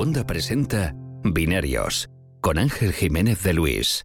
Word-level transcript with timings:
Segunda 0.00 0.26
presenta 0.26 0.94
Binarios 1.24 2.08
con 2.40 2.56
Ángel 2.56 2.94
Jiménez 2.94 3.42
de 3.42 3.52
Luis. 3.52 4.02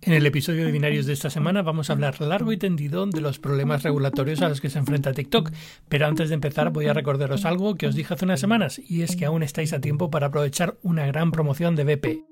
En 0.00 0.12
el 0.12 0.24
episodio 0.26 0.64
de 0.64 0.70
Binarios 0.70 1.06
de 1.06 1.12
esta 1.12 1.28
semana 1.28 1.62
vamos 1.62 1.90
a 1.90 1.94
hablar 1.94 2.20
largo 2.20 2.52
y 2.52 2.56
tendido 2.56 3.04
de 3.06 3.20
los 3.20 3.40
problemas 3.40 3.82
regulatorios 3.82 4.42
a 4.42 4.48
los 4.48 4.60
que 4.60 4.70
se 4.70 4.78
enfrenta 4.78 5.12
TikTok, 5.12 5.50
pero 5.88 6.06
antes 6.06 6.28
de 6.28 6.36
empezar 6.36 6.70
voy 6.70 6.86
a 6.86 6.92
recordaros 6.92 7.44
algo 7.44 7.74
que 7.74 7.88
os 7.88 7.96
dije 7.96 8.14
hace 8.14 8.26
unas 8.26 8.38
semanas, 8.38 8.78
y 8.78 9.02
es 9.02 9.16
que 9.16 9.24
aún 9.24 9.42
estáis 9.42 9.72
a 9.72 9.80
tiempo 9.80 10.08
para 10.08 10.28
aprovechar 10.28 10.78
una 10.82 11.04
gran 11.06 11.32
promoción 11.32 11.74
de 11.74 11.82
BP. 11.82 12.24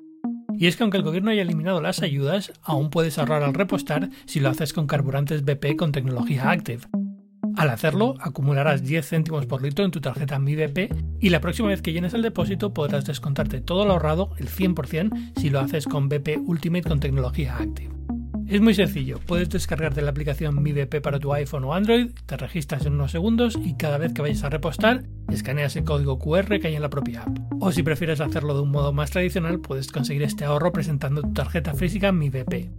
Y 0.57 0.69
es 0.69 0.77
que 0.77 0.85
aunque 0.85 0.99
el 0.99 1.03
gobierno 1.03 1.33
haya 1.33 1.43
eliminado 1.43 1.81
las 1.81 2.03
ayudas, 2.03 2.53
aún 2.63 2.91
puedes 2.91 3.19
ahorrar 3.19 3.43
al 3.43 3.55
repostar 3.55 4.11
si 4.27 4.39
lo 4.39 4.49
haces 4.49 4.73
con 4.73 4.87
carburantes 4.87 5.45
BP 5.45 5.75
con 5.77 5.91
tecnología 5.91 6.49
Active. 6.49 6.83
Al 7.61 7.69
hacerlo, 7.69 8.15
acumularás 8.21 8.83
10 8.83 9.07
céntimos 9.07 9.45
por 9.45 9.61
litro 9.61 9.85
en 9.85 9.91
tu 9.91 10.01
tarjeta 10.01 10.39
Mi 10.39 10.57
BP 10.57 10.95
y 11.21 11.29
la 11.29 11.43
próxima 11.43 11.69
vez 11.69 11.83
que 11.83 11.93
llenes 11.93 12.15
el 12.15 12.23
depósito 12.23 12.73
podrás 12.73 13.05
descontarte 13.05 13.61
todo 13.61 13.85
lo 13.85 13.93
ahorrado, 13.93 14.31
el 14.39 14.49
100%, 14.49 15.35
si 15.39 15.51
lo 15.51 15.61
haces 15.61 15.85
con 15.85 16.09
BP 16.09 16.39
Ultimate 16.39 16.89
con 16.89 17.01
tecnología 17.01 17.59
Active. 17.59 17.91
Es 18.49 18.63
muy 18.63 18.73
sencillo, 18.73 19.21
puedes 19.27 19.51
descargarte 19.51 20.01
la 20.01 20.09
aplicación 20.09 20.63
Mi 20.63 20.73
BP 20.73 21.03
para 21.03 21.21
tu 21.21 21.35
iPhone 21.35 21.65
o 21.65 21.75
Android, 21.75 22.13
te 22.25 22.39
registras 22.39 22.87
en 22.87 22.95
unos 22.95 23.11
segundos 23.11 23.59
y 23.63 23.77
cada 23.77 23.99
vez 23.99 24.15
que 24.15 24.23
vayas 24.23 24.43
a 24.43 24.49
repostar, 24.49 25.05
escaneas 25.29 25.77
el 25.77 25.85
código 25.85 26.19
QR 26.19 26.61
que 26.61 26.69
hay 26.69 26.77
en 26.77 26.83
la 26.83 26.89
propia 26.89 27.25
app. 27.25 27.39
O 27.61 27.73
si 27.73 27.83
prefieres 27.83 28.23
hacerlo 28.23 28.55
de 28.55 28.63
un 28.63 28.71
modo 28.71 28.95
más 28.95 29.11
tradicional, 29.11 29.61
puedes 29.61 29.93
conseguir 29.93 30.23
este 30.23 30.47
ahorro 30.47 30.73
presentando 30.73 31.21
tu 31.21 31.35
tarjeta 31.35 31.75
física 31.75 32.11
Mi 32.11 32.31
BP. 32.31 32.71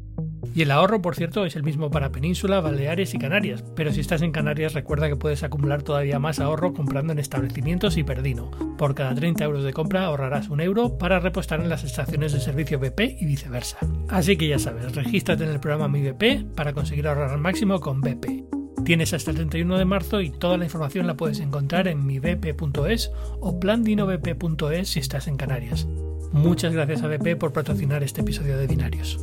Y 0.53 0.63
el 0.63 0.71
ahorro, 0.71 1.01
por 1.01 1.15
cierto, 1.15 1.45
es 1.45 1.55
el 1.55 1.63
mismo 1.63 1.91
para 1.91 2.11
Península, 2.11 2.59
Baleares 2.59 3.13
y 3.13 3.19
Canarias, 3.19 3.63
pero 3.75 3.91
si 3.91 4.01
estás 4.01 4.21
en 4.21 4.31
Canarias 4.31 4.73
recuerda 4.73 5.07
que 5.07 5.15
puedes 5.15 5.43
acumular 5.43 5.83
todavía 5.83 6.19
más 6.19 6.39
ahorro 6.39 6.73
comprando 6.73 7.13
en 7.13 7.19
establecimientos 7.19 7.97
y 7.97 8.03
Perdino. 8.03 8.51
Por 8.77 8.95
cada 8.95 9.15
30 9.15 9.43
euros 9.43 9.63
de 9.63 9.73
compra 9.73 10.05
ahorrarás 10.05 10.49
un 10.49 10.61
euro 10.61 10.97
para 10.97 11.19
repostar 11.19 11.61
en 11.61 11.69
las 11.69 11.83
estaciones 11.83 12.33
de 12.33 12.39
servicio 12.39 12.79
BP 12.79 13.21
y 13.21 13.25
viceversa. 13.25 13.77
Así 14.09 14.35
que 14.35 14.47
ya 14.47 14.59
sabes, 14.59 14.93
regístrate 14.95 15.43
en 15.43 15.51
el 15.51 15.59
programa 15.59 15.87
Mi 15.87 16.01
BP 16.01 16.55
para 16.55 16.73
conseguir 16.73 17.07
ahorrar 17.07 17.31
al 17.31 17.39
máximo 17.39 17.79
con 17.79 18.01
BP. 18.01 18.51
Tienes 18.83 19.13
hasta 19.13 19.31
el 19.31 19.37
31 19.37 19.77
de 19.77 19.85
marzo 19.85 20.21
y 20.21 20.31
toda 20.31 20.57
la 20.57 20.65
información 20.65 21.05
la 21.07 21.15
puedes 21.15 21.39
encontrar 21.39 21.87
en 21.87 22.05
mibp.es 22.05 23.11
o 23.39 23.59
plandinobp.es 23.59 24.89
si 24.89 24.99
estás 24.99 25.27
en 25.27 25.37
Canarias. 25.37 25.85
Muchas 26.31 26.73
gracias 26.73 27.03
a 27.03 27.07
BP 27.07 27.37
por 27.37 27.53
patrocinar 27.53 28.03
este 28.03 28.21
episodio 28.21 28.57
de 28.57 28.67
Binarios. 28.67 29.19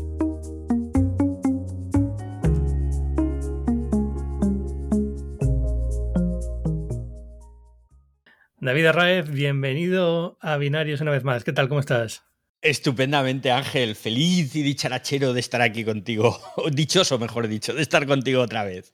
David 8.68 8.84
Arraez, 8.84 9.30
bienvenido 9.30 10.36
a 10.42 10.58
Binarios 10.58 11.00
una 11.00 11.10
vez 11.10 11.24
más. 11.24 11.42
¿Qué 11.42 11.54
tal? 11.54 11.70
¿Cómo 11.70 11.80
estás? 11.80 12.24
Estupendamente, 12.60 13.50
Ángel. 13.50 13.96
Feliz 13.96 14.54
y 14.56 14.62
dicharachero 14.62 15.32
de 15.32 15.40
estar 15.40 15.62
aquí 15.62 15.86
contigo. 15.86 16.38
Dichoso, 16.72 17.18
mejor 17.18 17.48
dicho, 17.48 17.72
de 17.72 17.80
estar 17.80 18.06
contigo 18.06 18.42
otra 18.42 18.64
vez. 18.64 18.92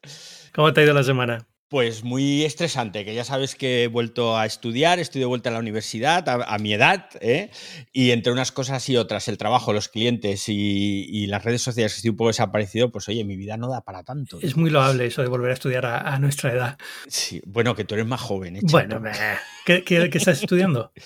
¿Cómo 0.55 0.72
te 0.72 0.81
ha 0.81 0.84
ido 0.84 0.94
la 0.94 1.03
semana? 1.03 1.48
Pues 1.75 2.05
muy 2.05 2.44
estresante, 2.44 3.05
que 3.05 3.17
ya 3.17 3.25
sabes 3.25 3.56
que 3.56 3.83
he 3.83 3.86
vuelto 3.89 4.39
a 4.39 4.47
estudiar, 4.47 5.00
estoy 5.00 5.19
de 5.19 5.27
vuelta 5.27 5.50
a 5.50 5.53
la 5.53 5.58
universidad 5.58 6.25
a, 6.28 6.58
mi 6.58 6.72
edad, 6.72 7.06
¿eh? 7.20 7.50
y 7.92 8.12
entre 8.12 8.33
unas 8.33 8.53
cosas 8.53 8.89
y 8.89 8.97
otras, 8.97 9.27
el 9.27 9.39
trabajo, 9.39 9.72
los 9.72 9.89
clientes 9.89 10.44
y, 10.47 11.27
las 11.27 11.42
redes 11.42 11.62
sociales 11.62 11.92
que 11.92 11.97
estoy 11.97 12.11
un 12.11 12.16
poco 12.16 12.28
desaparecido, 12.28 12.92
pues 12.92 13.08
oye, 13.08 13.25
mi 13.25 13.34
vida 13.34 13.56
no 13.56 13.69
da 13.69 13.81
para 13.81 14.05
tanto. 14.05 14.39
Es 14.41 14.56
muy 14.56 14.70
loable 14.70 15.06
eso 15.06 15.22
de 15.22 15.27
volver 15.27 15.50
a 15.50 15.55
estudiar 15.55 15.84
a, 15.84 16.16
nuestra 16.20 16.53
edad. 16.53 16.78
Sí, 17.08 17.42
bueno, 17.44 17.75
que 17.75 17.83
tú 17.83 17.97
eres 17.97 18.06
más 18.06 18.20
joven. 18.20 18.55
¿eh, 18.55 18.61
bueno, 18.70 19.03
¿qué, 19.66 19.83
qué 19.83 20.09
estás 20.14 20.42
estudiando? 20.42 20.92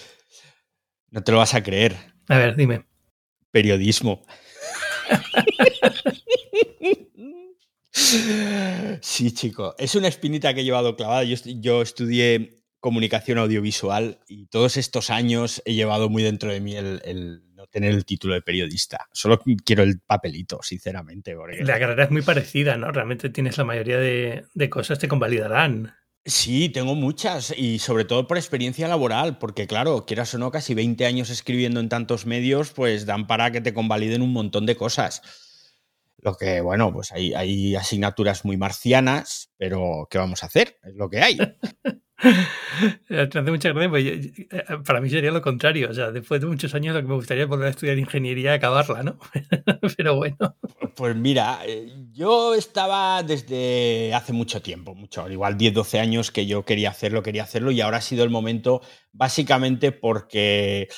No 1.11 1.25
te 1.25 1.33
lo 1.33 1.39
vas 1.39 1.55
a 1.55 1.63
creer. 1.63 1.97
A 2.29 2.37
ver, 2.37 2.57
dime. 2.57 2.85
Periodismo. 3.51 4.27
Sí, 9.03 9.33
chico. 9.33 9.75
Es 9.79 9.95
una 9.95 10.09
espinita 10.09 10.55
que 10.55 10.61
he 10.61 10.65
llevado 10.65 10.97
clavada. 10.97 11.25
Yo, 11.25 11.83
estudié 11.83 12.63
comunicación 12.81 13.39
audiovisual 13.39 14.21
y 14.29 14.47
todos 14.47 14.77
estos 14.77 15.11
años 15.11 15.63
he 15.65 15.75
llevado 15.75 16.09
muy 16.09 16.23
dentro 16.23 16.53
de 16.53 16.61
mí 16.61 16.77
el, 16.77 17.43
no 17.55 17.67
tener 17.67 17.93
el 17.93 18.05
título 18.05 18.35
de 18.35 18.43
periodista. 18.43 19.09
Solo 19.13 19.41
quiero 19.65 19.83
el 19.83 20.01
papelito, 20.01 20.61
sinceramente. 20.63 21.37
La 21.61 21.79
carrera 21.79 22.05
es 22.05 22.11
muy 22.11 22.23
parecida, 22.23 22.77
¿no? 22.77 22.91
Realmente 22.93 23.31
tienes 23.31 23.59
la 23.59 23.65
mayoría 23.65 23.99
de, 23.99 24.45
de 24.55 24.71
cosas 24.71 24.99
te 24.99 25.09
convalidarán. 25.09 25.95
Sí, 26.25 26.69
tengo 26.69 26.95
muchas 26.95 27.55
y 27.57 27.79
sobre 27.79 28.05
todo 28.05 28.27
por 28.27 28.37
experiencia 28.37 28.87
laboral, 28.87 29.39
porque 29.39 29.67
claro, 29.67 30.05
quieras 30.05 30.35
o 30.35 30.39
no, 30.39 30.51
casi 30.51 30.75
20 30.75 31.07
años 31.07 31.31
escribiendo 31.31 31.81
en 31.81 31.89
tantos 31.89 32.27
medios, 32.27 32.71
pues 32.71 33.07
dan 33.07 33.27
para 33.27 33.51
que 33.51 33.63
te 33.63 33.73
convaliden 33.73 34.21
un 34.21 34.33
montón 34.33 34.67
de 34.67 34.77
cosas. 34.77 35.23
Lo 36.19 36.37
que, 36.37 36.61
bueno, 36.61 36.93
pues 36.93 37.13
hay, 37.13 37.33
hay 37.35 37.77
asignaturas 37.77 38.45
muy 38.45 38.57
marcianas, 38.57 39.51
pero 39.57 40.09
¿qué 40.11 40.19
vamos 40.19 40.43
a 40.43 40.47
hacer? 40.47 40.77
Es 40.83 40.95
lo 40.95 41.09
que 41.09 41.21
hay. 41.21 41.39
Me 43.09 43.21
hace 43.21 43.43
mucha 43.43 43.69
gracia, 43.73 43.89
pues, 43.89 44.05
eh, 44.05 44.47
para 44.85 45.01
mí 45.01 45.09
sería 45.09 45.31
lo 45.31 45.41
contrario. 45.41 45.91
O 45.91 45.95
sea, 45.95 46.11
después 46.11 46.41
de 46.41 46.49
muchos 46.49 46.75
años 46.75 46.95
lo 46.95 47.01
que 47.01 47.07
me 47.07 47.15
gustaría 47.15 47.45
es 47.45 47.49
volver 47.49 47.69
a 47.69 47.71
estudiar 47.71 47.97
ingeniería 47.97 48.53
y 48.53 48.55
acabarla, 48.57 49.05
¿no? 49.05 49.19
Pero 49.97 50.17
bueno. 50.17 50.57
Pues 50.97 51.15
mira, 51.15 51.61
eh, 51.65 51.89
yo 52.11 52.55
estaba 52.55 53.23
desde 53.23 54.13
hace 54.15 54.33
mucho 54.33 54.61
tiempo, 54.61 54.97
mucho, 54.97 55.31
igual 55.31 55.57
10, 55.57 55.75
12 55.75 56.01
años 56.01 56.33
que 56.33 56.47
yo 56.47 56.65
quería 56.65 56.91
hacerlo, 56.91 57.23
quería 57.23 57.45
hacerlo 57.45 57.71
y 57.71 57.81
ahora 57.81 57.99
ha 57.99 58.03
sido 58.03 58.25
el 58.25 58.31
momento 58.31 58.81
básicamente 59.13 59.93
porque 59.93 60.89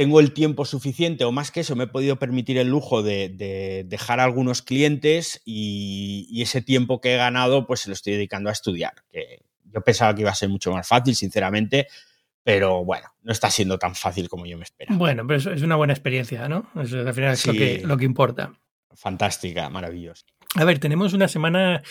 tengo 0.00 0.18
el 0.18 0.32
tiempo 0.32 0.64
suficiente 0.64 1.26
o 1.26 1.30
más 1.30 1.50
que 1.50 1.60
eso, 1.60 1.76
me 1.76 1.84
he 1.84 1.86
podido 1.86 2.18
permitir 2.18 2.56
el 2.56 2.68
lujo 2.68 3.02
de, 3.02 3.84
dejar 3.86 4.18
a 4.18 4.24
algunos 4.24 4.62
clientes 4.62 5.42
y, 5.44 6.40
ese 6.40 6.62
tiempo 6.62 7.02
que 7.02 7.12
he 7.12 7.16
ganado 7.18 7.66
pues 7.66 7.80
se 7.80 7.90
lo 7.90 7.92
estoy 7.92 8.14
dedicando 8.14 8.48
a 8.48 8.54
estudiar, 8.54 8.94
que 9.12 9.42
yo 9.64 9.82
pensaba 9.82 10.14
que 10.14 10.22
iba 10.22 10.30
a 10.30 10.34
ser 10.34 10.48
mucho 10.48 10.72
más 10.72 10.88
fácil, 10.88 11.14
sinceramente, 11.14 11.86
pero 12.42 12.82
bueno, 12.82 13.08
no 13.20 13.30
está 13.30 13.50
siendo 13.50 13.78
tan 13.78 13.94
fácil 13.94 14.30
como 14.30 14.46
yo 14.46 14.56
me 14.56 14.64
esperaba. 14.64 14.96
Bueno, 14.96 15.26
pero 15.26 15.52
es 15.52 15.60
una 15.60 15.76
buena 15.76 15.92
experiencia, 15.92 16.48
¿no? 16.48 16.70
al 16.74 16.86
final 16.88 17.34
es 17.34 17.46
lo, 17.46 17.52
que, 17.52 17.82
lo 17.84 17.98
que 17.98 18.06
importa. 18.06 18.54
Fantástica, 18.94 19.68
maravillosa. 19.68 20.24
A 20.54 20.64
ver, 20.64 20.78
tenemos 20.78 21.12
una 21.12 21.28
semana 21.28 21.82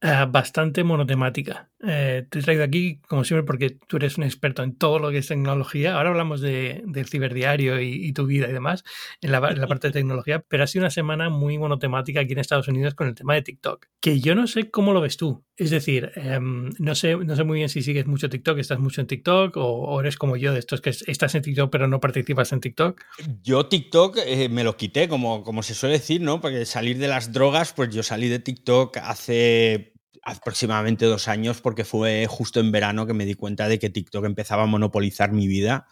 bastante 0.00 0.84
monotemática. 0.84 1.70
Eh, 1.82 2.26
te 2.28 2.38
he 2.38 2.42
traído 2.42 2.62
aquí, 2.62 3.00
como 3.08 3.24
siempre, 3.24 3.44
porque 3.44 3.70
tú 3.70 3.96
eres 3.96 4.18
un 4.18 4.24
experto 4.24 4.62
en 4.62 4.76
todo 4.76 4.98
lo 4.98 5.10
que 5.10 5.18
es 5.18 5.28
tecnología. 5.28 5.96
Ahora 5.96 6.10
hablamos 6.10 6.40
de, 6.40 6.82
del 6.86 7.06
ciberdiario 7.06 7.80
y, 7.80 8.12
tu 8.12 8.26
vida 8.26 8.48
y 8.48 8.52
demás 8.52 8.82
en 9.20 9.30
la, 9.30 9.40
parte 9.40 9.88
de 9.88 9.92
tecnología, 9.92 10.44
pero 10.46 10.64
ha 10.64 10.66
sido 10.66 10.82
una 10.82 10.90
semana 10.90 11.30
muy 11.30 11.58
monotemática 11.58 12.20
aquí 12.20 12.32
en 12.32 12.40
Estados 12.40 12.68
Unidos 12.68 12.94
con 12.94 13.06
el 13.06 13.14
tema 13.14 13.34
de 13.34 13.42
TikTok, 13.42 13.86
que 14.00 14.20
yo 14.20 14.34
no 14.34 14.46
sé 14.46 14.70
cómo 14.70 14.92
lo 14.92 15.00
ves 15.00 15.16
tú. 15.16 15.44
Es 15.56 15.70
decir, 15.70 16.10
em, 16.16 16.70
no, 16.78 16.94
sé, 16.94 17.16
no 17.16 17.36
sé 17.36 17.44
muy 17.44 17.58
bien 17.58 17.68
si 17.68 17.82
sigues 17.82 18.06
mucho 18.06 18.28
TikTok, 18.28 18.58
estás 18.58 18.80
mucho 18.80 19.00
en 19.00 19.06
TikTok 19.06 19.56
o, 19.56 20.00
eres 20.00 20.16
como 20.16 20.36
yo, 20.36 20.52
de 20.52 20.58
estos 20.58 20.80
que 20.80 20.90
estás 20.90 21.34
en 21.34 21.42
TikTok 21.42 21.70
pero 21.70 21.86
no 21.86 22.00
participas 22.00 22.52
en 22.52 22.60
TikTok. 22.60 23.00
Yo 23.42 23.66
TikTok 23.66 24.18
eh, 24.26 24.48
me 24.48 24.64
lo 24.64 24.76
quité, 24.76 25.08
como, 25.08 25.44
como 25.44 25.62
se 25.62 25.74
suele 25.74 25.98
decir, 25.98 26.20
¿no? 26.20 26.40
Porque 26.40 26.64
salir 26.64 26.98
de 26.98 27.08
las 27.08 27.32
drogas, 27.32 27.72
pues 27.72 27.90
yo 27.90 28.02
salí 28.02 28.28
de 28.28 28.38
TikTok 28.38 28.96
hace 28.98 29.89
aproximadamente 30.22 31.06
dos 31.06 31.28
años 31.28 31.60
porque 31.60 31.84
fue 31.84 32.26
justo 32.28 32.60
en 32.60 32.72
verano 32.72 33.06
que 33.06 33.14
me 33.14 33.24
di 33.24 33.34
cuenta 33.34 33.68
de 33.68 33.78
que 33.78 33.90
TikTok 33.90 34.24
empezaba 34.24 34.64
a 34.64 34.66
monopolizar 34.66 35.32
mi 35.32 35.46
vida 35.46 35.86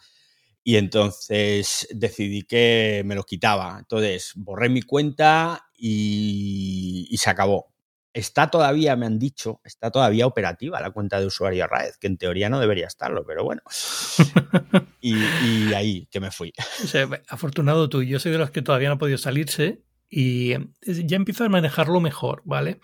y 0.68 0.76
entonces 0.76 1.88
decidí 1.94 2.42
que 2.42 3.02
me 3.06 3.14
lo 3.14 3.24
quitaba. 3.24 3.76
Entonces 3.78 4.32
borré 4.36 4.68
mi 4.68 4.82
cuenta 4.82 5.66
y, 5.74 7.16
se 7.18 7.30
acabó. 7.30 7.72
Está 8.12 8.50
todavía, 8.50 8.94
me 8.94 9.06
han 9.06 9.18
dicho, 9.18 9.62
está 9.64 9.90
todavía 9.90 10.26
operativa 10.26 10.78
la 10.80 10.90
cuenta 10.90 11.20
de 11.20 11.26
usuario 11.26 11.66
Raed, 11.66 11.94
que 11.98 12.08
en 12.08 12.18
teoría 12.18 12.50
no 12.50 12.60
debería 12.60 12.86
estarlo, 12.86 13.24
pero 13.24 13.44
bueno. 13.44 13.62
y, 15.00 15.72
ahí 15.72 16.06
que 16.10 16.20
me 16.20 16.30
fui. 16.30 16.52
afortunado 17.28 17.88
tú, 17.88 18.02
yo 18.02 18.18
soy 18.18 18.32
de 18.32 18.38
los 18.38 18.50
que 18.50 18.60
todavía 18.60 18.88
no 18.88 18.96
ha 18.96 18.98
podido 18.98 19.16
salirse 19.16 19.82
y 20.10 20.52
ya 20.82 21.16
empiezo 21.16 21.44
a 21.44 21.48
manejarlo 21.48 22.00
mejor, 22.00 22.42
¿vale? 22.44 22.80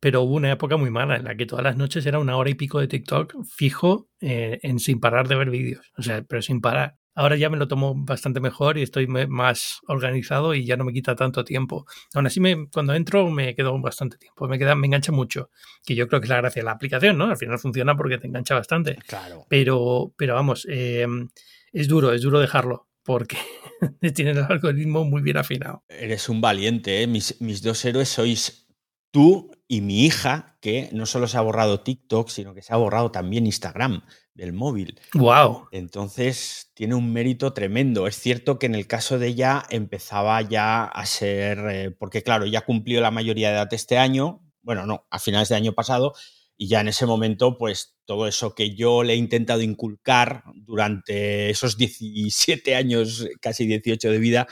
Pero 0.00 0.22
hubo 0.22 0.34
una 0.34 0.50
época 0.50 0.76
muy 0.76 0.90
mala 0.90 1.16
en 1.16 1.24
la 1.24 1.36
que 1.36 1.46
todas 1.46 1.62
las 1.62 1.76
noches 1.76 2.04
era 2.06 2.18
una 2.18 2.36
hora 2.36 2.50
y 2.50 2.54
pico 2.54 2.80
de 2.80 2.88
TikTok 2.88 3.44
fijo 3.44 4.08
eh, 4.20 4.58
en 4.62 4.80
sin 4.80 4.98
parar 4.98 5.28
de 5.28 5.36
ver 5.36 5.50
vídeos, 5.50 5.92
o 5.96 6.02
sea, 6.02 6.22
pero 6.22 6.42
sin 6.42 6.60
parar. 6.60 6.96
Ahora 7.14 7.36
ya 7.36 7.50
me 7.50 7.58
lo 7.58 7.68
tomo 7.68 7.94
bastante 7.94 8.40
mejor 8.40 8.78
y 8.78 8.82
estoy 8.82 9.06
más 9.06 9.80
organizado 9.88 10.54
y 10.54 10.64
ya 10.64 10.76
no 10.76 10.84
me 10.84 10.92
quita 10.92 11.16
tanto 11.16 11.44
tiempo. 11.44 11.84
Aún 12.14 12.26
así, 12.26 12.40
me, 12.40 12.68
cuando 12.70 12.94
entro 12.94 13.28
me 13.30 13.54
quedo 13.54 13.78
bastante 13.80 14.16
tiempo, 14.16 14.48
me, 14.48 14.58
queda, 14.58 14.74
me 14.74 14.86
engancha 14.86 15.12
mucho, 15.12 15.50
que 15.84 15.94
yo 15.94 16.08
creo 16.08 16.20
que 16.20 16.26
es 16.26 16.30
la 16.30 16.36
gracia 16.36 16.60
de 16.62 16.66
la 16.66 16.72
aplicación, 16.72 17.18
¿no? 17.18 17.26
Al 17.26 17.36
final 17.36 17.58
funciona 17.58 17.96
porque 17.96 18.16
te 18.16 18.26
engancha 18.26 18.54
bastante. 18.54 18.96
Claro. 19.06 19.44
Pero, 19.48 20.14
pero 20.16 20.34
vamos, 20.34 20.66
em, 20.70 21.28
es 21.72 21.88
duro, 21.88 22.12
es 22.12 22.22
duro 22.22 22.40
dejarlo 22.40 22.88
porque 23.02 23.36
tienen 24.14 24.38
el 24.38 24.44
algoritmo 24.44 25.04
muy 25.04 25.20
bien 25.20 25.36
afinado. 25.36 25.84
Eres 25.88 26.28
un 26.28 26.40
valiente, 26.40 27.02
¿eh? 27.02 27.06
mis, 27.06 27.40
mis 27.40 27.60
dos 27.60 27.84
héroes 27.84 28.08
sois 28.08 28.68
tú 29.10 29.50
y 29.72 29.82
mi 29.82 30.04
hija, 30.04 30.56
que 30.60 30.88
no 30.90 31.06
solo 31.06 31.28
se 31.28 31.38
ha 31.38 31.42
borrado 31.42 31.82
TikTok, 31.82 32.28
sino 32.28 32.54
que 32.54 32.60
se 32.60 32.72
ha 32.72 32.76
borrado 32.76 33.12
también 33.12 33.46
Instagram 33.46 34.02
del 34.34 34.52
móvil. 34.52 34.98
Wow. 35.14 35.68
Entonces 35.70 36.72
tiene 36.74 36.96
un 36.96 37.12
mérito 37.12 37.52
tremendo. 37.52 38.08
Es 38.08 38.16
cierto 38.16 38.58
que 38.58 38.66
en 38.66 38.74
el 38.74 38.88
caso 38.88 39.20
de 39.20 39.28
ella 39.28 39.62
empezaba 39.70 40.42
ya 40.42 40.82
a 40.82 41.06
ser, 41.06 41.58
eh, 41.70 41.90
porque 41.92 42.24
claro, 42.24 42.46
ya 42.46 42.62
cumplió 42.62 43.00
la 43.00 43.12
mayoría 43.12 43.50
de 43.50 43.54
edad 43.54 43.72
este 43.72 43.96
año, 43.96 44.42
bueno, 44.62 44.86
no, 44.86 45.06
a 45.08 45.20
finales 45.20 45.50
de 45.50 45.54
año 45.54 45.72
pasado, 45.72 46.14
y 46.56 46.66
ya 46.66 46.80
en 46.80 46.88
ese 46.88 47.06
momento, 47.06 47.56
pues 47.56 47.96
todo 48.06 48.26
eso 48.26 48.56
que 48.56 48.74
yo 48.74 49.04
le 49.04 49.12
he 49.12 49.16
intentado 49.16 49.62
inculcar 49.62 50.42
durante 50.52 51.48
esos 51.48 51.76
17 51.76 52.74
años, 52.74 53.28
casi 53.40 53.66
18 53.68 54.10
de 54.10 54.18
vida, 54.18 54.48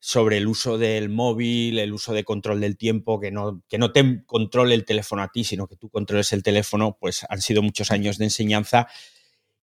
sobre 0.00 0.38
el 0.38 0.48
uso 0.48 0.78
del 0.78 1.10
móvil, 1.10 1.78
el 1.78 1.92
uso 1.92 2.12
de 2.12 2.24
control 2.24 2.60
del 2.60 2.76
tiempo, 2.76 3.20
que 3.20 3.30
no, 3.30 3.62
que 3.68 3.78
no 3.78 3.92
te 3.92 4.24
controle 4.24 4.74
el 4.74 4.84
teléfono 4.84 5.22
a 5.22 5.28
ti, 5.28 5.44
sino 5.44 5.68
que 5.68 5.76
tú 5.76 5.90
controles 5.90 6.32
el 6.32 6.42
teléfono, 6.42 6.96
pues 6.98 7.24
han 7.28 7.40
sido 7.40 7.62
muchos 7.62 7.90
años 7.90 8.18
de 8.18 8.24
enseñanza 8.24 8.88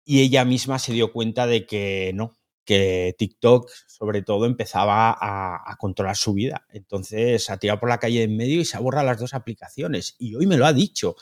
y 0.05 0.21
ella 0.21 0.45
misma 0.45 0.79
se 0.79 0.93
dio 0.93 1.13
cuenta 1.13 1.47
de 1.47 1.67
que 1.67 2.13
no, 2.15 2.37
que 2.65 3.15
TikTok 3.19 3.71
sobre 3.87 4.23
todo 4.23 4.45
empezaba 4.47 5.17
a, 5.19 5.77
controlar 5.79 6.17
su 6.17 6.35
vida. 6.35 6.67
Entonces 6.71 7.49
ha 7.49 7.57
tirado 7.59 7.81
por 7.81 7.89
la 7.89 7.99
calle 7.99 8.23
en 8.23 8.37
medio 8.37 8.61
y 8.61 8.65
se 8.65 8.77
ha 8.77 8.81
borrado 8.81 9.07
las 9.07 9.19
dos 9.19 9.35
aplicaciones. 9.35 10.15
Y 10.19 10.35
hoy 10.35 10.47
me 10.47 10.57
lo 10.57 10.67
ha 10.67 10.73
dicho. 10.73 11.17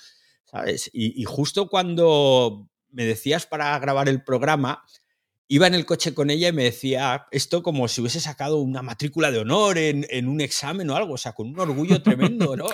Y, 0.93 1.25
justo 1.25 1.69
cuando 1.69 2.69
me 2.91 3.05
decías 3.05 3.47
para 3.47 3.79
grabar 3.79 4.09
el 4.09 4.23
programa, 4.23 4.85
iba 5.49 5.67
en 5.67 5.75
el 5.75 5.85
coche 5.85 6.15
con 6.15 6.31
ella 6.31 6.49
y 6.49 6.53
me 6.53 6.65
decía 6.65 7.27
esto 7.31 7.63
como 7.63 7.87
si 7.89 8.01
hubiese 8.01 8.21
sacado 8.21 8.59
una 8.59 8.83
matrícula 8.83 9.31
de 9.31 9.39
honor 9.39 9.79
en, 9.79 10.29
un 10.29 10.41
examen 10.41 10.89
o 10.91 10.97
algo, 10.97 11.15
o 11.15 11.19
sea, 11.19 11.33
con 11.33 11.49
un 11.49 11.61
orgullo 11.61 12.03
tremendo, 12.03 12.57
¿no? 12.57 12.67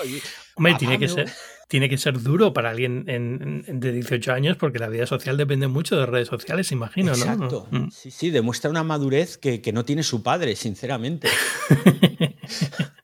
Hombre, 0.55 0.75
tiene 0.75 0.99
que, 0.99 1.09
ser, 1.09 1.31
tiene 1.69 1.89
que 1.89 1.99
ser 1.99 2.21
duro 2.21 2.53
para 2.53 2.71
alguien 2.71 3.05
de 3.67 3.93
18 3.93 4.33
años 4.33 4.57
porque 4.57 4.79
la 4.79 4.89
vida 4.89 5.07
social 5.07 5.37
depende 5.37 5.69
mucho 5.69 5.97
de 5.97 6.07
redes 6.07 6.29
sociales, 6.29 6.71
imagino, 6.71 7.13
¿no? 7.13 7.19
Exacto. 7.19 7.69
Mm. 7.71 7.89
Sí, 7.91 8.11
sí, 8.11 8.31
demuestra 8.31 8.71
una 8.71 8.85
madurez 8.85 9.37
que, 9.37 9.61
que 9.61 9.73
no 9.73 9.85
tiene 9.85 10.03
su 10.03 10.23
padre, 10.23 10.55
sinceramente. 10.55 11.29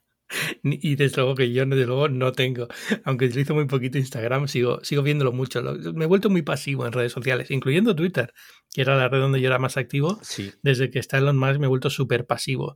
y 0.63 0.95
desde 0.95 1.17
luego 1.17 1.35
que 1.35 1.51
yo 1.51 1.65
desde 1.65 1.85
luego 1.85 2.09
no 2.09 2.31
tengo, 2.31 2.67
aunque 3.03 3.25
utilizo 3.25 3.55
muy 3.55 3.65
poquito 3.65 3.97
Instagram, 3.97 4.47
sigo, 4.47 4.79
sigo 4.83 5.03
viéndolo 5.03 5.31
mucho. 5.31 5.61
Me 5.93 6.05
he 6.05 6.07
vuelto 6.07 6.29
muy 6.29 6.41
pasivo 6.41 6.85
en 6.85 6.91
redes 6.91 7.11
sociales, 7.11 7.51
incluyendo 7.51 7.95
Twitter, 7.95 8.33
que 8.73 8.81
era 8.81 8.95
la 8.95 9.09
red 9.09 9.19
donde 9.19 9.41
yo 9.41 9.47
era 9.47 9.59
más 9.59 9.77
activo. 9.77 10.19
Desde 10.61 10.89
que 10.89 10.99
está 10.99 11.17
Elon 11.17 11.37
Musk 11.37 11.59
me 11.59 11.65
he 11.65 11.69
vuelto 11.69 11.89
súper 11.89 12.25
pasivo. 12.25 12.75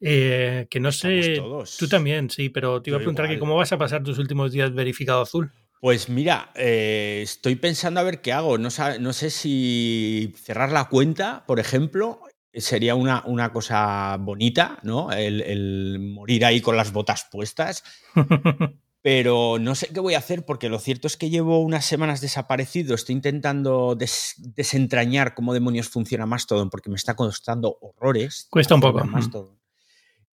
Eh, 0.00 0.68
que 0.70 0.78
no 0.78 0.92
sé, 0.92 1.42
tú 1.78 1.88
también, 1.88 2.30
sí, 2.30 2.50
pero 2.50 2.80
te 2.80 2.90
iba 2.90 2.98
a 2.98 3.00
preguntar 3.00 3.28
que 3.28 3.38
cómo 3.38 3.56
vas 3.56 3.72
a 3.72 3.78
pasar 3.78 4.04
tus 4.04 4.18
últimos 4.18 4.52
días 4.52 4.72
verificado 4.72 5.22
azul. 5.22 5.50
Pues 5.80 6.08
mira, 6.08 6.50
eh, 6.56 7.20
estoy 7.22 7.54
pensando 7.54 8.00
a 8.00 8.02
ver 8.02 8.20
qué 8.20 8.32
hago. 8.32 8.58
No, 8.58 8.68
no, 9.00 9.12
sé 9.12 9.30
si 9.30 10.34
cerrar 10.36 10.72
la 10.72 10.88
cuenta, 10.88 11.44
por 11.46 11.60
ejemplo, 11.60 12.20
sería 12.54 12.94
una, 12.94 13.22
una 13.26 13.52
cosa 13.52 14.16
bonita, 14.18 14.78
¿no? 14.82 15.12
El, 15.12 15.98
morir 16.00 16.44
ahí 16.44 16.60
con 16.60 16.76
las 16.76 16.92
botas 16.92 17.26
puestas. 17.30 17.84
Pero 19.00 19.58
no 19.60 19.74
sé 19.74 19.88
qué 19.88 20.00
voy 20.00 20.14
a 20.14 20.18
hacer 20.18 20.44
porque 20.44 20.68
lo 20.68 20.80
cierto 20.80 21.06
es 21.06 21.16
que 21.16 21.30
llevo 21.30 21.60
unas 21.60 21.84
semanas 21.84 22.20
desaparecido. 22.20 22.94
Estoy 22.94 23.14
intentando 23.14 23.96
desentrañar 23.96 25.34
cómo 25.34 25.54
demonios 25.54 25.88
funciona 25.88 26.26
Mastodon 26.26 26.68
porque 26.68 26.90
me 26.90 26.96
está 26.96 27.14
costando 27.14 27.78
horrores. 27.80 28.48
Cuesta 28.50 28.74
un 28.74 28.80
poco. 28.80 29.58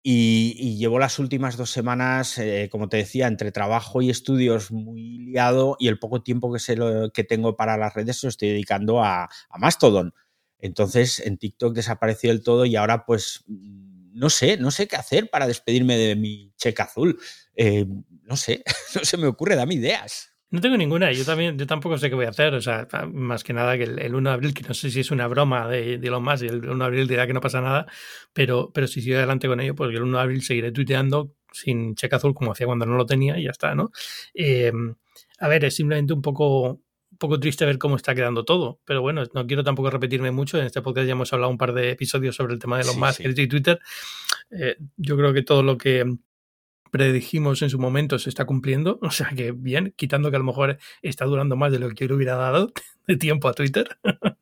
Y, 0.07 0.77
llevo 0.77 0.99
las 0.99 1.19
últimas 1.19 1.57
dos 1.57 1.71
semanas, 1.71 2.37
eh, 2.37 2.69
como 2.71 2.91
te 2.91 2.99
decía, 2.99 3.27
entre 3.27 3.53
trabajo 3.53 4.03
y 4.03 4.11
estudios 4.11 4.71
muy 4.71 5.19
liado 5.19 5.77
y 5.79 5.89
el 5.89 5.99
poco 5.99 6.23
tiempo 6.23 6.53
que, 6.53 6.59
sé 6.59 6.77
que 7.15 7.25
tengo 7.25 7.57
para 7.57 7.79
las 7.79 7.95
redes 7.95 8.23
lo 8.23 8.29
estoy 8.29 8.51
dedicando 8.51 9.03
a, 9.03 9.25
a 9.25 9.59
Mastodon. 9.59 10.13
Entonces 10.65 11.21
en 11.21 11.37
TikTok 11.37 11.75
desapareció 11.75 12.31
el 12.31 12.43
todo 12.43 12.65
y 12.65 12.75
ahora 12.75 13.05
pues 13.05 13.45
no 13.47 14.31
sé, 14.31 14.57
no 14.57 14.71
sé 14.71 14.89
qué 14.89 14.97
hacer 14.97 15.29
para 15.29 15.47
despedirme 15.47 15.99
de 15.99 16.17
mi 16.17 16.55
cheque 16.57 16.81
azul. 16.81 17.19
Eh, 17.55 17.85
no 18.23 18.37
sé, 18.37 18.65
no 18.95 19.05
se 19.05 19.19
me 19.19 19.27
ocurre, 19.27 19.57
dame 19.57 19.75
ideas. 19.75 20.31
No 20.49 20.63
tengo 20.63 20.79
ninguna, 20.79 21.13
yo 21.13 21.25
también, 21.27 21.59
yo 21.59 21.67
tampoco 21.67 21.99
sé 21.99 22.09
qué 22.09 22.15
voy 22.15 22.25
a 22.25 22.31
hacer, 22.31 22.55
o 22.55 22.63
sea, 22.63 22.87
más 23.13 23.45
que 23.45 23.53
nada 23.53 23.77
que 23.77 23.83
el, 23.83 24.15
1 24.15 24.31
de 24.31 24.35
abril, 24.35 24.55
que 24.55 24.63
no 24.63 24.73
sé 24.73 24.91
si 24.91 25.01
es 25.01 25.11
una 25.11 25.27
broma 25.27 25.69
de, 25.69 25.99
de 25.99 26.11
más 26.21 26.43
y 26.43 26.47
el 26.47 26.65
1 26.65 26.79
de 26.79 26.85
abril 26.85 27.09
dirá 27.09 27.27
que 27.27 27.33
no 27.35 27.41
pasa 27.41 27.61
nada, 27.61 27.87
pero, 28.33 28.71
pero 28.73 28.87
si 28.87 29.03
sigo 29.03 29.17
adelante 29.17 29.49
con 29.49 29.61
ello, 29.61 29.75
pues 29.75 29.91
el 29.91 30.03
1 30.03 30.17
de 30.17 30.23
abril 30.23 30.43
seguiré 30.43 30.73
tuiteando 30.73 31.35
sin 31.53 31.95
cheque 31.95 32.15
azul 32.15 32.35
como 32.35 32.53
hacía 32.53 32.67
cuando 32.67 32.87
no 32.87 32.97
lo 32.97 33.05
tenía 33.05 33.37
y 33.39 33.45
ya 33.45 33.51
está, 33.51 33.75
¿no? 33.75 33.91
Eh, 34.33 34.73
a 35.41 35.49
ver, 35.49 35.65
es 35.65 35.75
simplemente 35.75 36.15
un 36.15 36.23
poco, 36.23 36.81
un 37.15 37.19
poco 37.19 37.39
triste 37.39 37.65
ver 37.65 37.79
cómo 37.79 37.95
está 37.95 38.13
quedando 38.15 38.45
todo. 38.45 38.81
Pero 38.85 39.01
bueno, 39.01 39.23
no 39.33 39.47
quiero 39.47 39.63
tampoco 39.63 39.89
repetirme 39.89 40.33
mucho. 40.33 40.59
En 40.59 40.67
este 40.67 40.83
podcast 40.83 41.07
ya 41.07 41.13
hemos 41.13 41.33
hablado 41.33 41.51
un 41.51 41.59
par 41.59 41.73
de 41.73 41.91
episodios 41.91 42.35
sobre 42.35 42.55
el 42.55 42.59
tema 42.59 42.77
de 42.77 42.85
los 42.85 42.97
más 42.97 43.21
y 43.21 43.47
Twitter. 43.47 43.79
Eh, 44.51 44.77
yo 44.97 45.17
creo 45.17 45.33
que 45.33 45.43
todo 45.43 45.63
lo 45.63 45.79
que 45.79 46.05
predijimos 46.95 47.61
en 47.61 47.71
su 47.71 47.81
momento 47.81 48.21
se 48.21 48.29
está 48.29 48.45
cumpliendo. 48.45 49.01
O 49.03 49.11
sea 49.11 49.31
que 49.37 49.51
bien, 49.51 49.93
quitando 49.97 50.31
que 50.31 50.37
a 50.37 50.39
lo 50.39 50.45
mejor 50.45 50.79
está 51.03 51.25
durando 51.25 51.57
más 51.57 51.73
de 51.73 51.81
lo 51.81 51.89
que 51.89 52.05
yo 52.05 52.09
le 52.09 52.15
hubiera 52.15 52.37
dado 52.37 52.73
de 53.09 53.17
tiempo 53.17 53.49
a 53.49 53.53
Twitter. 53.53 53.99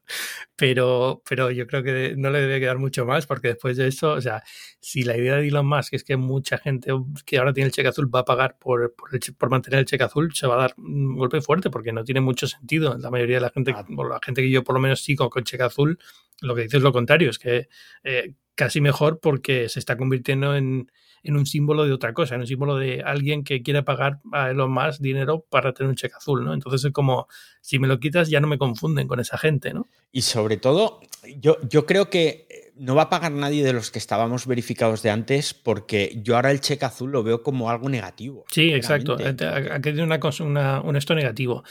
pero, 0.56 1.22
pero 1.26 1.50
yo 1.50 1.66
creo 1.66 1.82
que 1.82 2.14
no 2.14 2.28
le 2.28 2.42
debe 2.42 2.60
quedar 2.60 2.76
mucho 2.76 3.06
más 3.06 3.26
porque 3.26 3.48
después 3.48 3.78
de 3.78 3.88
eso, 3.88 4.12
o 4.12 4.20
sea, 4.20 4.42
si 4.80 5.02
la 5.02 5.16
idea 5.16 5.36
de 5.36 5.48
Elon 5.48 5.66
Musk 5.66 5.94
es 5.94 6.04
que 6.04 6.18
mucha 6.18 6.58
gente 6.58 6.92
que 7.24 7.38
ahora 7.38 7.54
tiene 7.54 7.68
el 7.68 7.72
cheque 7.72 7.88
azul 7.88 8.14
va 8.14 8.20
a 8.20 8.24
pagar 8.26 8.58
por, 8.58 8.94
por, 9.38 9.50
mantener 9.50 9.80
el 9.80 9.86
cheque 9.86 10.04
azul, 10.04 10.34
se 10.34 10.46
va 10.46 10.56
a 10.56 10.58
dar 10.58 10.74
un 10.76 11.16
golpe 11.16 11.40
fuerte 11.40 11.70
porque 11.70 11.90
no 11.90 12.04
tiene 12.04 12.20
mucho 12.20 12.46
sentido. 12.46 12.98
La 12.98 13.10
mayoría 13.10 13.36
de 13.36 13.42
la 13.42 13.50
gente, 13.50 13.72
la 13.72 14.20
gente 14.22 14.42
que 14.42 14.50
yo 14.50 14.62
por 14.62 14.74
lo 14.74 14.80
menos 14.82 15.02
sigo 15.02 15.30
con 15.30 15.44
cheque 15.44 15.62
azul, 15.62 15.98
lo 16.42 16.54
que 16.54 16.62
dice 16.64 16.76
es 16.76 16.82
lo 16.82 16.92
contrario, 16.92 17.30
es 17.30 17.38
que 17.38 17.68
eh, 18.04 18.34
casi 18.62 18.80
mejor 18.80 19.18
porque 19.18 19.68
se 19.68 19.80
está 19.80 19.96
convirtiendo 19.96 20.54
en, 20.54 20.88
en 21.24 21.36
un 21.36 21.46
símbolo 21.46 21.84
de 21.84 21.92
otra 21.92 22.14
cosa, 22.14 22.36
en 22.36 22.42
un 22.42 22.46
símbolo 22.46 22.76
de 22.76 23.02
alguien 23.02 23.42
que 23.42 23.60
quiere 23.60 23.82
pagar 23.82 24.20
a 24.32 24.50
Elon 24.50 24.70
más 24.70 25.00
dinero 25.00 25.44
para 25.50 25.72
tener 25.72 25.90
un 25.90 25.96
cheque 25.96 26.14
azul, 26.16 26.44
¿no? 26.44 26.54
Entonces 26.54 26.84
es 26.84 26.92
como, 26.92 27.26
si 27.60 27.80
me 27.80 27.88
lo 27.88 27.98
quitas 27.98 28.30
ya 28.30 28.38
no 28.38 28.46
me 28.46 28.58
confunden 28.58 29.08
con 29.08 29.18
esa 29.18 29.36
gente, 29.36 29.74
¿no? 29.74 29.88
Y 30.12 30.22
sobre 30.22 30.58
todo, 30.58 31.00
yo, 31.40 31.56
yo 31.68 31.86
creo 31.86 32.08
que 32.08 32.70
no 32.76 32.94
va 32.94 33.02
a 33.02 33.10
pagar 33.10 33.32
nadie 33.32 33.64
de 33.64 33.72
los 33.72 33.90
que 33.90 33.98
estábamos 33.98 34.46
verificados 34.46 35.02
de 35.02 35.10
antes 35.10 35.54
porque 35.54 36.20
yo 36.22 36.36
ahora 36.36 36.50
el 36.50 36.60
cheque 36.60 36.84
azul 36.84 37.10
lo 37.10 37.22
veo 37.22 37.42
como 37.42 37.70
algo 37.70 37.88
negativo. 37.88 38.44
Sí, 38.50 38.72
exacto. 38.72 39.14
Aquí 39.14 39.82
tiene 39.82 40.04
una, 40.04 40.20
una, 40.40 40.80
un 40.80 40.96
esto 40.96 41.14
negativo 41.14 41.64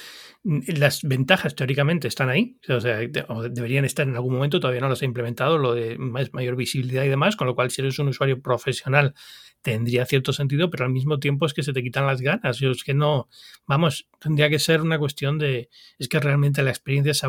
las 0.44 1.04
ventajas 1.04 1.56
teóricamente 1.56 2.08
están 2.08 2.30
ahí, 2.30 2.58
o 2.68 2.80
sea, 2.80 2.98
deberían 2.98 3.86
estar 3.86 4.08
en 4.08 4.16
algún 4.16 4.34
momento, 4.34 4.60
todavía 4.60 4.82
no 4.82 4.90
los 4.90 5.02
he 5.04 5.06
implementado, 5.06 5.58
lo 5.58 5.76
de 5.76 5.98
mayor 6.00 6.56
visibilidad 6.56 7.04
y 7.04 7.10
demás, 7.10 7.36
con 7.36 7.48
lo 7.48 7.54
cual 7.54 7.70
si 7.70 7.82
eres 7.82 8.00
un 8.00 8.08
usuario 8.08 8.42
profesional 8.42 9.14
tendría 9.62 10.06
cierto 10.06 10.34
sentido, 10.34 10.70
pero 10.70 10.86
al 10.86 10.92
mismo 10.92 11.20
tiempo 11.20 11.46
es 11.46 11.54
que 11.54 11.64
se 11.64 11.74
te 11.74 11.84
quitan 11.84 12.08
las 12.08 12.22
ganas. 12.22 12.58
Yo 12.60 12.72
es 12.72 12.84
que 12.84 12.94
no, 12.94 13.30
vamos, 13.68 14.08
tendría 14.20 14.50
que 14.50 14.60
ser 14.60 14.82
una 14.82 14.98
cuestión 14.98 15.38
de, 15.38 15.70
es 16.00 16.08
que 16.08 16.20
realmente 16.20 16.64
la 16.64 16.72
experiencia, 16.72 17.12
es 17.12 17.22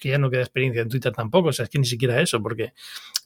que 0.00 0.08
ya 0.10 0.18
no 0.18 0.30
queda 0.30 0.42
experiencia 0.42 0.82
en 0.82 0.88
Twitter 0.88 1.12
tampoco, 1.12 1.48
o 1.48 1.52
sea, 1.52 1.64
es 1.64 1.70
que 1.70 1.78
ni 1.78 1.86
siquiera 1.86 2.20
eso, 2.20 2.42
porque 2.42 2.74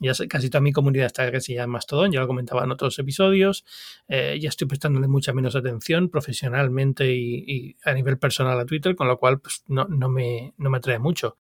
ya 0.01 0.13
casi 0.29 0.49
toda 0.51 0.61
mi 0.61 0.73
comunidad 0.73 1.07
está 1.07 1.31
casi 1.33 1.55
ya 1.55 1.65
en 1.65 1.71
Mastodon, 1.71 2.13
ya 2.13 2.21
lo 2.21 2.27
comentaba 2.27 2.65
en 2.65 2.71
otros 2.71 2.99
episodios, 2.99 3.65
eh, 4.09 4.39
ya 4.41 4.49
estoy 4.49 4.69
prestándole 4.69 5.09
mucha 5.09 5.33
menos 5.33 5.57
atención 5.57 6.09
profesionalmente 6.09 7.13
y, 7.15 7.77
a 7.85 7.93
nivel 7.95 8.19
personal 8.19 8.59
a 8.61 8.67
Twitter, 8.67 8.95
con 8.95 9.09
lo 9.09 9.19
cual 9.19 9.41
pues, 9.41 9.65
no, 9.67 9.87
no, 9.87 10.09
me, 10.09 10.55
no 10.57 10.71
me 10.71 10.79
atrae 10.79 10.99
mucho. 10.99 11.39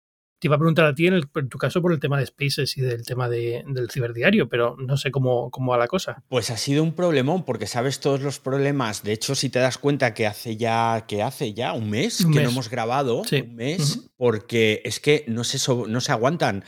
Te 0.47 0.49
iba 0.49 0.55
a 0.55 0.61
preguntar 0.61 0.85
a 0.85 0.95
ti, 0.95 1.09
en, 1.09 1.49
tu 1.49 1.59
caso, 1.59 1.83
por 1.83 1.93
el 1.93 1.99
tema 1.99 2.21
de 2.21 2.27
Spaces 2.27 2.79
y 2.79 2.81
del 2.81 3.05
tema 3.05 3.29
de, 3.29 3.65
del 3.67 3.91
ciberdiario, 3.91 4.49
pero 4.49 4.77
no 4.79 4.97
sé 4.97 5.11
cómo, 5.11 5.51
cómo 5.51 5.73
va 5.73 5.77
la 5.77 5.89
cosa. 5.89 6.23
Pues 6.29 6.51
ha 6.51 6.57
sido 6.57 6.85
un 6.85 6.93
problemón, 6.93 7.45
porque 7.45 7.67
sabes 7.67 7.99
todos 7.99 8.21
los 8.21 8.39
problemas. 8.39 9.03
De 9.03 9.11
hecho, 9.13 9.35
si 9.35 9.51
te 9.51 9.59
das 9.59 9.77
cuenta 9.77 10.15
que 10.15 10.25
hace 10.25 10.57
ya, 10.57 11.05
que 11.09 11.25
hace 11.25 11.53
ya 11.53 11.73
un 11.73 11.91
mes 11.91 12.25
que 12.33 12.45
no 12.45 12.51
hemos 12.51 12.71
grabado, 12.71 13.23
un 13.23 13.57
mes, 13.57 14.09
porque 14.17 14.83
es 14.85 15.01
que 15.01 15.25
no 15.27 15.43
se, 15.43 15.59
no 15.89 16.01
se 16.01 16.13
aguantan. 16.13 16.63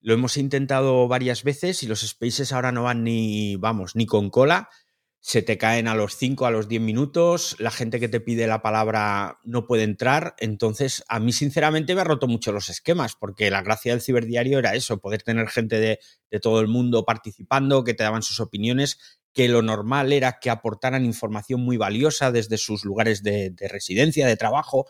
Lo 0.00 0.14
hemos 0.14 0.38
intentado 0.38 1.06
varias 1.06 1.44
veces 1.44 1.82
y 1.82 1.86
los 1.86 2.00
Spaces 2.00 2.54
ahora 2.54 2.72
no 2.72 2.84
van 2.84 3.04
ni, 3.04 3.56
vamos, 3.56 3.94
ni 3.94 4.06
con 4.06 4.30
cola 4.30 4.70
se 5.20 5.42
te 5.42 5.58
caen 5.58 5.88
a 5.88 5.94
los 5.94 6.16
5, 6.16 6.46
a 6.46 6.50
los 6.50 6.68
10 6.68 6.80
minutos, 6.80 7.56
la 7.58 7.70
gente 7.70 7.98
que 7.98 8.08
te 8.08 8.20
pide 8.20 8.46
la 8.46 8.62
palabra 8.62 9.40
no 9.44 9.66
puede 9.66 9.82
entrar, 9.82 10.34
entonces 10.38 11.04
a 11.08 11.18
mí 11.18 11.32
sinceramente 11.32 11.94
me 11.94 12.02
ha 12.02 12.04
roto 12.04 12.28
mucho 12.28 12.52
los 12.52 12.68
esquemas, 12.68 13.16
porque 13.18 13.50
la 13.50 13.62
gracia 13.62 13.92
del 13.92 14.00
ciberdiario 14.00 14.58
era 14.58 14.74
eso, 14.74 15.00
poder 15.00 15.22
tener 15.22 15.48
gente 15.48 15.80
de, 15.80 15.98
todo 16.40 16.60
el 16.60 16.68
mundo 16.68 17.04
participando, 17.04 17.84
que 17.84 17.94
te 17.94 18.04
daban 18.04 18.22
sus 18.22 18.38
opiniones, 18.38 18.98
que 19.32 19.48
lo 19.48 19.62
normal 19.62 20.12
era 20.12 20.38
que 20.40 20.50
aportaran 20.50 21.04
información 21.04 21.60
muy 21.60 21.76
valiosa 21.76 22.30
desde 22.30 22.56
sus 22.56 22.84
lugares 22.84 23.22
de, 23.22 23.50
de 23.50 23.68
residencia, 23.68 24.26
de 24.26 24.36
trabajo, 24.36 24.86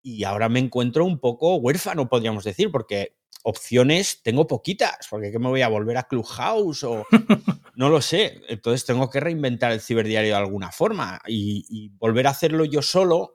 y 0.00 0.24
ahora 0.24 0.48
me 0.48 0.58
encuentro 0.60 1.04
un 1.04 1.18
poco 1.18 1.56
huérfano, 1.56 2.08
podríamos 2.08 2.44
decir, 2.44 2.70
porque 2.70 3.16
opciones 3.42 4.22
tengo 4.22 4.46
poquitas, 4.46 5.06
porque 5.10 5.32
¿qué 5.32 5.38
me 5.38 5.48
voy 5.48 5.62
a 5.62 5.68
volver 5.68 5.96
a 5.96 6.04
Clubhouse 6.04 6.84
o 6.84 7.06
no 7.74 7.88
lo 7.88 8.00
sé? 8.00 8.40
Entonces 8.48 8.84
tengo 8.84 9.10
que 9.10 9.20
reinventar 9.20 9.72
el 9.72 9.80
ciberdiario 9.80 10.30
de 10.30 10.38
alguna 10.38 10.70
forma 10.70 11.20
y 11.26 11.90
volver 11.98 12.26
a 12.26 12.30
hacerlo 12.30 12.64
yo 12.64 12.82
solo 12.82 13.32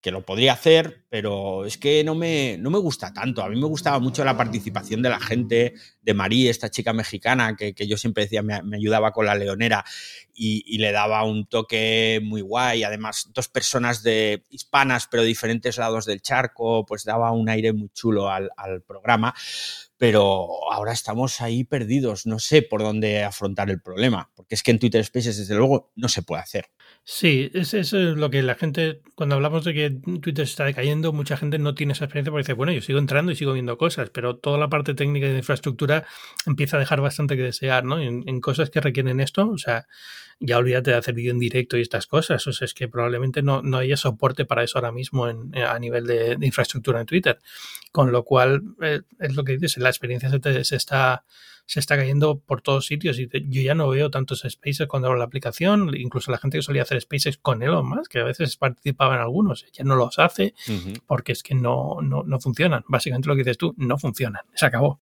que 0.00 0.10
lo 0.10 0.24
podría 0.24 0.54
hacer, 0.54 1.04
pero 1.10 1.66
es 1.66 1.76
que 1.76 2.02
no 2.04 2.14
me, 2.14 2.56
no 2.58 2.70
me 2.70 2.78
gusta 2.78 3.12
tanto. 3.12 3.42
A 3.42 3.48
mí 3.48 3.60
me 3.60 3.66
gustaba 3.66 3.98
mucho 3.98 4.24
la 4.24 4.36
participación 4.36 5.02
de 5.02 5.10
la 5.10 5.20
gente, 5.20 5.74
de 6.00 6.14
María, 6.14 6.50
esta 6.50 6.70
chica 6.70 6.92
mexicana, 6.94 7.54
que, 7.54 7.74
yo 7.86 7.98
siempre 7.98 8.24
decía 8.24 8.42
me, 8.42 8.76
ayudaba 8.76 9.12
con 9.12 9.26
la 9.26 9.34
leonera 9.34 9.84
y, 10.32 10.78
le 10.78 10.92
daba 10.92 11.24
un 11.24 11.46
toque 11.46 12.20
muy 12.22 12.40
guay. 12.40 12.82
Además, 12.82 13.30
dos 13.34 13.48
personas 13.48 14.02
de 14.02 14.46
hispanas, 14.48 15.06
pero 15.10 15.22
de 15.22 15.28
diferentes 15.28 15.76
lados 15.76 16.06
del 16.06 16.22
charco, 16.22 16.86
pues 16.86 17.04
daba 17.04 17.32
un 17.32 17.50
aire 17.50 17.74
muy 17.74 17.90
chulo 17.90 18.30
al, 18.30 18.50
al 18.56 18.82
programa. 18.82 19.34
Pero 20.00 20.48
ahora 20.72 20.92
estamos 20.92 21.42
ahí 21.42 21.62
perdidos, 21.62 22.24
no 22.24 22.38
sé 22.38 22.62
por 22.62 22.80
dónde 22.80 23.22
afrontar 23.22 23.68
el 23.68 23.82
problema, 23.82 24.30
porque 24.34 24.54
es 24.54 24.62
que 24.62 24.70
en 24.70 24.78
Twitter 24.78 25.04
Spaces, 25.04 25.36
desde 25.36 25.54
luego, 25.54 25.92
no 25.94 26.08
se 26.08 26.22
puede 26.22 26.40
hacer. 26.40 26.70
Sí, 27.04 27.50
eso 27.52 27.78
es 27.78 27.92
lo 27.92 28.30
que 28.30 28.42
la 28.42 28.54
gente, 28.54 29.02
cuando 29.14 29.34
hablamos 29.34 29.62
de 29.64 29.74
que 29.74 29.90
Twitter 29.90 30.44
está 30.44 30.64
decayendo, 30.64 31.12
mucha 31.12 31.36
gente 31.36 31.58
no 31.58 31.74
tiene 31.74 31.92
esa 31.92 32.06
experiencia 32.06 32.30
porque 32.30 32.44
dice, 32.44 32.52
bueno, 32.54 32.72
yo 32.72 32.80
sigo 32.80 32.98
entrando 32.98 33.30
y 33.30 33.36
sigo 33.36 33.52
viendo 33.52 33.76
cosas, 33.76 34.08
pero 34.08 34.38
toda 34.38 34.56
la 34.56 34.70
parte 34.70 34.94
técnica 34.94 35.26
y 35.26 35.32
de 35.32 35.38
infraestructura 35.38 36.06
empieza 36.46 36.78
a 36.78 36.80
dejar 36.80 37.02
bastante 37.02 37.36
que 37.36 37.42
desear, 37.42 37.84
¿no? 37.84 38.00
En, 38.00 38.40
cosas 38.40 38.70
que 38.70 38.80
requieren 38.80 39.20
esto, 39.20 39.50
o 39.50 39.58
sea, 39.58 39.86
ya 40.40 40.58
olvídate 40.58 40.90
de 40.90 40.96
hacer 40.96 41.14
vídeo 41.14 41.32
en 41.32 41.38
directo 41.38 41.76
y 41.76 41.82
estas 41.82 42.06
cosas, 42.06 42.46
o 42.46 42.52
sea, 42.52 42.64
es 42.64 42.74
que 42.74 42.88
probablemente 42.88 43.42
no, 43.42 43.62
no 43.62 43.76
haya 43.76 43.96
soporte 43.96 44.46
para 44.46 44.64
eso 44.64 44.78
ahora 44.78 44.90
mismo 44.90 45.28
en, 45.28 45.56
a 45.56 45.78
nivel 45.78 46.06
de, 46.06 46.36
infraestructura 46.40 47.00
en 47.00 47.06
Twitter, 47.06 47.38
con 47.92 48.10
lo 48.10 48.24
cual 48.24 48.62
eh, 48.82 49.02
es 49.18 49.36
lo 49.36 49.44
que 49.44 49.52
dices, 49.52 49.76
la 49.78 49.90
experiencia 49.90 50.30
se, 50.30 50.64
se 50.64 50.76
está 50.76 51.24
se 51.70 51.78
está 51.78 51.96
cayendo 51.96 52.40
por 52.40 52.62
todos 52.62 52.86
sitios 52.86 53.20
y 53.20 53.28
yo 53.48 53.62
ya 53.62 53.76
no 53.76 53.88
veo 53.88 54.10
tantos 54.10 54.44
spaces 54.48 54.88
cuando 54.88 55.06
abro 55.06 55.20
la 55.20 55.24
aplicación, 55.26 55.94
incluso 55.96 56.32
la 56.32 56.38
gente 56.38 56.58
que 56.58 56.62
solía 56.62 56.82
hacer 56.82 57.00
spaces 57.00 57.38
con 57.38 57.62
Elon 57.62 57.88
más 57.88 58.08
que 58.08 58.18
a 58.18 58.24
veces 58.24 58.56
participaba 58.56 59.14
en 59.14 59.20
algunos, 59.20 59.64
ya 59.70 59.84
no 59.84 59.94
los 59.94 60.18
hace 60.18 60.52
porque 61.06 61.30
es 61.30 61.44
que 61.44 61.54
no, 61.54 61.98
no, 62.02 62.24
no 62.24 62.40
funcionan. 62.40 62.82
Básicamente 62.88 63.28
lo 63.28 63.36
que 63.36 63.42
dices 63.42 63.56
tú, 63.56 63.72
no 63.76 63.98
funcionan, 63.98 64.42
se 64.52 64.66
acabó. 64.66 65.00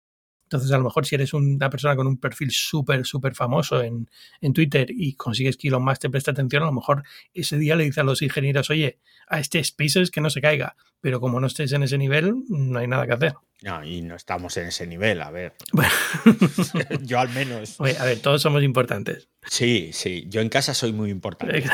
Entonces, 0.54 0.72
a 0.72 0.78
lo 0.78 0.84
mejor 0.84 1.06
si 1.06 1.16
eres 1.16 1.34
una 1.34 1.68
persona 1.70 1.96
con 1.96 2.06
un 2.06 2.18
perfil 2.18 2.52
súper, 2.52 3.06
súper 3.08 3.34
famoso 3.34 3.82
en, 3.82 4.08
en, 4.40 4.54
Twitter 4.54 4.86
y 4.90 5.16
consigues 5.16 5.58
que 5.58 5.70
Elon 5.70 5.84
Musk 5.84 6.02
te 6.02 6.10
preste 6.12 6.30
atención, 6.30 6.62
a 6.62 6.68
lo 6.68 6.74
mejor 6.74 7.04
ese 7.34 7.58
día 7.58 7.76
le 7.76 7.86
dice 7.86 8.02
a 8.02 8.04
los 8.04 8.22
ingenieros, 8.22 8.70
oye, 8.70 9.00
a 9.28 9.40
este 9.40 9.64
Spaces 9.64 10.12
que 10.12 10.22
no 10.22 10.30
se 10.30 10.42
caiga. 10.42 10.76
Pero 11.02 11.20
como 11.20 11.40
no 11.40 11.48
estés 11.48 11.72
en 11.72 11.82
ese 11.82 11.98
nivel, 11.98 12.36
no 12.50 12.78
hay 12.78 12.88
nada 12.88 13.08
que 13.08 13.14
hacer. 13.14 13.34
No, 13.64 13.82
y 13.82 14.02
no 14.02 14.16
estamos 14.16 14.58
en 14.58 14.68
ese 14.68 14.86
nivel, 14.86 15.22
a 15.22 15.32
ver. 15.32 15.54
yo 17.04 17.18
al 17.18 17.30
menos. 17.30 17.80
a 17.80 18.04
ver, 18.04 18.20
todos 18.20 18.42
somos 18.42 18.62
importantes. 18.62 19.30
Sí, 19.46 19.92
sí, 19.94 20.26
yo 20.28 20.42
en 20.42 20.50
casa 20.50 20.74
soy 20.74 20.92
muy 20.92 21.10
importante. 21.10 21.64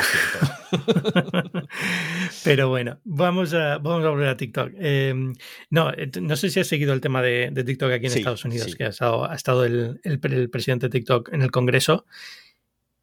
Pero 2.43 2.69
bueno, 2.69 2.99
vamos 3.05 3.55
a, 3.55 3.79
vamos 3.79 4.05
a 4.05 4.09
volver 4.09 4.27
a 4.27 4.37
TikTok. 4.37 4.73
Em, 4.77 5.33
no, 5.71 5.91
eh, 5.91 6.11
no 6.21 6.35
sé 6.35 6.51
si 6.51 6.59
has 6.59 6.67
seguido 6.67 6.93
el 6.93 7.01
tema 7.01 7.23
de, 7.23 7.51
TikTok 7.51 7.91
aquí 7.91 8.05
en 8.05 8.13
Estados 8.13 8.45
Unidos, 8.45 8.75
que 8.75 8.83
ha 8.83 8.89
estado, 8.89 9.27
ha 9.27 9.33
estado 9.33 9.65
el, 9.65 9.99
el, 10.03 10.49
presidente 10.51 10.89
de 10.89 10.91
TikTok 10.91 11.33
en 11.33 11.41
el 11.41 11.49
Congreso, 11.49 12.05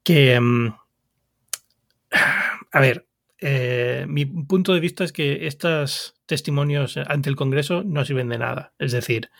que... 0.04 0.34
Em, 0.34 0.72
a 2.70 2.80
ver, 2.80 3.04
eh, 3.48 4.06
mi 4.08 4.26
punto 4.26 4.74
de 4.74 4.80
vista 4.80 5.04
es 5.04 5.12
que 5.12 5.46
estos 5.46 6.16
testimonios 6.26 6.96
ante 6.96 7.30
el 7.30 7.36
Congreso 7.36 7.84
no 7.84 8.04
sirven 8.04 8.28
de 8.28 8.38
nada. 8.38 8.74
Es 8.80 8.90
decir, 8.90 9.30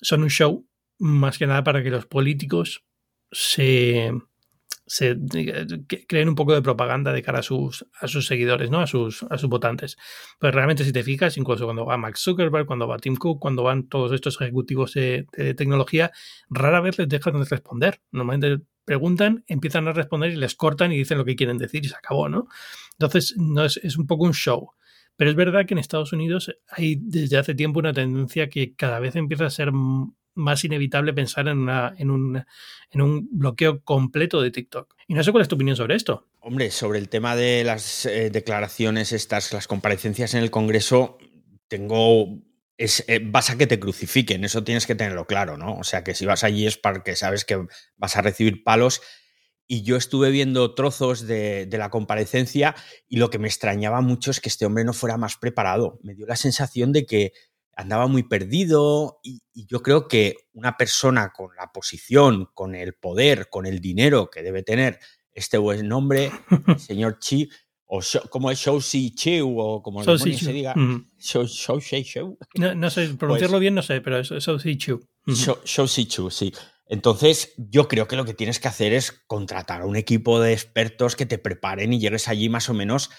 son 0.00 0.22
un 0.22 0.30
show 0.30 0.66
más 0.98 1.36
que 1.36 1.46
nada 1.46 1.62
para 1.62 1.82
que 1.82 1.90
los 1.90 2.06
políticos 2.06 2.86
se, 3.30 4.10
creen 6.08 6.28
un 6.30 6.34
poco 6.34 6.54
de 6.54 6.62
propaganda 6.62 7.12
de 7.12 7.20
cara 7.22 7.40
a 7.40 7.42
sus, 7.42 7.86
a 8.00 8.08
sus 8.08 8.26
seguidores, 8.26 8.70
¿no? 8.70 8.80
A 8.80 8.86
sus, 8.86 9.24
a 9.24 9.36
sus 9.36 9.50
votantes. 9.50 9.98
Pero 10.40 10.52
realmente, 10.52 10.84
si 10.84 10.92
te 10.92 11.02
fijas, 11.02 11.36
incluso 11.36 11.66
cuando 11.66 11.84
va 11.84 11.98
Max 11.98 12.22
Zuckerberg, 12.22 12.64
cuando 12.64 12.88
va 12.88 12.96
Tim 12.96 13.16
Cook, 13.16 13.38
cuando 13.38 13.62
van 13.62 13.86
todos 13.86 14.12
estos 14.12 14.40
ejecutivos 14.40 14.94
de, 14.94 15.26
de 15.36 15.52
tecnología, 15.52 16.10
rara 16.48 16.80
vez 16.80 16.98
les 16.98 17.08
dejan 17.10 17.38
de 17.38 17.44
responder. 17.44 18.00
Normalmente 18.12 18.64
preguntan, 18.86 19.44
empiezan 19.46 19.86
a 19.88 19.92
responder 19.92 20.30
y 20.30 20.36
les 20.36 20.54
cortan 20.54 20.92
y 20.92 20.96
dicen 20.96 21.18
lo 21.18 21.26
que 21.26 21.36
quieren 21.36 21.58
decir 21.58 21.84
y 21.84 21.88
se 21.88 21.96
acabó, 21.96 22.30
¿no? 22.30 22.48
Entonces, 22.92 23.34
no 23.36 23.66
es, 23.66 23.76
es 23.82 23.98
un 23.98 24.06
poco 24.06 24.24
un 24.24 24.32
show. 24.32 24.70
Pero 25.16 25.30
es 25.30 25.36
verdad 25.36 25.66
que 25.66 25.74
en 25.74 25.78
Estados 25.78 26.12
Unidos 26.12 26.54
hay 26.70 26.98
desde 27.00 27.38
hace 27.38 27.54
tiempo 27.54 27.78
una 27.80 27.92
tendencia 27.92 28.48
que 28.48 28.74
cada 28.74 29.00
vez 29.00 29.16
empieza 29.16 29.46
a 29.46 29.50
ser 29.50 29.72
más 29.72 30.64
inevitable 30.64 31.14
pensar 31.14 31.48
en, 31.48 31.58
una, 31.58 31.94
en, 31.98 32.10
un, 32.10 32.44
en 32.90 33.00
un 33.00 33.28
bloqueo 33.30 33.82
completo 33.82 34.40
de 34.40 34.50
TikTok. 34.50 34.94
Y 35.08 35.14
no 35.14 35.24
sé 35.24 35.32
cuál 35.32 35.42
es 35.42 35.48
tu 35.48 35.56
opinión 35.56 35.76
sobre 35.76 35.96
esto. 35.96 36.28
Hombre, 36.40 36.70
sobre 36.70 36.98
el 36.98 37.08
tema 37.08 37.34
de 37.34 37.64
las 37.64 38.06
eh, 38.06 38.30
declaraciones, 38.30 39.12
estas, 39.12 39.52
las 39.52 39.66
comparecencias 39.66 40.34
en 40.34 40.42
el 40.42 40.50
Congreso, 40.50 41.18
tengo 41.68 42.38
es, 42.78 43.04
eh, 43.08 43.20
vas 43.22 43.50
a 43.50 43.56
que 43.56 43.66
te 43.66 43.80
crucifiquen, 43.80 44.44
eso 44.44 44.64
tienes 44.64 44.86
que 44.86 44.94
tenerlo 44.94 45.26
claro, 45.26 45.56
¿no? 45.56 45.76
O 45.76 45.84
sea, 45.84 46.04
que 46.04 46.14
si 46.14 46.26
vas 46.26 46.44
allí 46.44 46.66
es 46.66 46.76
porque 46.76 47.16
sabes 47.16 47.44
que 47.44 47.66
vas 47.96 48.16
a 48.16 48.22
recibir 48.22 48.64
palos. 48.64 49.00
Y 49.68 49.82
yo 49.82 49.96
estuve 49.96 50.30
viendo 50.30 50.74
trozos 50.74 51.26
de, 51.26 51.68
la 51.72 51.90
comparecencia 51.90 52.76
y 53.08 53.16
lo 53.16 53.30
que 53.30 53.40
me 53.40 53.48
extrañaba 53.48 54.00
mucho 54.00 54.30
es 54.30 54.40
que 54.40 54.48
este 54.48 54.64
hombre 54.64 54.84
no 54.84 54.92
fuera 54.92 55.16
más 55.16 55.36
preparado. 55.36 55.98
Me 56.02 56.14
dio 56.14 56.26
la 56.26 56.36
sensación 56.36 56.92
de 56.92 57.04
que 57.04 57.32
andaba 57.72 58.06
muy 58.06 58.22
perdido 58.22 59.18
y, 59.24 59.42
y 59.52 59.66
yo 59.66 59.82
creo 59.82 60.06
que 60.06 60.34
una 60.52 60.76
persona 60.76 61.32
con 61.32 61.54
la 61.56 61.72
posición, 61.72 62.48
con 62.54 62.76
el 62.76 62.94
poder, 62.94 63.48
con 63.50 63.66
el 63.66 63.80
dinero 63.80 64.30
que 64.30 64.42
debe 64.42 64.62
tener 64.62 65.00
este 65.32 65.58
buen 65.58 65.88
nombre, 65.88 66.30
el 66.68 66.78
señor 66.78 67.18
Chi, 67.18 67.50
o 67.86 68.00
como 68.30 68.50
es 68.50 68.58
Shou 68.58 68.80
Si 68.80 69.14
Chiu 69.14 69.58
o 69.58 69.82
como 69.82 70.02
se 70.02 70.52
diga. 70.52 70.74
Shou, 71.18 71.46
No, 72.54 72.90
sé, 72.90 73.08
pronunciarlo 73.18 73.54
pues 73.54 73.60
bien 73.60 73.74
no 73.74 73.82
sé, 73.82 74.00
pero 74.00 74.18
es 74.18 74.28
Shou 74.28 74.58
Si 74.58 74.76
Chiu. 74.76 75.00
Shou 75.26 75.88
Si 75.88 76.06
Chiu, 76.06 76.30
sí. 76.30 76.52
Entonces, 76.88 77.52
yo 77.56 77.88
creo 77.88 78.06
que 78.06 78.16
lo 78.16 78.24
que 78.24 78.34
tienes 78.34 78.60
que 78.60 78.68
hacer 78.68 78.92
es 78.92 79.12
contratar 79.26 79.82
a 79.82 79.86
un 79.86 79.96
equipo 79.96 80.40
de 80.40 80.52
expertos 80.52 81.16
que 81.16 81.26
te 81.26 81.38
preparen 81.38 81.92
y 81.92 81.98
llegues 81.98 82.28
allí 82.28 82.48
más 82.48 82.68
o 82.68 82.74
menos 82.74 83.10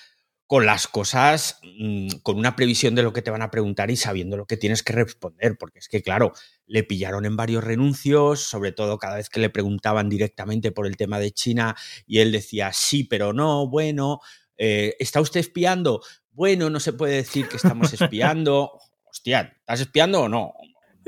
con 0.47 0.65
las 0.65 0.87
cosas, 0.87 1.59
mm, 1.77 2.19
con 2.23 2.37
una 2.37 2.55
previsión 2.55 2.95
de 2.95 3.03
lo 3.03 3.11
que 3.11 3.21
te 3.21 3.31
van 3.31 3.41
a 3.41 3.51
preguntar 3.51 3.91
y 3.91 3.97
sabiendo 3.97 4.37
lo 4.37 4.45
que 4.45 4.55
tienes 4.55 4.81
que 4.81 4.93
responder, 4.93 5.57
porque 5.59 5.79
es 5.79 5.89
que, 5.89 6.01
claro, 6.01 6.31
le 6.65 6.83
pillaron 6.83 7.25
en 7.25 7.35
varios 7.35 7.65
renuncios, 7.65 8.39
sobre 8.39 8.71
todo 8.71 8.97
cada 8.97 9.17
vez 9.17 9.29
que 9.29 9.41
le 9.41 9.49
preguntaban 9.49 10.07
directamente 10.07 10.71
por 10.71 10.87
el 10.87 10.95
tema 10.95 11.19
de 11.19 11.31
China 11.31 11.75
y 12.05 12.19
él 12.19 12.31
decía 12.31 12.71
sí, 12.71 13.03
pero 13.03 13.33
no, 13.33 13.67
bueno, 13.67 14.21
eh, 14.57 14.95
¿está 14.99 15.21
usted 15.21 15.39
espiando? 15.39 16.01
Bueno, 16.31 16.69
no 16.69 16.79
se 16.79 16.93
puede 16.93 17.15
decir 17.15 17.47
que 17.47 17.57
estamos 17.57 17.93
espiando. 18.01 18.71
Hostia, 19.05 19.55
¿estás 19.59 19.81
espiando 19.81 20.21
o 20.21 20.29
no? 20.29 20.53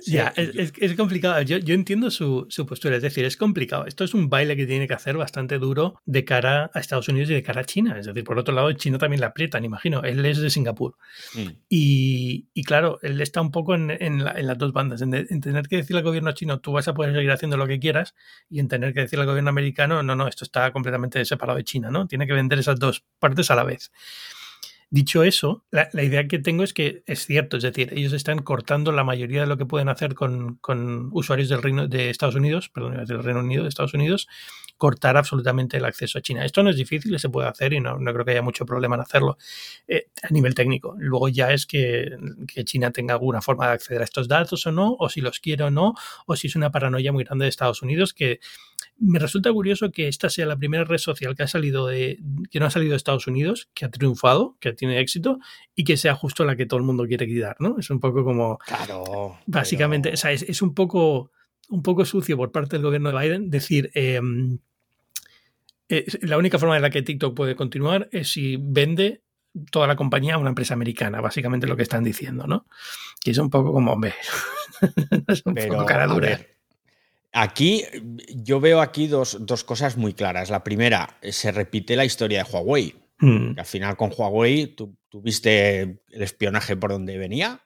Ya, 0.05 0.33
es, 0.35 0.95
complicado. 0.95 1.41
Yo, 1.41 1.73
entiendo 1.73 2.11
su, 2.11 2.47
postura. 2.67 2.95
Es 2.95 3.01
decir, 3.01 3.25
es 3.25 3.37
complicado. 3.37 3.85
Esto 3.85 4.03
es 4.03 4.13
un 4.13 4.29
baile 4.29 4.55
que 4.55 4.65
tiene 4.65 4.87
que 4.87 4.93
hacer 4.93 5.17
bastante 5.17 5.59
duro 5.59 6.01
de 6.05 6.25
cara 6.25 6.71
a 6.73 6.79
Estados 6.79 7.07
Unidos 7.09 7.29
y 7.29 7.33
de 7.33 7.43
cara 7.43 7.61
a 7.61 7.63
China. 7.63 7.97
Es 7.97 8.05
decir, 8.05 8.23
por 8.23 8.37
otro 8.37 8.53
lado, 8.53 8.71
China 8.73 8.97
también 8.97 9.21
la 9.21 9.27
aprietan, 9.27 9.65
imagino. 9.65 10.03
Él 10.03 10.25
es 10.25 10.39
de 10.39 10.49
Singapur. 10.49 10.95
Mm. 11.33 11.47
Y, 11.69 12.63
claro, 12.63 12.99
él 13.01 13.19
está 13.21 13.41
un 13.41 13.51
poco 13.51 13.75
en, 13.75 14.23
las 14.23 14.57
dos 14.57 14.73
bandas. 14.73 15.01
En, 15.01 15.11
tener 15.11 15.67
que 15.67 15.77
decirle 15.77 15.99
al 15.99 16.05
gobierno 16.05 16.31
chino, 16.33 16.59
tú 16.59 16.71
vas 16.71 16.87
a 16.87 16.93
poder 16.93 17.13
seguir 17.13 17.31
haciendo 17.31 17.57
lo 17.57 17.67
que 17.67 17.79
quieras. 17.79 18.15
Y 18.49 18.59
en 18.59 18.67
tener 18.67 18.93
que 18.93 19.01
decirle 19.01 19.23
al 19.23 19.29
gobierno 19.29 19.49
americano, 19.49 20.03
no, 20.03 20.15
no, 20.15 20.27
esto 20.27 20.45
está 20.45 20.71
completamente 20.71 21.23
separado 21.25 21.57
de 21.57 21.63
China, 21.63 21.89
¿no? 21.91 22.07
Tiene 22.07 22.27
que 22.27 22.33
vender 22.33 22.59
esas 22.59 22.79
dos 22.79 23.03
partes 23.19 23.51
a 23.51 23.55
la 23.55 23.63
vez. 23.63 23.91
Dicho 24.91 25.23
eso, 25.23 25.63
la, 25.69 25.87
idea 26.03 26.27
que 26.27 26.39
tengo 26.39 26.63
es 26.63 26.73
que 26.73 27.03
es 27.05 27.27
cierto, 27.27 27.57
es 27.57 27.63
decir, 27.63 27.93
ellos 27.95 28.11
están 28.11 28.39
cortando 28.39 28.91
la 28.91 29.03
mayoría 29.03 29.41
de 29.41 29.47
lo 29.47 29.55
que 29.55 29.67
pueden 29.67 29.87
hacer 29.87 30.15
con, 30.15 30.55
con 30.55 31.09
usuarios 31.11 31.47
del 31.47 31.61
Reino 31.61 31.87
de 31.87 32.09
Estados 32.09 32.33
Unidos, 32.33 32.69
perdón, 32.69 33.05
del 33.05 33.23
Reino 33.23 33.41
Unido 33.41 33.63
de 33.63 33.69
Estados 33.69 33.93
Unidos, 33.93 34.27
cortar 34.79 35.17
absolutamente 35.17 35.77
el 35.77 35.85
acceso 35.85 36.17
a 36.17 36.21
China. 36.21 36.43
Esto 36.43 36.63
no 36.63 36.71
es 36.71 36.77
difícil, 36.77 37.19
se 37.19 37.29
puede 37.29 37.47
hacer 37.47 37.73
y 37.73 37.79
no, 37.79 37.99
no 37.99 38.13
creo 38.13 38.25
que 38.25 38.31
haya 38.31 38.41
mucho 38.41 38.65
problema 38.65 38.95
en 38.95 39.01
hacerlo 39.01 39.37
eh, 39.87 40.07
a 40.23 40.33
nivel 40.33 40.55
técnico. 40.55 40.95
Luego 40.97 41.29
ya 41.29 41.51
es 41.51 41.67
que, 41.67 42.17
que, 42.47 42.63
China 42.63 42.89
tenga 42.89 43.13
alguna 43.13 43.41
forma 43.41 43.67
de 43.67 43.73
acceder 43.73 44.01
a 44.01 44.05
estos 44.05 44.27
datos 44.27 44.65
o 44.65 44.71
no, 44.71 44.95
o 44.97 45.09
si 45.09 45.21
los 45.21 45.39
quiere 45.39 45.65
o 45.65 45.69
no, 45.69 45.93
o 46.25 46.35
si 46.35 46.47
es 46.47 46.55
una 46.55 46.71
paranoia 46.71 47.11
muy 47.11 47.25
grande 47.25 47.43
de 47.43 47.49
Estados 47.49 47.81
Unidos 47.81 48.13
que 48.13 48.39
me 48.97 49.19
resulta 49.19 49.51
curioso 49.51 49.91
que 49.91 50.07
esta 50.07 50.29
sea 50.29 50.45
la 50.45 50.57
primera 50.57 50.83
red 50.83 50.97
social 50.97 51.35
que 51.35 51.43
ha 51.43 51.47
salido 51.47 51.87
de, 51.87 52.19
que 52.49 52.59
no 52.59 52.65
ha 52.65 52.69
salido 52.69 52.91
de 52.91 52.97
Estados 52.97 53.27
Unidos, 53.27 53.69
que 53.73 53.85
ha 53.85 53.91
triunfado, 53.91 54.57
que 54.59 54.73
tiene 54.73 54.99
éxito, 54.99 55.39
y 55.75 55.83
que 55.83 55.97
sea 55.97 56.15
justo 56.15 56.45
la 56.45 56.55
que 56.55 56.65
todo 56.65 56.79
el 56.79 56.85
mundo 56.85 57.05
quiere 57.05 57.27
quitar, 57.27 57.55
¿no? 57.59 57.77
Es 57.79 57.89
un 57.89 57.99
poco 57.99 58.23
como. 58.23 58.59
Claro. 58.59 59.37
Básicamente, 59.45 60.13
o 60.13 60.17
sea, 60.17 60.31
es, 60.31 60.61
un 60.61 60.73
poco. 60.73 61.31
Un 61.69 61.83
poco 61.83 62.03
sucio 62.03 62.35
por 62.35 62.51
parte 62.51 62.77
del 62.77 62.83
gobierno 62.83 63.11
de 63.11 63.19
Biden 63.19 63.49
decir. 63.49 63.91
La 66.21 66.37
única 66.37 66.59
forma 66.59 66.75
en 66.75 66.81
la 66.81 66.89
que 66.89 67.01
TikTok 67.01 67.35
puede 67.35 67.55
continuar 67.55 68.09
es 68.11 68.31
si 68.31 68.57
vende 68.59 69.23
toda 69.71 69.87
la 69.87 69.95
compañía 69.95 70.35
a 70.35 70.37
una 70.37 70.49
empresa 70.49 70.73
americana, 70.73 71.21
básicamente 71.21 71.67
lo 71.67 71.75
que 71.75 71.83
están 71.83 72.03
diciendo, 72.03 72.45
¿no? 72.45 72.65
Que 73.23 73.31
es 73.31 73.37
un 73.37 73.49
poco 73.49 73.73
como, 73.73 73.93
hombre, 73.93 74.13
es 75.27 75.45
un 75.45 75.55
poco 75.55 75.85
cara 75.85 76.07
dura. 76.07 76.39
Aquí 77.31 77.83
yo 78.35 78.59
veo 78.59 78.81
aquí 78.81 79.07
dos, 79.07 79.37
cosas 79.65 79.97
muy 79.97 80.13
claras. 80.13 80.49
La 80.49 80.63
primera, 80.63 81.17
se 81.21 81.51
repite 81.51 81.95
la 81.95 82.05
historia 82.05 82.43
de 82.43 82.49
Huawei. 82.51 82.95
Hmm. 83.21 83.59
al 83.59 83.65
final 83.65 83.97
con 83.97 84.13
Huawei 84.17 84.67
tú, 84.67 84.95
viste 85.11 85.81
el 85.81 86.21
espionaje 86.21 86.77
por 86.77 86.91
donde 86.91 87.17
venía. 87.17 87.61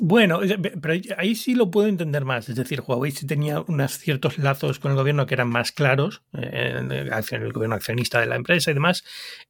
Bueno, 0.00 0.40
pero 0.80 0.94
ahí 1.18 1.34
sí 1.34 1.54
lo 1.54 1.70
puedo 1.70 1.88
entender 1.88 2.24
más. 2.24 2.48
Es 2.48 2.56
decir, 2.56 2.80
Huawei 2.80 3.12
sí 3.12 3.26
tenía 3.26 3.60
unos 3.60 3.98
ciertos 3.98 4.38
lazos 4.38 4.78
con 4.78 4.92
el 4.92 4.96
gobierno 4.96 5.26
que 5.26 5.34
eran 5.34 5.48
más 5.48 5.72
claros, 5.72 6.22
eh, 6.32 6.74
el 7.32 7.52
gobierno 7.52 7.74
accionista 7.74 8.20
de 8.20 8.26
la 8.26 8.36
empresa 8.36 8.70
y 8.70 8.74
demás. 8.74 9.04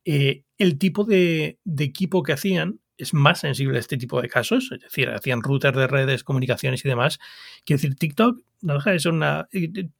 Eh, 0.04 0.42
el 0.58 0.78
tipo 0.78 1.04
de, 1.04 1.58
equipo 1.78 2.22
que 2.22 2.32
hacían 2.32 2.80
es 2.98 3.14
más 3.14 3.40
sensible 3.40 3.76
a 3.76 3.80
este 3.80 3.98
tipo 3.98 4.20
de 4.20 4.28
casos, 4.28 4.72
es 4.72 4.80
decir, 4.80 5.10
hacían 5.10 5.42
routers 5.42 5.76
de 5.76 5.86
redes, 5.86 6.24
comunicaciones 6.24 6.84
y 6.84 6.88
demás. 6.88 7.18
Quiero 7.64 7.80
decir, 7.80 7.96
TikTok 7.96 8.40
no 8.62 8.74
deja 8.74 8.90
de 8.90 8.98
ser 8.98 9.12
una. 9.12 9.48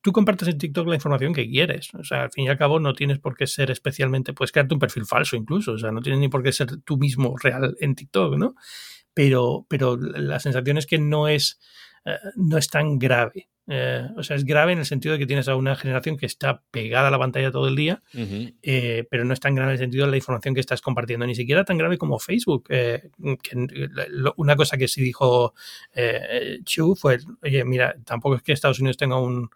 Tú 0.00 0.12
compartes 0.12 0.49
en 0.49 0.59
TikTok 0.59 0.88
la 0.88 0.95
información 0.95 1.35
que 1.35 1.49
quieres. 1.49 1.95
O 1.95 2.02
sea, 2.02 2.25
al 2.25 2.33
fin 2.33 2.47
y 2.47 2.49
al 2.49 2.59
cabo 2.59 2.80
no 2.80 2.95
tienes 2.95 3.18
por 3.18 3.37
qué 3.37 3.47
ser 3.47 3.71
especialmente. 3.71 4.33
Puedes 4.33 4.50
crearte 4.50 4.75
un 4.75 4.80
perfil 4.80 5.04
falso 5.04 5.37
incluso. 5.37 5.73
O 5.73 5.78
sea, 5.78 5.92
no 5.92 6.00
tienes 6.00 6.21
ni 6.21 6.28
por 6.28 6.42
qué 6.42 6.52
ser 6.52 6.78
tú 6.78 6.97
mismo 6.97 7.37
real 7.37 7.76
en 7.80 7.95
TikTok, 7.95 8.37
¿no? 8.37 8.54
Pero, 9.16 9.64
pero 9.70 9.96
la 9.96 10.38
sensación 10.40 10.76
es 10.76 10.85
que 10.85 10.99
no 10.99 11.26
es, 11.26 11.58
eh, 12.04 12.18
no 12.37 12.58
es 12.58 12.68
tan 12.68 12.99
grave. 12.99 13.49
Eh, 13.68 14.08
o 14.16 14.23
sea, 14.23 14.37
es 14.37 14.44
grave 14.44 14.73
en 14.73 14.78
el 14.78 14.85
sentido 14.85 15.14
de 15.14 15.18
que 15.18 15.26
tienes 15.26 15.49
a 15.49 15.56
una 15.56 15.75
generación 15.75 16.16
que 16.16 16.26
está 16.26 16.62
pegada 16.70 17.08
a 17.08 17.11
la 17.11 17.18
pantalla 17.18 17.50
todo 17.50 17.66
el 17.66 17.75
día, 17.75 18.00
eh, 18.62 19.04
pero 19.11 19.25
no 19.25 19.32
es 19.32 19.40
tan 19.40 19.56
grave 19.56 19.70
en 19.70 19.73
el 19.73 19.78
sentido 19.78 20.04
de 20.04 20.12
la 20.12 20.16
información 20.16 20.54
que 20.54 20.61
estás 20.61 20.80
compartiendo, 20.80 21.26
ni 21.26 21.35
siquiera 21.35 21.64
tan 21.64 21.76
grave 21.76 21.99
como 21.99 22.20
Facebook. 22.20 22.66
Eh, 22.68 23.11
una 24.37 24.56
cosa 24.56 24.76
que 24.76 24.87
sí 24.87 25.02
dijo 25.02 25.54
Chu 26.64 26.94
fue, 26.94 27.18
oye, 27.42 27.64
mira, 27.64 27.96
tampoco 28.04 28.37
es 28.37 28.42
que 28.42 28.52
Estados 28.52 28.78
Unidos 28.78 28.99
tenga 28.99 29.18
un, 29.18 29.50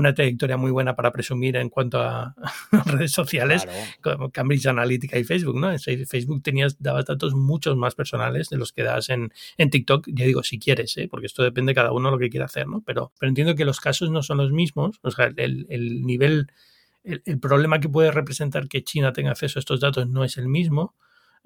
una 0.00 0.14
trayectoria 0.14 0.56
muy 0.56 0.70
buena 0.70 0.94
para 0.94 1.12
presumir 1.12 1.56
en 1.56 1.68
cuanto 1.68 2.00
a 2.00 2.34
redes 2.86 3.12
sociales, 3.12 3.66
como 4.02 4.30
Cambridge 4.30 4.66
Analytica 4.66 5.18
y 5.18 5.24
Facebook, 5.24 5.58
¿no? 5.58 5.72
En 5.72 5.78
Facebook 5.78 6.42
tenías, 6.42 6.80
dabas 6.80 7.06
datos 7.06 7.34
muchos 7.34 7.76
más 7.76 7.94
personales 7.94 8.48
de 8.48 8.56
los 8.56 8.72
que 8.72 8.82
das 8.82 9.08
en, 9.08 9.32
en 9.56 9.70
TikTok, 9.70 10.08
ya 10.08 10.24
digo, 10.24 10.42
si 10.42 10.58
quieres, 10.58 10.96
¿eh? 10.96 11.08
porque 11.10 11.26
esto 11.26 11.42
depende 11.42 11.70
de 11.70 11.74
cada 11.74 11.92
uno 11.92 12.10
lo 12.10 12.18
que 12.18 12.30
quiera 12.30 12.46
hacer, 12.46 12.66
¿no? 12.66 12.82
Pero, 12.84 13.12
pero 13.18 13.28
entiendo 13.28 13.54
que 13.54 13.64
los 13.64 13.80
casos 13.80 14.10
no 14.10 14.22
son 14.22 14.38
los 14.38 14.52
mismos, 14.52 14.98
o 15.02 15.10
sea, 15.10 15.32
el, 15.36 15.66
el 15.68 16.02
nivel, 16.02 16.48
el, 17.04 17.22
el 17.24 17.38
problema 17.38 17.80
que 17.80 17.88
puede 17.88 18.10
representar 18.10 18.68
que 18.68 18.84
China 18.84 19.12
tenga 19.12 19.30
acceso 19.30 19.58
a 19.58 19.60
estos 19.60 19.80
datos 19.80 20.08
no 20.08 20.24
es 20.24 20.36
el 20.36 20.48
mismo, 20.48 20.94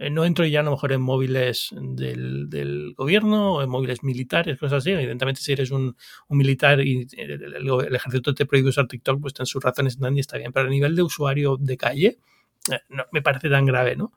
no 0.08 0.24
entro 0.24 0.46
ya 0.46 0.60
a 0.60 0.62
lo 0.62 0.70
mejor 0.70 0.92
en 0.92 1.02
móviles 1.02 1.74
del, 1.78 2.94
gobierno 2.96 3.56
o 3.56 3.62
en 3.62 3.68
móviles 3.68 4.02
militares, 4.02 4.58
cosas 4.58 4.78
así. 4.78 4.92
Evidentemente, 4.92 5.42
si 5.42 5.52
eres 5.52 5.70
un, 5.70 5.94
militar 6.30 6.80
y 6.80 7.06
el, 7.18 7.94
ejército 7.94 8.34
te 8.34 8.46
prohíbe 8.46 8.70
usar 8.70 8.86
TikTok, 8.86 9.20
pues 9.20 9.34
en 9.38 9.46
sus 9.46 9.62
razones 9.62 9.98
y 10.00 10.20
está 10.20 10.38
bien. 10.38 10.52
Pero 10.52 10.68
a 10.68 10.70
nivel 10.70 10.96
de 10.96 11.02
usuario 11.02 11.58
de 11.58 11.76
calle, 11.76 12.18
eh, 12.70 12.80
no 12.88 13.04
me 13.12 13.20
parece 13.20 13.50
tan 13.50 13.66
grave, 13.66 13.96
¿no? 13.96 14.12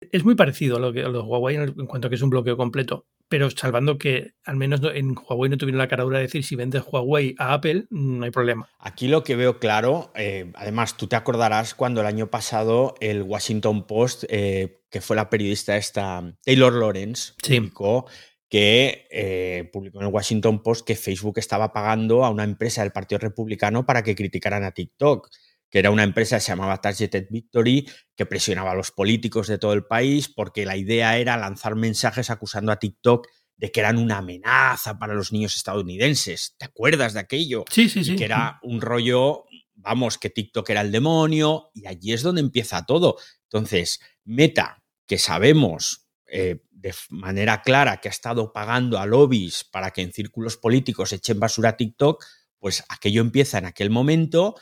Es 0.00 0.24
muy 0.24 0.36
parecido 0.36 0.76
a 0.76 0.80
lo 0.80 0.92
que 0.92 1.02
a 1.02 1.08
los 1.08 1.24
Huawei 1.24 1.56
en 1.56 1.86
cuanto 1.86 2.06
a 2.06 2.10
que 2.10 2.16
es 2.16 2.22
un 2.22 2.30
bloqueo 2.30 2.56
completo 2.56 3.06
pero 3.28 3.50
salvando 3.50 3.98
que 3.98 4.34
al 4.44 4.56
menos 4.56 4.80
en 4.94 5.14
Huawei 5.16 5.50
no 5.50 5.56
tuvieron 5.56 5.78
la 5.78 5.88
cara 5.88 6.04
dura 6.04 6.18
de 6.18 6.24
decir 6.24 6.44
si 6.44 6.56
vendes 6.56 6.82
Huawei 6.86 7.34
a 7.38 7.54
Apple, 7.54 7.86
no 7.90 8.24
hay 8.24 8.30
problema. 8.30 8.68
Aquí 8.78 9.08
lo 9.08 9.22
que 9.22 9.36
veo 9.36 9.58
claro, 9.58 10.12
eh, 10.14 10.52
además 10.54 10.96
tú 10.96 11.06
te 11.06 11.16
acordarás 11.16 11.74
cuando 11.74 12.00
el 12.00 12.06
año 12.06 12.30
pasado 12.30 12.94
el 13.00 13.22
Washington 13.22 13.86
Post, 13.86 14.24
eh, 14.28 14.82
que 14.90 15.00
fue 15.00 15.16
la 15.16 15.30
periodista 15.30 15.76
esta 15.76 16.36
Taylor 16.44 16.72
Lawrence, 16.72 17.32
publicó 17.40 18.06
que 18.48 19.08
eh, 19.10 19.68
publicó 19.72 20.00
en 20.00 20.06
el 20.06 20.12
Washington 20.12 20.62
Post 20.62 20.86
que 20.86 20.94
Facebook 20.94 21.38
estaba 21.38 21.72
pagando 21.72 22.24
a 22.24 22.30
una 22.30 22.44
empresa 22.44 22.82
del 22.82 22.92
Partido 22.92 23.18
Republicano 23.18 23.84
para 23.84 24.02
que 24.02 24.14
criticaran 24.14 24.62
a 24.64 24.70
TikTok 24.70 25.28
que 25.74 25.80
era 25.80 25.90
una 25.90 26.04
empresa 26.04 26.36
que 26.36 26.40
se 26.40 26.52
llamaba 26.52 26.80
Targeted 26.80 27.26
Victory, 27.30 27.90
que 28.14 28.26
presionaba 28.26 28.70
a 28.70 28.74
los 28.76 28.92
políticos 28.92 29.48
de 29.48 29.58
todo 29.58 29.72
el 29.72 29.84
país 29.84 30.28
porque 30.28 30.64
la 30.64 30.76
idea 30.76 31.18
era 31.18 31.36
lanzar 31.36 31.74
mensajes 31.74 32.30
acusando 32.30 32.70
a 32.70 32.78
TikTok 32.78 33.26
de 33.56 33.72
que 33.72 33.80
eran 33.80 33.98
una 33.98 34.18
amenaza 34.18 35.00
para 35.00 35.14
los 35.14 35.32
niños 35.32 35.56
estadounidenses. 35.56 36.54
¿Te 36.58 36.66
acuerdas 36.66 37.12
de 37.12 37.18
aquello? 37.18 37.64
Sí, 37.72 37.88
sí, 37.88 38.04
sí. 38.04 38.14
que 38.14 38.24
era 38.24 38.60
un 38.62 38.80
rollo, 38.80 39.46
vamos, 39.74 40.16
que 40.16 40.30
TikTok 40.30 40.70
era 40.70 40.80
el 40.80 40.92
demonio 40.92 41.72
y 41.74 41.88
allí 41.88 42.12
es 42.12 42.22
donde 42.22 42.40
empieza 42.40 42.86
todo. 42.86 43.16
Entonces, 43.42 43.98
Meta, 44.22 44.84
que 45.08 45.18
sabemos 45.18 46.06
eh, 46.28 46.62
de 46.70 46.94
manera 47.10 47.62
clara 47.62 47.96
que 47.96 48.06
ha 48.06 48.12
estado 48.12 48.52
pagando 48.52 49.00
a 49.00 49.06
lobbies 49.06 49.64
para 49.64 49.90
que 49.90 50.02
en 50.02 50.12
círculos 50.12 50.56
políticos 50.56 51.12
echen 51.12 51.40
basura 51.40 51.70
a 51.70 51.76
TikTok, 51.76 52.24
pues 52.60 52.84
aquello 52.88 53.22
empieza 53.22 53.58
en 53.58 53.66
aquel 53.66 53.90
momento 53.90 54.54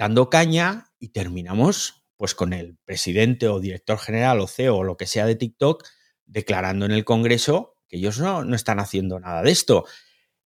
dando 0.00 0.30
caña 0.30 0.94
y 0.98 1.10
terminamos 1.10 2.06
pues 2.16 2.34
con 2.34 2.54
el 2.54 2.78
presidente 2.86 3.48
o 3.48 3.60
director 3.60 3.98
general 3.98 4.40
o 4.40 4.46
CEO 4.46 4.78
o 4.78 4.82
lo 4.82 4.96
que 4.96 5.06
sea 5.06 5.26
de 5.26 5.36
TikTok 5.36 5.86
declarando 6.24 6.86
en 6.86 6.92
el 6.92 7.04
Congreso 7.04 7.76
que 7.86 7.98
ellos 7.98 8.18
no, 8.18 8.42
no 8.42 8.56
están 8.56 8.80
haciendo 8.80 9.20
nada 9.20 9.42
de 9.42 9.50
esto. 9.50 9.84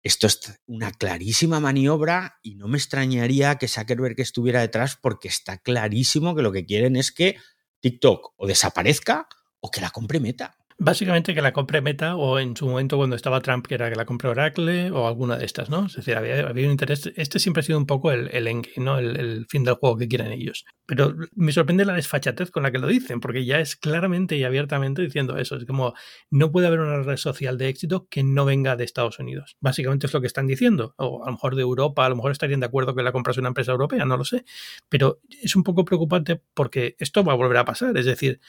Esto 0.03 0.27
es 0.27 0.59
una 0.65 0.91
clarísima 0.91 1.61
maniobra 1.61 2.39
y 2.43 2.55
no 2.55 2.67
me 2.67 2.79
extrañaría 2.79 3.59
que 3.59 3.69
Zuckerberg 3.69 4.19
estuviera 4.23 4.63
detrás 4.63 4.97
porque 4.97 5.29
está 5.29 5.59
clarísimo 5.59 6.35
que 6.35 6.41
lo 6.41 6.51
que 6.51 6.65
quieren 6.65 6.97
es 6.97 7.13
que 7.13 7.37
TikTok 7.81 8.33
o 8.37 8.47
desaparezca 8.47 9.29
o 9.61 9.71
que 9.71 9.83
la 9.83 9.91
compre 9.91 10.19
Meta. 10.19 10.57
Básicamente 10.85 11.33
que 11.33 11.43
la 11.43 11.53
compre 11.53 11.81
Meta 11.81 12.17
o 12.17 12.41
en 12.41 12.57
su 12.57 12.67
momento 12.67 12.97
cuando 12.97 13.15
estaba 13.15 13.41
Trump 13.41 13.65
que 13.69 13.77
era 13.77 13.89
que 13.89 13.95
la 13.95 14.05
compre 14.05 14.29
Oracle 14.29 14.91
o 14.91 15.07
alguna 15.07 15.37
de 15.37 15.45
estas, 15.45 15.71
¿no? 15.71 15.87
Es 15.87 15.95
decir, 15.95 16.17
había, 16.17 16.45
un 16.51 16.73
interés. 16.73 17.13
Este 17.15 17.39
siempre 17.39 17.61
ha 17.61 17.63
sido 17.63 17.79
un 17.79 17.87
poco 17.87 18.11
el, 18.11 18.29
el 18.33 18.63
¿no? 18.79 18.99
El, 18.99 19.47
fin 19.49 19.63
del 19.63 19.75
juego 19.75 19.97
que 19.97 20.09
quieren 20.09 20.33
ellos. 20.33 20.65
Pero 20.85 21.15
me 21.37 21.53
sorprende 21.53 21.85
la 21.85 21.93
desfachatez 21.93 22.51
con 22.51 22.65
la 22.65 22.73
que 22.73 22.81
lo 22.81 22.89
dicen, 22.89 23.21
porque 23.21 23.45
ya 23.45 23.61
es 23.61 23.77
claramente 23.77 24.37
y 24.37 24.43
abiertamente 24.43 25.03
diciendo 25.03 25.37
eso. 25.39 25.55
Es 25.55 25.67
como, 25.67 25.95
no 26.31 26.51
puede 26.51 26.67
haber 26.67 26.81
una 26.81 27.01
red 27.05 27.17
social 27.17 27.59
de 27.59 27.69
éxito 27.69 28.09
que 28.11 28.25
no 28.25 28.45
venga 28.45 28.75
de 28.75 28.83
Estados 28.83 29.21
Unidos. 29.21 29.57
Básicamente 29.61 30.09
es 30.09 30.13
lo 30.13 30.21
que 30.21 30.27
están 30.27 30.49
diciendo. 30.49 30.95
O 30.97 31.23
a 31.23 31.27
lo 31.27 31.33
mejor 31.33 31.55
de 31.55 31.63
Europa, 31.63 32.05
a 32.05 32.09
lo 32.09 32.17
mejor 32.17 32.33
estarían 32.33 32.59
de 32.59 32.67
acuerdo 32.67 32.97
que 32.97 33.05
la 33.05 33.13
comprase 33.13 33.39
una 33.39 33.51
empresa 33.51 33.71
europea, 33.71 34.05
no 34.05 34.17
lo 34.17 34.25
sé. 34.25 34.45
Pero 34.89 35.21
es 35.31 35.55
un 35.55 35.63
poco 35.63 35.85
preocupante 35.85 36.43
porque 36.55 36.97
esto 36.99 37.23
va 37.23 37.35
a 37.35 37.37
volver 37.37 37.59
a 37.59 37.65
pasar. 37.65 37.97
Es 37.97 38.05
decir, 38.07 38.41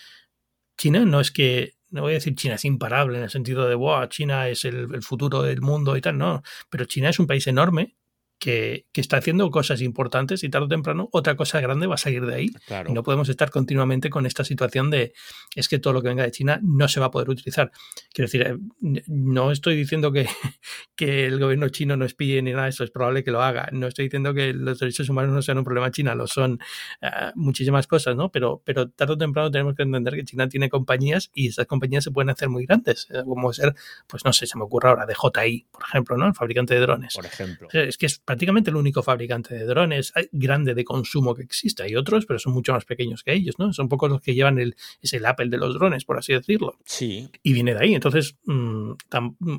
China 0.77 1.05
no 1.05 1.19
es 1.19 1.29
que 1.29 1.75
no 1.93 2.01
voy 2.01 2.11
a 2.11 2.15
decir 2.15 2.35
China 2.35 2.55
es 2.55 2.65
imparable 2.65 3.17
en 3.17 3.23
el 3.23 3.29
sentido 3.29 3.67
de, 3.67 3.75
wow, 3.75 4.07
China 4.07 4.49
es 4.49 4.65
el, 4.65 4.93
el, 4.93 5.03
futuro 5.03 5.43
del 5.43 5.61
mundo 5.61 5.95
y 5.95 6.01
tal, 6.01 6.17
no, 6.17 6.41
pero 6.69 6.85
China 6.85 7.09
es 7.09 7.19
un 7.19 7.27
país 7.27 7.47
enorme 7.47 7.95
que, 8.43 8.85
está 8.93 9.17
haciendo 9.17 9.49
cosas 9.51 9.81
importantes 9.81 10.43
y 10.43 10.49
tarde 10.49 10.65
o 10.65 10.67
temprano 10.67 11.07
otra 11.13 11.37
cosa 11.37 11.61
grande 11.61 11.87
va 11.87 11.95
a 11.95 11.97
salir 11.97 12.25
de 12.25 12.35
ahí. 12.35 12.51
Y 12.87 12.91
no 12.91 13.01
podemos 13.01 13.29
estar 13.29 13.49
continuamente 13.49 14.09
con 14.09 14.25
esta 14.25 14.43
situación 14.43 14.89
de 14.89 15.13
es 15.55 15.69
que 15.69 15.79
todo 15.79 15.93
lo 15.93 16.01
que 16.01 16.09
venga 16.09 16.23
de 16.23 16.31
China 16.31 16.59
no 16.61 16.89
se 16.89 16.99
va 16.99 17.05
a 17.05 17.11
poder 17.11 17.29
utilizar. 17.29 17.71
Quiero 18.13 18.27
decir, 18.27 18.41
eh, 18.41 19.03
no 19.07 19.51
estoy 19.51 19.77
diciendo 19.77 20.11
que, 20.11 20.27
que 20.97 21.25
el 21.25 21.39
gobierno 21.39 21.69
chino 21.69 21.95
no 21.95 22.03
espíe 22.03 22.41
ni 22.41 22.51
nada 22.51 22.65
de 22.65 22.71
eso, 22.71 22.83
es 22.83 22.91
probable 22.91 23.23
que 23.23 23.31
lo 23.31 23.41
haga. 23.41 23.69
No 23.71 23.87
estoy 23.87 24.05
diciendo 24.05 24.33
que 24.33 24.53
los 24.53 24.77
derechos 24.77 25.07
humanos 25.07 25.31
no 25.31 25.41
sean 25.41 25.57
un 25.57 25.63
problema 25.63 25.87
en 25.87 25.93
China, 25.93 26.15
lo 26.15 26.27
son 26.27 26.59
uh, 27.01 27.07
muchísimas 27.35 27.87
cosas, 27.87 28.17
¿no? 28.17 28.29
Pero, 28.29 28.61
pero 28.65 28.89
tarde 28.89 29.13
o 29.13 29.17
temprano 29.17 29.51
tenemos 29.51 29.75
que 29.75 29.83
entender 29.83 30.15
que 30.15 30.25
China 30.25 30.49
tiene 30.49 30.69
compañías 30.69 31.31
y 31.33 31.47
esas 31.47 31.65
compañías 31.65 32.03
se 32.03 32.11
pueden 32.11 32.29
hacer 32.29 32.49
muy 32.49 32.65
grandes, 32.65 33.07
eh, 33.09 33.23
como 33.23 33.53
ser, 33.53 33.73
pues 34.07 34.25
no 34.25 34.33
sé, 34.33 34.47
se 34.47 34.57
me 34.57 34.65
ocurre 34.65 34.89
ahora, 34.89 35.05
de 35.05 35.15
JI, 35.15 35.67
por 35.71 35.83
ejemplo, 35.83 36.17
¿no? 36.17 36.27
El 36.27 36.33
fabricante 36.33 36.73
de 36.73 36.81
drones. 36.81 37.13
Por 37.13 37.25
ejemplo. 37.25 37.69
Es 37.71 37.97
que 37.97 38.05
es 38.05 38.19
prácticamente 38.33 38.71
el 38.71 38.77
único 38.77 39.03
fabricante 39.03 39.53
de 39.53 39.63
drones 39.65 40.11
grande 40.31 40.73
de 40.73 40.83
consumo 40.83 41.35
que 41.35 41.43
existe. 41.43 41.83
Hay 41.83 41.95
otros, 41.95 42.25
pero 42.25 42.39
son 42.39 42.53
mucho 42.53 42.73
más 42.73 42.83
pequeños 42.83 43.21
que 43.21 43.31
ellos, 43.31 43.59
¿no? 43.59 43.71
Son 43.73 43.87
pocos 43.87 44.09
los 44.09 44.21
que 44.21 44.33
llevan 44.33 44.57
el, 44.57 44.75
es 45.03 45.13
el 45.13 45.23
Apple 45.27 45.49
de 45.49 45.57
los 45.57 45.75
drones, 45.75 46.03
por 46.03 46.17
así 46.17 46.33
decirlo. 46.33 46.79
Sí. 46.83 47.29
Y 47.43 47.53
viene 47.53 47.75
de 47.75 47.83
ahí. 47.83 47.93
Entonces, 47.93 48.35
mm, 48.45 48.93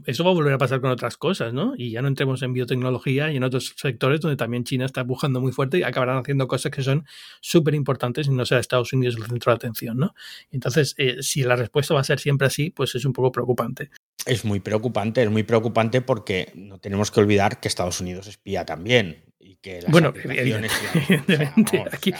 eso 0.06 0.24
va 0.24 0.30
a 0.30 0.34
volver 0.34 0.54
a 0.54 0.58
pasar 0.58 0.80
con 0.80 0.90
otras 0.90 1.16
cosas, 1.16 1.54
¿no? 1.54 1.74
Y 1.76 1.92
ya 1.92 2.02
no 2.02 2.08
entremos 2.08 2.42
en 2.42 2.52
biotecnología 2.52 3.30
y 3.30 3.36
en 3.36 3.44
otros 3.44 3.74
sectores 3.76 4.20
donde 4.20 4.36
también 4.36 4.64
China 4.64 4.86
está 4.86 5.02
empujando 5.02 5.40
muy 5.40 5.52
fuerte 5.52 5.78
y 5.78 5.84
acabarán 5.84 6.18
haciendo 6.18 6.48
cosas 6.48 6.72
que 6.72 6.82
son 6.82 7.06
súper 7.40 7.76
importantes 7.76 8.26
y 8.26 8.30
no 8.30 8.44
será 8.44 8.60
Estados 8.60 8.92
Unidos 8.92 9.14
el 9.16 9.26
centro 9.26 9.52
de 9.52 9.56
atención, 9.56 9.98
¿no? 9.98 10.16
Entonces, 10.50 10.96
eh, 10.98 11.18
si 11.20 11.44
la 11.44 11.54
respuesta 11.54 11.94
va 11.94 12.00
a 12.00 12.04
ser 12.04 12.18
siempre 12.18 12.48
así, 12.48 12.70
pues 12.70 12.96
es 12.96 13.04
un 13.04 13.12
poco 13.12 13.30
preocupante. 13.30 13.90
Es 14.26 14.44
muy 14.44 14.58
preocupante, 14.58 15.22
es 15.22 15.30
muy 15.30 15.42
preocupante 15.42 16.00
porque 16.00 16.50
no 16.54 16.78
tenemos 16.78 17.10
que 17.10 17.20
olvidar 17.20 17.60
que 17.60 17.68
Estados 17.68 18.00
Unidos 18.00 18.26
espía 18.26 18.63
también. 18.64 19.24
Y 19.38 19.56
que 19.56 19.82
las 19.82 19.90
bueno, 19.90 20.12
evidentemente, 20.16 21.84
aquí, 21.92 22.14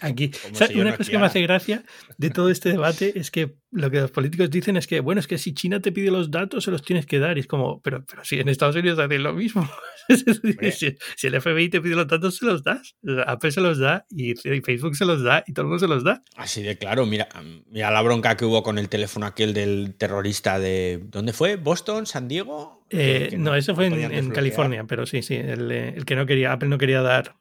aquí, 0.00 0.30
una 0.74 0.96
cosa 0.96 1.10
que 1.10 1.18
me 1.18 1.26
hace 1.26 1.40
gracia 1.40 1.82
de 2.18 2.30
todo 2.30 2.50
este 2.50 2.70
debate 2.70 3.18
es 3.18 3.30
que 3.30 3.56
lo 3.70 3.90
que 3.90 4.00
los 4.00 4.10
políticos 4.10 4.50
dicen 4.50 4.76
es 4.76 4.86
que, 4.86 5.00
bueno, 5.00 5.20
es 5.20 5.26
que 5.26 5.36
si 5.36 5.52
China 5.52 5.80
te 5.80 5.92
pide 5.92 6.10
los 6.10 6.30
datos, 6.30 6.64
se 6.64 6.70
los 6.70 6.82
tienes 6.82 7.06
que 7.06 7.18
dar. 7.18 7.36
Y 7.36 7.40
es 7.40 7.46
como, 7.46 7.80
pero, 7.82 8.04
pero 8.04 8.24
si 8.24 8.40
en 8.40 8.48
Estados 8.48 8.76
Unidos 8.76 8.98
hacen 8.98 9.22
lo 9.22 9.34
mismo. 9.34 9.68
si, 10.08 10.96
si, 11.16 11.26
el 11.26 11.40
FBI 11.40 11.68
te 11.68 11.80
pide 11.80 11.94
los 11.94 12.06
datos, 12.06 12.36
se 12.36 12.46
los 12.46 12.62
das. 12.62 12.96
Apple 13.26 13.50
se 13.50 13.60
los 13.60 13.78
da 13.78 14.06
y, 14.08 14.34
Facebook 14.34 14.96
se 14.96 15.04
los 15.04 15.22
da 15.22 15.44
y 15.46 15.52
todo 15.52 15.64
el 15.64 15.68
mundo 15.68 15.80
se 15.80 15.88
los 15.88 16.02
da. 16.02 16.22
Así 16.36 16.62
de 16.62 16.78
claro, 16.78 17.04
mira, 17.04 17.28
mira 17.66 17.90
la 17.90 18.00
bronca 18.00 18.36
que 18.36 18.44
hubo 18.44 18.62
con 18.62 18.78
el 18.78 18.88
teléfono 18.88 19.26
aquel 19.26 19.52
del 19.52 19.94
terrorista 19.96 20.58
de. 20.58 21.00
¿Dónde 21.04 21.32
fue? 21.32 21.56
¿Boston? 21.56 22.06
¿San 22.06 22.28
Diego? 22.28 22.86
Eh, 22.90 23.34
no, 23.36 23.54
eso 23.54 23.74
fue 23.74 23.86
en, 23.86 24.30
California, 24.30 24.84
pero 24.84 25.04
sí, 25.04 25.22
sí. 25.22 25.34
El, 25.34 25.70
el 25.70 26.04
que 26.06 26.16
no 26.16 26.24
quería, 26.24 26.52
Apple 26.52 26.70
no 26.70 26.78
quería 26.78 27.02
dar 27.02 27.36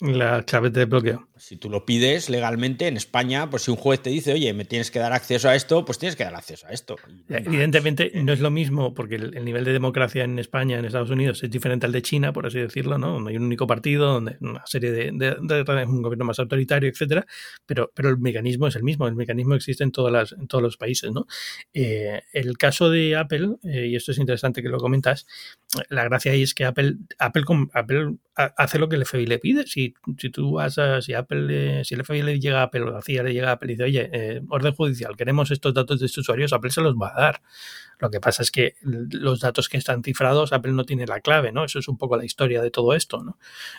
la 0.00 0.42
clave 0.42 0.70
de 0.70 0.84
bloqueo. 0.86 1.28
Si 1.36 1.56
tú 1.56 1.70
lo 1.70 1.84
pides 1.84 2.28
legalmente 2.28 2.88
en 2.88 2.96
España, 2.96 3.48
pues 3.48 3.64
si 3.64 3.70
un 3.70 3.76
juez 3.76 4.00
te 4.00 4.10
dice, 4.10 4.32
oye, 4.32 4.52
me 4.52 4.64
tienes 4.64 4.90
que 4.90 4.98
dar 4.98 5.12
acceso 5.12 5.48
a 5.48 5.54
esto, 5.54 5.84
pues 5.84 5.98
tienes 5.98 6.16
que 6.16 6.24
dar 6.24 6.34
acceso 6.34 6.66
a 6.66 6.70
esto. 6.70 6.96
Evidentemente 7.28 8.10
no 8.14 8.32
es 8.32 8.40
lo 8.40 8.50
mismo 8.50 8.94
porque 8.94 9.16
el, 9.16 9.44
nivel 9.44 9.64
de 9.64 9.72
democracia 9.72 10.24
en 10.24 10.38
España, 10.38 10.78
en 10.78 10.84
Estados 10.84 11.10
Unidos, 11.10 11.42
es 11.42 11.50
diferente 11.50 11.86
al 11.86 11.92
de 11.92 12.02
China, 12.02 12.32
por 12.32 12.46
así 12.46 12.58
decirlo, 12.58 12.98
¿no? 12.98 13.12
Donde 13.12 13.30
hay 13.30 13.36
un 13.36 13.44
único 13.44 13.66
partido, 13.66 14.14
donde 14.14 14.36
una 14.40 14.66
serie 14.66 14.90
de, 14.90 15.10
de, 15.12 15.84
un 15.86 16.02
gobierno 16.02 16.24
más 16.24 16.38
autoritario, 16.38 16.88
etcétera, 16.88 17.26
pero, 17.66 17.90
pero 17.94 18.08
el 18.08 18.18
mecanismo 18.18 18.66
es 18.66 18.76
el 18.76 18.82
mismo, 18.82 19.06
el 19.06 19.14
mecanismo 19.14 19.54
existe 19.54 19.84
en, 19.84 19.92
todas 19.92 20.12
las, 20.12 20.32
en 20.32 20.48
todos 20.48 20.62
los 20.62 20.76
países, 20.76 21.12
¿no? 21.12 21.26
Eh, 21.72 22.22
el 22.32 22.56
caso 22.58 22.90
de 22.90 23.16
Apple, 23.16 23.56
eh, 23.62 23.88
y 23.88 23.96
esto 23.96 24.12
es 24.12 24.18
interesante 24.18 24.62
que 24.62 24.68
lo 24.68 24.78
comentas, 24.78 25.26
la 25.88 26.04
gracia 26.04 26.32
ahí 26.32 26.42
es 26.42 26.54
que 26.54 26.64
Apple, 26.64 26.96
Apple, 27.18 27.44
Apple 27.72 28.16
hace 28.36 28.78
lo 28.78 28.88
que 28.88 28.96
el 28.96 29.04
FBI 29.04 29.26
le 29.26 29.38
pide. 29.38 29.66
Si, 29.66 29.94
si 30.18 30.30
tú 30.30 30.52
vas 30.52 30.78
a, 30.78 31.00
si 31.00 31.14
Apple, 31.14 31.84
si 31.84 31.94
el 31.94 32.04
FBI 32.04 32.22
le 32.22 32.40
llega 32.40 32.60
a 32.60 32.64
Apple 32.64 32.82
o 32.82 32.90
la 32.90 33.02
CIA 33.02 33.22
le 33.22 33.32
llega 33.32 33.50
a 33.50 33.52
Apple 33.52 33.72
y 33.72 33.74
dice, 33.74 33.84
oye, 33.84 34.10
eh, 34.12 34.40
orden 34.48 34.74
judicial, 34.74 35.16
queremos 35.16 35.50
estos 35.50 35.74
datos 35.74 36.00
de 36.00 36.06
estos 36.06 36.22
usuarios, 36.22 36.52
Apple 36.52 36.70
se 36.70 36.80
los 36.80 36.94
va 36.94 37.12
a 37.14 37.20
dar. 37.20 37.42
Lo 37.98 38.10
que 38.10 38.20
pasa 38.20 38.42
es 38.42 38.50
que 38.50 38.74
los 38.82 39.40
datos 39.40 39.68
que 39.68 39.76
están 39.76 40.02
cifrados, 40.02 40.52
Apple 40.52 40.72
no 40.72 40.84
tiene 40.84 41.06
la 41.06 41.20
clave, 41.20 41.52
¿no? 41.52 41.64
Eso 41.64 41.78
es 41.78 41.88
un 41.88 41.96
poco 41.96 42.16
la 42.16 42.24
historia 42.24 42.62
de 42.62 42.70
todo 42.70 42.94
esto, 42.94 43.22
¿no? 43.22 43.38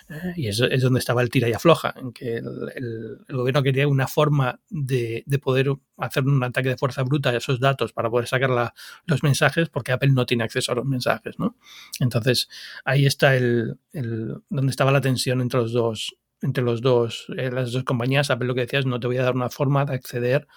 Eh, 0.09 0.33
y 0.35 0.47
es, 0.47 0.59
es, 0.59 0.81
donde 0.81 0.99
estaba 0.99 1.21
el 1.21 1.29
tira 1.29 1.49
y 1.49 1.53
afloja, 1.53 1.93
en 1.97 2.11
que 2.11 2.37
el, 2.37 3.19
gobierno 3.29 3.63
quería 3.63 3.87
una 3.87 4.07
forma 4.07 4.59
de, 4.69 5.23
de, 5.25 5.39
poder 5.39 5.69
hacer 5.97 6.23
un 6.23 6.43
ataque 6.43 6.69
de 6.69 6.77
fuerza 6.77 7.03
bruta 7.03 7.29
a 7.29 7.37
esos 7.37 7.59
datos 7.59 7.93
para 7.93 8.09
poder 8.09 8.27
sacar 8.27 8.49
la, 8.49 8.73
los 9.05 9.23
mensajes, 9.23 9.69
porque 9.69 9.91
Apple 9.91 10.11
no 10.11 10.25
tiene 10.25 10.43
acceso 10.43 10.71
a 10.71 10.75
los 10.75 10.85
mensajes, 10.85 11.37
¿no? 11.39 11.57
Entonces, 11.99 12.49
ahí 12.83 13.05
está 13.05 13.35
el, 13.35 13.77
el 13.91 14.35
donde 14.49 14.71
estaba 14.71 14.91
la 14.91 15.01
tensión 15.01 15.41
entre 15.41 15.59
los 15.59 15.73
dos, 15.73 16.15
entre 16.41 16.63
los 16.63 16.81
dos, 16.81 17.27
eh, 17.37 17.51
las 17.51 17.71
dos 17.71 17.83
compañías. 17.83 18.29
Apple 18.29 18.47
lo 18.47 18.55
que 18.55 18.61
decía 18.61 18.79
es 18.79 18.85
no 18.85 18.99
te 18.99 19.07
voy 19.07 19.17
a 19.17 19.23
dar 19.23 19.35
una 19.35 19.49
forma 19.49 19.85
de 19.85 19.95
acceder 19.95 20.47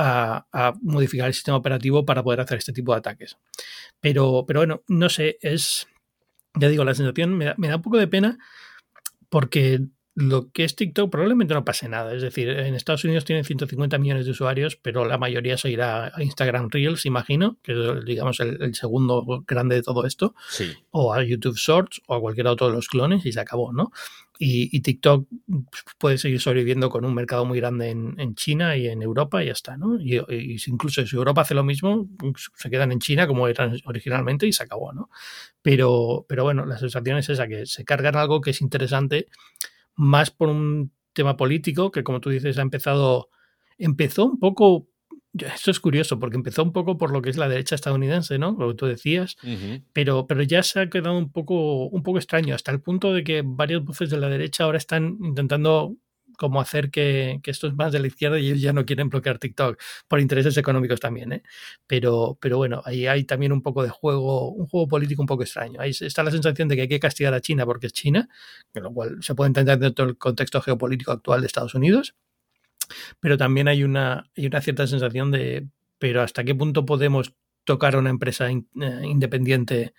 a, 0.00 0.74
modificar 0.80 1.28
el 1.28 1.34
sistema 1.34 1.58
operativo 1.58 2.04
para 2.04 2.22
poder 2.22 2.40
hacer 2.40 2.58
este 2.58 2.72
tipo 2.72 2.92
de 2.92 2.98
ataques. 2.98 3.36
Pero, 4.00 4.44
pero 4.46 4.60
bueno, 4.60 4.82
no 4.88 5.08
sé, 5.08 5.38
es, 5.42 5.88
ya 6.54 6.68
digo, 6.68 6.84
la 6.84 6.94
sensación 6.94 7.36
me 7.36 7.46
da, 7.46 7.76
un 7.76 7.82
poco 7.82 7.98
de 7.98 8.08
pena 8.08 8.38
porque 9.28 9.80
lo 10.14 10.50
que 10.50 10.64
es 10.64 10.74
TikTok 10.74 11.10
probablemente 11.10 11.54
no 11.54 11.64
pase 11.64 11.88
nada. 11.88 12.14
Es 12.14 12.22
decir, 12.22 12.48
en 12.48 12.74
Estados 12.74 13.04
Unidos 13.04 13.24
tienen 13.24 13.44
150 13.44 13.98
millones 13.98 14.24
de 14.24 14.32
usuarios, 14.32 14.76
pero 14.76 15.04
la 15.04 15.18
mayoría 15.18 15.56
se 15.56 15.70
irá 15.70 16.12
a 16.14 16.22
Instagram 16.22 16.68
Reels, 16.70 17.06
imagino, 17.06 17.58
que 17.62 17.72
es 17.72 18.04
digamos 18.04 18.40
el, 18.40 18.74
segundo 18.74 19.44
grande 19.46 19.76
de 19.76 19.82
todo 19.82 20.06
esto, 20.06 20.34
o 20.90 21.14
a 21.14 21.22
YouTube 21.22 21.56
Shorts 21.56 22.02
o 22.06 22.14
a 22.14 22.20
cualquier 22.20 22.48
otro 22.48 22.68
de 22.68 22.74
los 22.74 22.88
clones 22.88 23.24
y 23.24 23.32
se 23.32 23.40
acabó, 23.40 23.72
¿no? 23.72 23.92
Y, 24.42 24.80
TikTok 24.80 25.28
puede 25.98 26.16
seguir 26.16 26.40
sobreviviendo 26.40 26.88
con 26.88 27.04
un 27.04 27.12
mercado 27.12 27.44
muy 27.44 27.60
grande 27.60 27.90
en, 27.90 28.34
China 28.36 28.74
y 28.74 28.86
en 28.86 29.02
Europa 29.02 29.42
y 29.42 29.46
ya 29.48 29.52
está, 29.52 29.76
¿no? 29.76 30.00
Y, 30.00 30.18
incluso 30.66 31.06
si 31.06 31.14
Europa 31.14 31.42
hace 31.42 31.52
lo 31.52 31.62
mismo, 31.62 32.08
se 32.56 32.70
quedan 32.70 32.90
en 32.90 33.00
China 33.00 33.26
como 33.26 33.48
eran 33.48 33.76
originalmente 33.84 34.46
y 34.46 34.52
se 34.54 34.62
acabó, 34.62 34.94
¿no? 34.94 35.10
Pero, 35.60 36.24
pero 36.26 36.44
bueno, 36.44 36.64
la 36.64 36.78
sensación 36.78 37.18
es 37.18 37.28
esa, 37.28 37.46
que 37.48 37.66
se 37.66 37.84
cargan 37.84 38.16
algo 38.16 38.40
que 38.40 38.52
es 38.52 38.62
interesante 38.62 39.26
más 39.94 40.30
por 40.30 40.48
un 40.48 40.90
tema 41.12 41.36
político, 41.36 41.90
que 41.90 42.02
como 42.02 42.22
tú 42.22 42.30
dices 42.30 42.56
ha 42.56 42.62
empezado, 42.62 43.28
empezó 43.76 44.24
un 44.24 44.38
poco 44.38 44.88
esto 45.32 45.70
es 45.70 45.80
curioso 45.80 46.18
porque 46.18 46.36
empezó 46.36 46.62
un 46.62 46.72
poco 46.72 46.98
por 46.98 47.12
lo 47.12 47.22
que 47.22 47.30
es 47.30 47.36
la 47.36 47.48
derecha 47.48 47.74
estadounidense, 47.74 48.38
¿no? 48.38 48.56
Lo 48.58 48.68
que 48.68 48.74
tú 48.74 48.86
decías, 48.86 49.36
pero, 49.92 50.26
pero 50.26 50.42
ya 50.42 50.62
se 50.62 50.80
ha 50.80 50.90
quedado 50.90 51.16
un 51.16 51.30
poco, 51.30 51.86
un 51.86 52.02
poco 52.02 52.18
extraño, 52.18 52.54
hasta 52.54 52.72
el 52.72 52.80
punto 52.80 53.12
de 53.12 53.24
que 53.24 53.42
varias 53.44 53.84
voces 53.84 54.10
de 54.10 54.18
la 54.18 54.28
derecha 54.28 54.64
ahora 54.64 54.78
están 54.78 55.18
intentando 55.22 55.96
como 56.36 56.58
hacer 56.58 56.90
que, 56.90 57.38
esto 57.44 57.66
es 57.66 57.74
más 57.74 57.92
de 57.92 58.00
la 58.00 58.06
izquierda 58.06 58.38
y 58.38 58.46
ellos 58.46 58.62
ya 58.62 58.72
no 58.72 58.86
quieren 58.86 59.10
bloquear 59.10 59.38
TikTok 59.38 59.78
por 60.08 60.20
intereses 60.20 60.56
económicos 60.56 60.98
también, 60.98 61.32
¿eh? 61.32 61.42
Pero, 61.86 62.38
pero 62.40 62.56
bueno, 62.56 62.80
ahí 62.86 63.06
hay 63.06 63.24
también 63.24 63.52
un 63.52 63.60
poco 63.60 63.82
de 63.82 63.90
juego, 63.90 64.50
un 64.50 64.66
juego 64.66 64.88
político 64.88 65.20
un 65.22 65.26
poco 65.26 65.42
extraño. 65.42 65.80
Ahí 65.82 65.90
está 65.90 66.22
la 66.22 66.30
sensación 66.30 66.66
de 66.68 66.76
que 66.76 66.82
hay 66.82 66.88
que 66.88 66.98
castigar 66.98 67.34
a 67.34 67.42
China 67.42 67.66
porque 67.66 67.88
es 67.88 67.92
China, 67.92 68.26
lo 68.72 68.90
cual 68.90 69.18
se 69.20 69.34
puede 69.34 69.48
entender 69.48 69.78
dentro 69.78 70.06
del 70.06 70.16
contexto 70.16 70.62
geopolítico 70.62 71.12
actual 71.12 71.42
de 71.42 71.46
Estados 71.46 71.74
Unidos 71.74 72.14
pero 73.20 73.36
también 73.36 73.68
hay 73.68 73.84
una, 73.84 74.30
hay 74.36 74.46
una 74.46 74.60
cierta 74.60 74.86
sensación 74.86 75.30
de, 75.30 75.66
pero 75.98 76.22
¿hasta 76.22 76.44
qué 76.44 76.54
punto 76.54 76.84
podemos 76.86 77.34
tocar 77.64 77.94
a 77.94 77.98
una 77.98 78.10
empresa 78.10 78.50
eh, 78.50 78.62
independiente 79.04 79.94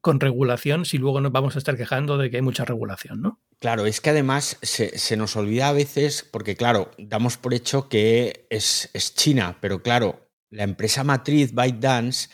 con 0.00 0.20
regulación 0.20 0.84
si 0.84 0.98
luego 0.98 1.20
nos 1.20 1.32
vamos 1.32 1.56
a 1.56 1.58
estar 1.58 1.76
quejando 1.76 2.18
de 2.18 2.30
que 2.30 2.36
hay 2.36 2.42
mucha 2.42 2.64
regulación, 2.64 3.20
¿no? 3.20 3.40
Claro, 3.58 3.86
es 3.86 4.00
que 4.00 4.10
además 4.10 4.58
se, 4.62 5.16
nos 5.16 5.34
olvida 5.34 5.68
a 5.68 5.72
veces, 5.72 6.26
porque 6.30 6.54
claro, 6.54 6.90
damos 6.98 7.36
por 7.36 7.54
hecho 7.54 7.88
que 7.88 8.46
es, 8.50 8.90
es 8.92 9.14
China, 9.14 9.58
pero 9.60 9.82
claro, 9.82 10.30
la 10.50 10.62
empresa 10.62 11.02
matriz 11.02 11.52
ByteDance, 11.52 12.28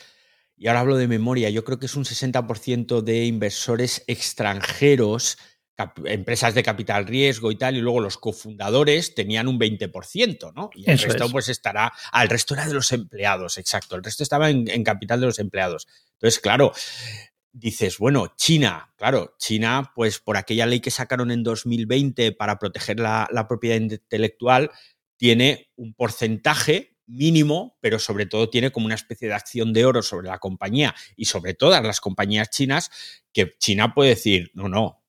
y 0.55 0.67
ahora 0.67 0.81
hablo 0.81 0.97
de 0.97 1.07
memoria, 1.07 1.49
yo 1.49 1.65
creo 1.65 1.79
que 1.79 1.87
es 1.87 1.95
un 1.95 2.05
60% 2.05 3.01
de 3.01 3.25
inversores 3.25 4.03
extranjeros 4.07 5.37
empresas 6.05 6.53
de 6.53 6.63
capital 6.63 7.05
riesgo 7.05 7.51
y 7.51 7.57
tal, 7.57 7.75
y 7.75 7.81
luego 7.81 7.99
los 7.99 8.17
cofundadores 8.17 9.13
tenían 9.13 9.47
un 9.47 9.59
20%, 9.59 10.53
¿no? 10.53 10.69
Y 10.73 10.89
el 10.89 10.97
resto 10.97 11.29
pues 11.29 11.49
estará, 11.49 11.91
al 12.11 12.29
resto 12.29 12.53
era 12.53 12.65
de 12.65 12.73
los 12.73 12.91
empleados, 12.91 13.57
exacto, 13.57 13.95
el 13.95 14.03
resto 14.03 14.23
estaba 14.23 14.49
en, 14.49 14.83
capital 14.83 15.19
de 15.19 15.25
los 15.27 15.39
empleados. 15.39 15.87
Entonces, 16.13 16.39
claro, 16.39 16.71
dices, 17.51 17.97
bueno, 17.97 18.33
China, 18.37 18.93
claro, 18.95 19.35
China, 19.37 19.91
pues 19.95 20.19
por 20.19 20.37
aquella 20.37 20.65
ley 20.65 20.79
que 20.79 20.91
sacaron 20.91 21.31
en 21.31 21.43
2020 21.43 22.31
para 22.31 22.57
proteger 22.57 22.99
la, 22.99 23.27
la 23.31 23.47
propiedad 23.47 23.77
intelectual, 23.77 24.71
tiene 25.17 25.71
un 25.75 25.93
porcentaje 25.93 26.95
mínimo, 27.07 27.77
pero 27.81 27.99
sobre 27.99 28.25
todo 28.25 28.49
tiene 28.49 28.71
como 28.71 28.85
una 28.85 28.95
especie 28.95 29.27
de 29.27 29.33
acción 29.33 29.73
de 29.73 29.85
oro 29.85 30.01
sobre 30.01 30.27
la 30.27 30.39
compañía 30.39 30.95
y 31.15 31.25
sobre 31.25 31.53
todas 31.53 31.83
las 31.83 32.01
compañías 32.01 32.49
chinas, 32.49 32.89
que 33.31 33.55
China 33.59 33.93
puede 33.93 34.11
decir, 34.11 34.51
no, 34.53 34.69
no, 34.69 35.04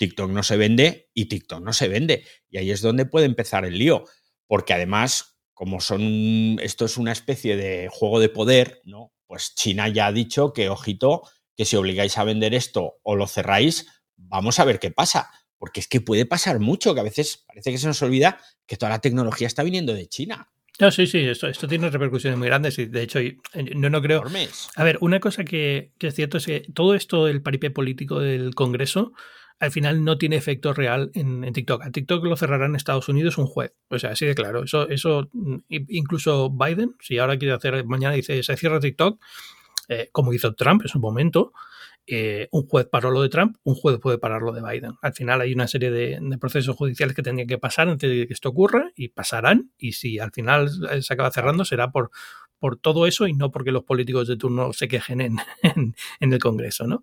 TikTok 0.00 0.30
no 0.30 0.42
se 0.42 0.56
vende 0.56 1.10
y 1.12 1.26
TikTok 1.26 1.62
no 1.62 1.74
se 1.74 1.86
vende. 1.86 2.24
Y 2.48 2.56
ahí 2.56 2.70
es 2.70 2.80
donde 2.80 3.04
puede 3.04 3.26
empezar 3.26 3.66
el 3.66 3.78
lío, 3.78 4.04
porque 4.46 4.72
además, 4.72 5.38
como 5.52 5.78
son 5.82 6.58
esto 6.62 6.86
es 6.86 6.96
una 6.96 7.12
especie 7.12 7.54
de 7.54 7.90
juego 7.92 8.18
de 8.18 8.30
poder, 8.30 8.80
¿no? 8.84 9.12
Pues 9.26 9.54
China 9.54 9.88
ya 9.88 10.06
ha 10.06 10.12
dicho 10.12 10.54
que 10.54 10.70
ojito, 10.70 11.28
que 11.54 11.66
si 11.66 11.76
obligáis 11.76 12.16
a 12.16 12.24
vender 12.24 12.54
esto 12.54 12.94
o 13.02 13.14
lo 13.14 13.26
cerráis, 13.26 13.88
vamos 14.16 14.58
a 14.58 14.64
ver 14.64 14.78
qué 14.78 14.90
pasa, 14.90 15.30
porque 15.58 15.80
es 15.80 15.86
que 15.86 16.00
puede 16.00 16.24
pasar 16.24 16.60
mucho, 16.60 16.94
que 16.94 17.00
a 17.00 17.04
veces 17.04 17.44
parece 17.46 17.70
que 17.70 17.76
se 17.76 17.86
nos 17.86 18.00
olvida 18.00 18.40
que 18.66 18.78
toda 18.78 18.88
la 18.88 19.02
tecnología 19.02 19.48
está 19.48 19.62
viniendo 19.62 19.92
de 19.92 20.08
China. 20.08 20.50
No, 20.78 20.90
sí, 20.90 21.06
sí, 21.06 21.18
esto, 21.18 21.46
esto 21.46 21.68
tiene 21.68 21.90
repercusiones 21.90 22.38
muy 22.38 22.48
grandes 22.48 22.78
y 22.78 22.86
de 22.86 23.02
hecho 23.02 23.18
no, 23.74 23.90
no 23.90 24.00
creo... 24.00 24.24
A 24.76 24.82
ver, 24.82 24.96
una 25.02 25.20
cosa 25.20 25.44
que, 25.44 25.92
que, 25.98 26.06
es 26.06 26.14
cierto 26.14 26.38
es 26.38 26.46
que 26.46 26.62
todo 26.72 26.94
esto 26.94 27.26
del 27.26 27.42
paripé 27.42 27.70
político 27.70 28.18
del 28.18 28.54
Congreso 28.54 29.12
al 29.60 29.70
final 29.70 30.02
no 30.04 30.16
tiene 30.16 30.36
efecto 30.36 30.72
real 30.72 31.10
en, 31.14 31.52
TikTok. 31.52 31.82
A 31.82 31.90
TikTok 31.90 32.24
lo 32.24 32.36
cerrará 32.36 32.64
en 32.64 32.74
Estados 32.74 33.10
Unidos 33.10 33.36
un 33.36 33.46
juez. 33.46 33.74
O 33.88 33.98
sea, 33.98 34.12
así 34.12 34.24
de 34.24 34.34
claro. 34.34 34.64
Eso, 34.64 34.88
eso 34.88 35.28
mm, 35.34 35.56
incluso 35.68 36.50
Biden, 36.50 36.96
si 36.98 37.18
ahora 37.18 37.38
quiere 37.38 37.54
hacer, 37.54 37.84
mañana 37.84 38.14
dice, 38.14 38.42
se 38.42 38.56
cierra 38.56 38.80
TikTok, 38.80 39.20
eh, 39.88 40.08
como 40.12 40.32
hizo 40.32 40.54
Trump 40.54 40.80
en 40.82 40.88
su 40.88 40.98
momento, 40.98 41.52
eh, 42.06 42.48
un 42.52 42.66
juez 42.66 42.86
paró 42.90 43.10
lo 43.10 43.20
de 43.20 43.28
Trump, 43.28 43.58
un 43.62 43.74
juez 43.74 43.98
puede 44.00 44.16
parar 44.16 44.40
lo 44.40 44.52
de 44.52 44.62
Biden. 44.62 44.92
Al 45.02 45.12
final 45.12 45.42
hay 45.42 45.52
una 45.52 45.68
serie 45.68 45.90
de, 45.90 46.18
de, 46.20 46.38
procesos 46.38 46.74
judiciales 46.74 47.14
que 47.14 47.22
tendrían 47.22 47.46
que 47.46 47.58
pasar 47.58 47.88
antes 47.88 48.08
de 48.08 48.26
que 48.26 48.32
esto 48.32 48.48
ocurra 48.48 48.90
y 48.96 49.08
pasarán. 49.08 49.72
Y 49.76 49.92
si 49.92 50.18
al 50.18 50.32
final 50.32 50.70
se 51.02 51.12
acaba 51.12 51.30
cerrando 51.30 51.66
será 51.66 51.92
por, 51.92 52.10
por 52.60 52.76
todo 52.76 53.06
eso 53.06 53.26
y 53.26 53.32
no 53.32 53.50
porque 53.50 53.72
los 53.72 53.82
políticos 53.82 54.28
de 54.28 54.36
turno 54.36 54.72
se 54.72 54.86
quejen 54.86 55.20
en, 55.20 55.36
en, 56.20 56.32
el 56.32 56.38
Congreso, 56.38 56.86
¿no? 56.86 57.02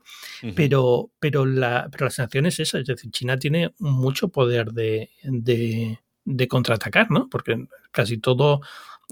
pero, 0.55 1.09
pero, 1.19 1.45
la, 1.45 1.89
pero 1.91 2.05
la 2.05 2.11
sensación 2.11 2.45
es 2.45 2.59
esa, 2.59 2.79
es 2.79 2.87
decir, 2.87 3.11
China 3.11 3.37
tiene 3.37 3.73
mucho 3.79 4.29
poder 4.29 4.71
de, 4.71 5.09
de, 5.23 5.99
de 6.23 6.47
contraatacar, 6.47 7.11
¿no? 7.11 7.27
Porque 7.29 7.67
casi 7.91 8.19
todo 8.19 8.61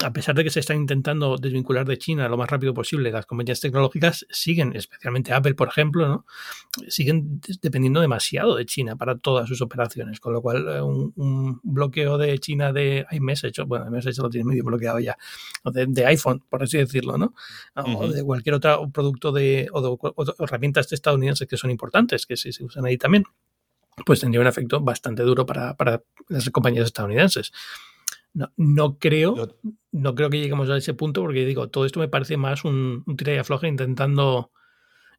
a 0.04 0.12
pesar 0.12 0.36
de 0.36 0.44
que 0.44 0.50
se 0.50 0.60
está 0.60 0.76
intentando 0.76 1.38
desvincular 1.38 1.86
de 1.86 1.98
China 1.98 2.28
lo 2.28 2.36
más 2.36 2.50
rápido 2.50 2.74
posible, 2.74 3.12
las 3.12 3.26
compañías 3.26 3.62
tecnológicas 3.62 4.26
siguen, 4.30 4.76
especialmente 4.76 5.34
Apple, 5.34 5.56
por 5.56 5.70
ejemplo, 5.70 6.08
¿no? 6.08 6.26
siguen 6.90 7.40
dependiendo 7.62 8.02
demasiado 8.02 8.56
de 8.56 8.66
China 8.66 8.98
para 8.98 9.18
todas 9.18 9.48
sus 9.48 9.62
operaciones, 9.62 10.20
con 10.20 10.34
lo 10.34 10.42
cual 10.42 10.68
eh, 10.68 10.82
un, 10.82 11.62
bloqueo 11.64 12.18
de 12.18 12.38
China 12.40 12.74
de 12.74 13.06
iMessage, 13.12 13.64
bueno, 13.66 13.88
iMessage 13.88 14.18
lo 14.18 14.30
tiene 14.30 14.46
medio 14.46 14.66
bloqueado 14.66 15.00
ya, 15.00 15.18
de, 15.64 16.06
iPhone, 16.06 16.44
por 16.50 16.64
así 16.64 16.78
decirlo, 16.78 17.18
¿no? 17.18 17.34
O 17.76 18.08
de 18.10 18.24
cualquier 18.24 18.56
otro 18.56 18.90
producto 18.92 19.32
de, 19.32 19.70
o 19.72 19.82
de, 19.82 20.34
herramientas 20.40 20.92
estadounidenses 20.92 21.48
que 21.48 21.58
son 21.58 21.72
importantes, 21.72 22.26
que 22.26 22.36
sí 22.36 22.52
se 22.52 22.64
usan 22.64 22.86
ahí 22.86 22.98
también 22.98 23.24
pues 24.06 24.20
tendría 24.20 24.42
un 24.42 24.48
efecto 24.48 24.82
bastante 24.82 25.24
duro 25.24 25.46
para, 25.46 25.74
para 25.78 26.04
las 26.28 26.50
compañías 26.50 26.86
estadounidenses. 26.88 27.54
No, 28.36 28.52
no, 28.58 29.00
creo, 29.00 29.58
no 29.94 30.14
creo 30.14 30.30
que 30.30 30.40
lleguemos 30.40 30.70
a 30.70 30.76
ese 30.76 30.94
punto 30.94 31.22
porque 31.22 31.46
digo, 31.46 31.70
todo 31.70 31.86
esto 31.86 32.02
me 32.02 32.10
parece 32.10 32.36
más 32.36 32.66
un, 32.66 33.02
un 33.08 33.16
tira 33.16 33.34
y 33.34 33.38
afloja 33.38 33.70
intentando, 33.70 34.52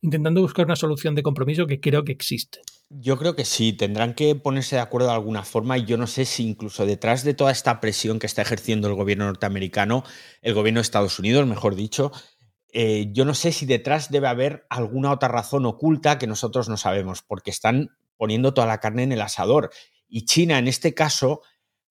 intentando 0.03 0.43
buscar 0.43 0.67
una 0.67 0.77
solución 0.77 1.15
de 1.15 1.23
compromiso 1.23 1.67
que 1.67 1.81
creo 1.81 2.05
que 2.05 2.13
existe. 2.13 2.61
Yo 2.91 3.17
creo 3.17 3.35
que 3.35 3.47
sí, 3.47 3.73
tendrán 3.73 4.13
que 4.13 4.35
ponerse 4.35 4.77
de 4.77 4.83
acuerdo 4.83 5.09
de 5.09 5.15
alguna 5.15 5.45
forma 5.45 5.79
y 5.79 5.87
yo 5.87 5.97
no 5.97 6.07
sé 6.07 6.27
si 6.27 6.47
incluso 6.47 6.85
detrás 6.85 7.25
de 7.25 7.33
toda 7.33 7.53
esta 7.53 7.81
presión 7.81 8.19
que 8.19 8.27
está 8.27 8.43
ejerciendo 8.43 8.87
el 8.87 8.95
gobierno 8.95 9.25
norteamericano, 9.25 10.05
el 10.43 10.53
gobierno 10.53 10.79
de 10.81 10.83
Estados 10.83 11.19
Unidos, 11.19 11.47
mejor 11.47 11.75
dicho, 11.75 12.13
eh, 12.79 13.09
yo 13.13 13.25
no 13.25 13.33
sé 13.33 13.53
si 13.53 13.65
detrás 13.65 14.11
debe 14.11 14.29
haber 14.29 14.67
alguna 14.69 15.11
otra 15.11 15.29
razón 15.29 15.65
oculta 15.65 16.19
que 16.19 16.27
nosotros 16.27 16.69
no 16.69 16.77
sabemos, 16.77 17.23
porque 17.23 17.51
están 17.51 17.89
poniendo 18.19 18.53
toda 18.53 18.67
la 18.67 18.81
carne 18.81 19.05
en 19.05 19.13
el 19.13 19.23
asador. 19.23 19.71
Y 20.07 20.27
China, 20.27 20.59
en 20.59 20.69
este 20.69 20.93
caso, 20.93 21.41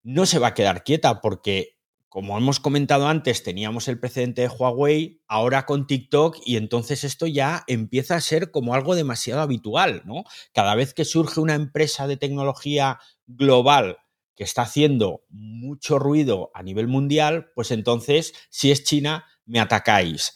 no 0.05 0.27
se 0.27 0.37
va 0.37 0.49
a 0.49 0.53
quedar 0.53 0.83
quieta 0.83 1.19
porque, 1.19 1.79
como 2.09 2.37
hemos 2.37 2.59
comentado 2.59 3.07
antes, 3.07 3.41
teníamos 3.41 3.87
el 3.87 3.99
precedente 3.99 4.43
de 4.43 4.49
Huawei, 4.49 5.23
ahora 5.27 5.65
con 5.65 5.87
TikTok, 5.87 6.37
y 6.45 6.57
entonces 6.57 7.03
esto 7.03 7.25
ya 7.25 7.63
empieza 7.65 8.15
a 8.15 8.21
ser 8.21 8.51
como 8.51 8.75
algo 8.75 8.93
demasiado 8.93 9.41
habitual, 9.41 10.03
¿no? 10.05 10.23
Cada 10.53 10.75
vez 10.75 10.93
que 10.93 11.05
surge 11.05 11.39
una 11.39 11.55
empresa 11.55 12.05
de 12.05 12.17
tecnología 12.17 12.99
global 13.25 13.97
que 14.35 14.43
está 14.43 14.61
haciendo 14.61 15.23
mucho 15.29 15.97
ruido 15.97 16.51
a 16.53 16.61
nivel 16.61 16.87
mundial, 16.87 17.51
pues 17.55 17.71
entonces, 17.71 18.33
si 18.51 18.69
es 18.69 18.83
China, 18.83 19.25
me 19.45 19.59
atacáis. 19.59 20.35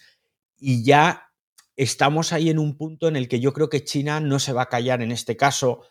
Y 0.58 0.84
ya 0.84 1.32
estamos 1.76 2.34
ahí 2.34 2.50
en 2.50 2.58
un 2.58 2.76
punto 2.76 3.08
en 3.08 3.16
el 3.16 3.28
que 3.28 3.40
yo 3.40 3.54
creo 3.54 3.70
que 3.70 3.84
China 3.84 4.20
no 4.20 4.40
se 4.40 4.52
va 4.52 4.64
a 4.64 4.70
callar 4.70 5.04
en 5.04 5.12
este 5.12 5.38
caso 5.38 5.82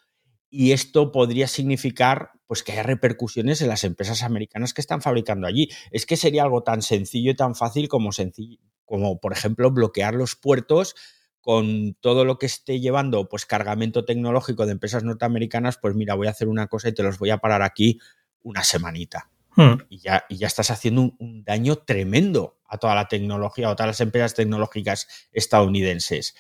y 0.51 0.73
esto 0.73 1.13
podría 1.13 1.47
significar 1.47 2.33
pues 2.49 2.65
que 2.65 2.73
haya 2.73 2.83
repercusiones 2.83 3.63
en 3.63 3.69
las 3.69 3.85
empresas 3.85 4.25
americanas 4.25 4.75
que 4.75 4.81
están 4.81 5.03
fabricando 5.03 5.47
allí. 5.47 5.69
Es 5.93 6.07
que 6.07 6.17
sería 6.17 6.43
algo 6.43 6.65
tan 6.65 6.83
sencillo 6.83 7.31
y 7.31 7.37
tan 7.37 7.55
fácil 7.55 7.89
como 7.89 8.11
sencillo, 8.11 8.59
como 8.85 9.21
por 9.21 9.33
ejemplo 9.33 9.71
bloquear 9.71 10.15
los 10.15 10.35
puertos 10.35 10.97
con 11.41 11.95
todo 12.01 12.25
lo 12.25 12.39
que 12.39 12.47
esté 12.47 12.81
llevando 12.81 13.29
pues 13.29 13.47
cargamento 13.47 14.05
tecnológico 14.05 14.67
de 14.67 14.73
empresas 14.73 15.05
norteamericanas, 15.05 15.79
pues 15.79 15.95
mira, 15.95 16.15
voy 16.15 16.27
a 16.27 16.31
hacer 16.31 16.49
una 16.49 16.67
cosa 16.67 16.89
y 16.89 16.95
te 16.95 17.03
los 17.03 17.19
voy 17.19 17.31
a 17.31 17.39
parar 17.39 17.63
aquí 17.63 18.01
una 18.43 18.65
semanita. 18.65 19.31
Hmm. 19.55 19.75
Y, 19.89 19.99
ya, 19.99 20.25
y 20.29 20.37
ya 20.37 20.47
estás 20.47 20.71
haciendo 20.71 21.15
un, 21.19 21.45
daño 21.45 21.77
tremendo 21.77 22.61
a 22.67 22.79
toda 22.79 22.95
la 22.95 23.09
tecnología 23.09 23.69
o 23.69 23.73
a 23.73 23.77
todas 23.77 23.89
las 23.89 24.01
empresas 24.01 24.35
tecnológicas 24.35 25.07
estadounidenses. 25.33 26.35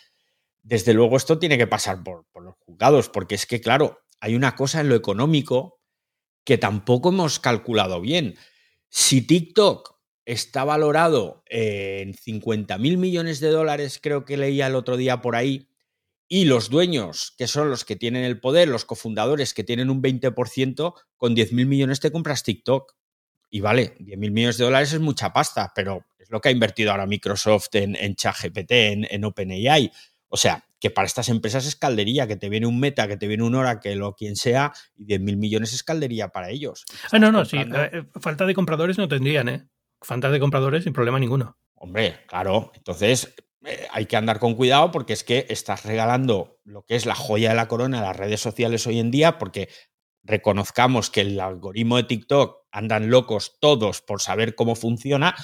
Desde 0.62 0.94
luego 0.94 1.16
esto 1.16 1.38
tiene 1.38 1.58
que 1.58 1.66
pasar 1.66 2.02
por, 2.02 2.26
los 2.34 2.54
juzgados, 2.60 3.08
porque 3.08 3.34
es 3.34 3.46
que, 3.46 3.60
claro, 3.60 4.00
hay 4.20 4.34
una 4.34 4.54
cosa 4.54 4.80
en 4.80 4.88
lo 4.88 4.94
económico 4.94 5.77
que 6.48 6.56
tampoco 6.56 7.10
hemos 7.10 7.40
calculado 7.40 8.00
bien. 8.00 8.38
Si 8.88 9.20
TikTok 9.20 9.96
está 10.24 10.64
valorado 10.64 11.42
en 11.44 12.14
50 12.14 12.78
mil 12.78 12.96
millones 12.96 13.40
de 13.40 13.50
dólares, 13.50 14.00
creo 14.02 14.24
que 14.24 14.38
leía 14.38 14.66
el 14.66 14.74
otro 14.74 14.96
día 14.96 15.20
por 15.20 15.36
ahí, 15.36 15.68
y 16.26 16.46
los 16.46 16.70
dueños, 16.70 17.34
que 17.36 17.48
son 17.48 17.68
los 17.68 17.84
que 17.84 17.96
tienen 17.96 18.24
el 18.24 18.40
poder, 18.40 18.68
los 18.68 18.86
cofundadores 18.86 19.52
que 19.52 19.62
tienen 19.62 19.90
un 19.90 20.00
20%, 20.00 20.94
con 21.18 21.34
10 21.34 21.52
mil 21.52 21.66
millones 21.66 22.00
te 22.00 22.10
compras 22.10 22.44
TikTok. 22.44 22.94
Y 23.50 23.60
vale, 23.60 23.94
10 23.98 24.18
mil 24.18 24.30
millones 24.30 24.56
de 24.56 24.64
dólares 24.64 24.94
es 24.94 25.00
mucha 25.00 25.34
pasta, 25.34 25.70
pero 25.74 26.06
es 26.18 26.30
lo 26.30 26.40
que 26.40 26.48
ha 26.48 26.52
invertido 26.52 26.92
ahora 26.92 27.04
Microsoft 27.04 27.74
en, 27.74 27.94
en 27.94 28.14
ChatGPT, 28.14 28.70
en, 28.70 29.06
en 29.10 29.22
OpenAI. 29.22 29.92
O 30.28 30.38
sea, 30.38 30.66
que 30.80 30.90
para 30.90 31.06
estas 31.06 31.28
empresas 31.28 31.66
es 31.66 31.76
caldería, 31.76 32.26
que 32.26 32.36
te 32.36 32.48
viene 32.48 32.66
un 32.66 32.78
Meta, 32.78 33.08
que 33.08 33.16
te 33.16 33.26
viene 33.26 33.42
un 33.42 33.54
Oracle 33.54 34.00
o 34.02 34.14
quien 34.14 34.36
sea, 34.36 34.72
y 34.96 35.04
10 35.04 35.20
mil 35.20 35.36
millones 35.36 35.72
es 35.72 35.82
caldería 35.82 36.28
para 36.28 36.50
ellos. 36.50 36.84
Ah, 37.10 37.18
no, 37.18 37.32
no, 37.32 37.44
sí. 37.44 37.58
Eh, 37.58 38.04
falta 38.20 38.46
de 38.46 38.54
compradores 38.54 38.98
no 38.98 39.08
tendrían, 39.08 39.48
¿eh? 39.48 39.68
Falta 40.00 40.30
de 40.30 40.38
compradores 40.38 40.84
sin 40.84 40.92
problema 40.92 41.18
ninguno. 41.18 41.58
Hombre, 41.74 42.20
claro. 42.26 42.70
Entonces, 42.74 43.34
eh, 43.64 43.86
hay 43.90 44.06
que 44.06 44.16
andar 44.16 44.38
con 44.38 44.54
cuidado 44.54 44.90
porque 44.90 45.12
es 45.12 45.24
que 45.24 45.46
estás 45.48 45.84
regalando 45.84 46.60
lo 46.64 46.84
que 46.84 46.96
es 46.96 47.06
la 47.06 47.14
joya 47.14 47.50
de 47.50 47.56
la 47.56 47.68
corona 47.68 48.00
de 48.00 48.06
las 48.06 48.16
redes 48.16 48.40
sociales 48.40 48.86
hoy 48.86 49.00
en 49.00 49.10
día, 49.10 49.38
porque 49.38 49.68
reconozcamos 50.22 51.10
que 51.10 51.22
el 51.22 51.40
algoritmo 51.40 51.96
de 51.96 52.04
TikTok 52.04 52.66
andan 52.70 53.10
locos 53.10 53.58
todos 53.60 54.02
por 54.02 54.20
saber 54.20 54.54
cómo 54.54 54.76
funciona 54.76 55.34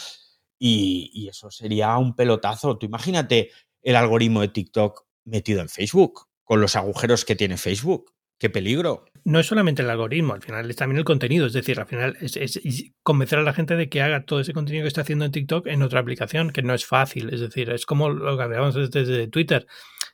y, 0.58 1.28
eso 1.28 1.50
sería 1.50 1.96
un 1.98 2.14
pelotazo. 2.14 2.78
Tú 2.78 2.86
imagínate 2.86 3.50
el 3.82 3.96
algoritmo 3.96 4.40
de 4.40 4.48
TikTok 4.48 5.06
metido 5.24 5.60
en 5.60 5.68
Facebook, 5.68 6.28
con 6.44 6.60
los 6.60 6.76
agujeros 6.76 7.24
que 7.24 7.36
tiene 7.36 7.56
Facebook. 7.56 8.12
¡Qué 8.38 8.50
peligro! 8.50 9.04
No 9.24 9.38
es 9.38 9.46
solamente 9.46 9.82
el 9.82 9.90
algoritmo, 9.90 10.34
al 10.34 10.42
final 10.42 10.68
es 10.68 10.76
también 10.76 10.98
el 10.98 11.04
contenido. 11.04 11.46
Es 11.46 11.52
decir, 11.52 11.80
al 11.80 11.86
final 11.86 12.16
es, 12.20 12.58
convencer 13.02 13.38
a 13.38 13.42
la 13.42 13.54
gente 13.54 13.76
de 13.76 13.88
que 13.88 14.02
haga 14.02 14.24
todo 14.24 14.40
ese 14.40 14.52
contenido 14.52 14.84
que 14.84 14.88
está 14.88 15.02
haciendo 15.02 15.24
en 15.24 15.32
TikTok 15.32 15.66
en 15.66 15.82
otra 15.82 16.00
aplicación, 16.00 16.50
que 16.50 16.62
no 16.62 16.74
es 16.74 16.84
fácil. 16.84 17.32
Es 17.32 17.40
decir, 17.40 17.70
es 17.70 17.86
como 17.86 18.10
lo 18.10 18.36
que 18.36 18.42
hablábamos 18.42 18.90
desde 18.90 19.28
Twitter. 19.28 19.66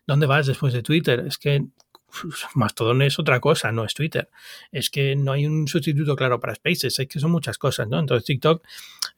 ¿Dónde 0.07 0.27
vas 0.27 0.47
después 0.47 0.73
de 0.73 0.83
Twitter? 0.83 1.25
Es 1.27 1.39
que 1.39 1.67
Mastodon 2.55 3.03
es 3.03 3.19
otra 3.19 3.41
cosa, 3.41 3.73
no 3.73 3.85
es 3.85 3.95
Twitter. 3.95 4.29
Es 4.71 4.91
que 4.91 5.17
no 5.17 5.33
hay 5.33 5.47
un 5.47 5.67
sustituto 5.69 6.17
claro 6.17 6.41
para 6.41 6.55
Spaces, 6.55 6.99
es 6.99 7.09
que 7.09 7.21
son 7.21 7.31
muchas 7.31 7.59
cosas, 7.59 7.89
¿no? 7.89 7.99
Entonces 7.99 8.25
TikTok, 8.25 8.65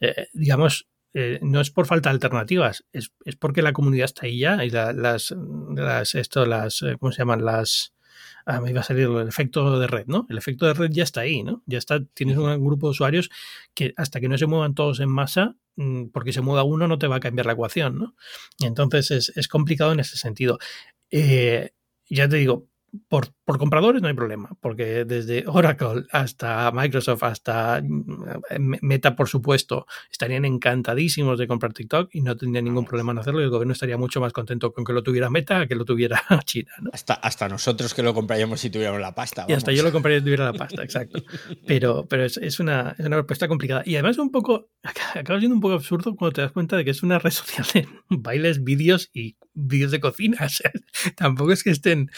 eh, 0.00 0.28
digamos, 0.32 0.88
eh, 1.14 1.38
no 1.42 1.60
es 1.60 1.70
por 1.70 1.86
falta 1.86 2.08
de 2.08 2.14
alternativas, 2.14 2.84
es, 2.92 3.12
porque 3.38 3.62
la 3.62 3.72
comunidad 3.72 4.06
está 4.06 4.26
ahí 4.26 4.38
ya 4.38 4.64
y 4.64 4.70
las, 4.70 4.94
las, 4.94 6.14
esto, 6.14 6.46
las, 6.46 6.82
eh, 6.82 6.96
¿cómo 6.98 7.12
se 7.12 7.18
llaman? 7.18 7.44
Las, 7.44 7.94
ah, 8.46 8.60
me 8.60 8.70
iba 8.70 8.80
a 8.80 8.84
salir 8.84 9.08
el 9.08 9.28
efecto 9.28 9.78
de 9.78 9.86
red, 9.86 10.06
¿no? 10.06 10.26
El 10.30 10.38
efecto 10.38 10.66
de 10.66 10.74
red 10.74 10.90
ya 10.90 11.04
está 11.04 11.20
ahí, 11.22 11.42
¿no? 11.42 11.62
Ya 11.66 11.78
está, 11.78 12.02
tienes 12.14 12.38
un 12.38 12.64
grupo 12.64 12.86
de 12.86 12.92
usuarios 12.92 13.30
que 13.74 13.92
hasta 13.96 14.20
que 14.20 14.28
no 14.28 14.38
se 14.38 14.46
muevan 14.46 14.74
todos 14.74 15.00
en 15.00 15.10
masa, 15.10 15.56
mm, 15.76 16.06
porque 16.06 16.32
se 16.32 16.40
mueva 16.40 16.64
uno 16.64 16.88
no 16.88 16.98
te 16.98 17.08
va 17.08 17.16
a 17.16 17.20
cambiar 17.20 17.46
la 17.46 17.52
ecuación, 17.52 17.98
¿no? 17.98 18.14
Entonces 18.60 19.10
es, 19.10 19.36
es 19.36 19.48
complicado 19.48 19.92
en 19.92 20.00
ese 20.00 20.16
sentido. 20.16 20.58
ya 22.08 22.28
te 22.28 22.36
digo, 22.36 22.68
por, 23.08 23.28
por, 23.44 23.58
compradores 23.58 24.02
no 24.02 24.08
hay 24.08 24.14
problema, 24.14 24.50
porque 24.60 25.04
desde 25.04 25.44
Oracle 25.46 26.04
hasta 26.10 26.70
Microsoft, 26.72 27.22
hasta 27.22 27.80
mm, 27.82 28.76
Meta, 28.82 29.16
por 29.16 29.28
supuesto, 29.28 29.86
estarían 30.10 30.44
encantadísimos 30.44 31.38
de 31.38 31.46
comprar 31.46 31.72
TikTok 31.72 32.10
y 32.12 32.20
no 32.20 32.36
tendrían 32.36 32.66
ningún 32.66 32.84
problema 32.84 33.12
en 33.12 33.18
hacerlo 33.18 33.40
y 33.40 33.44
el 33.44 33.50
gobierno 33.50 33.72
estaría 33.72 33.96
mucho 33.96 34.20
más 34.20 34.32
contento 34.32 34.72
con 34.72 34.84
que 34.84 34.92
lo 34.92 35.02
tuviera 35.02 35.30
Meta 35.30 35.66
que 35.66 35.74
lo 35.74 35.84
tuviera 35.84 36.22
China. 36.44 36.72
¿no? 36.80 36.90
Hasta, 36.92 37.14
hasta 37.14 37.48
nosotros 37.48 37.94
que 37.94 38.02
lo 38.02 38.12
compraríamos 38.12 38.60
si 38.60 38.70
tuviéramos 38.70 39.00
la 39.00 39.14
pasta. 39.14 39.46
Y 39.48 39.52
hasta 39.52 39.72
yo 39.72 39.82
lo 39.82 39.92
compraría 39.92 40.20
si 40.20 40.24
tuviera 40.24 40.44
la 40.44 40.52
pasta, 40.52 40.82
exacto. 40.82 41.22
Pero, 41.66 42.06
pero 42.08 42.24
es, 42.24 42.36
es, 42.36 42.60
una, 42.60 42.94
es 42.98 43.06
una 43.06 43.16
propuesta 43.16 43.48
complicada. 43.48 43.82
Y 43.86 43.94
además 43.94 44.18
un 44.18 44.30
poco, 44.30 44.70
acaba 44.82 45.38
siendo 45.38 45.54
un 45.54 45.60
poco 45.60 45.74
absurdo 45.74 46.14
cuando 46.16 46.32
te 46.32 46.42
das 46.42 46.52
cuenta 46.52 46.76
de 46.76 46.84
que 46.84 46.90
es 46.90 47.02
una 47.02 47.18
red 47.18 47.30
social 47.30 47.66
de 47.72 47.88
bailes, 48.08 48.62
vídeos 48.62 49.10
y 49.12 49.36
vídeos 49.54 49.90
de 49.90 50.00
cocina. 50.00 50.38
tampoco 51.16 51.52
es 51.52 51.62
que 51.62 51.70
estén... 51.70 52.10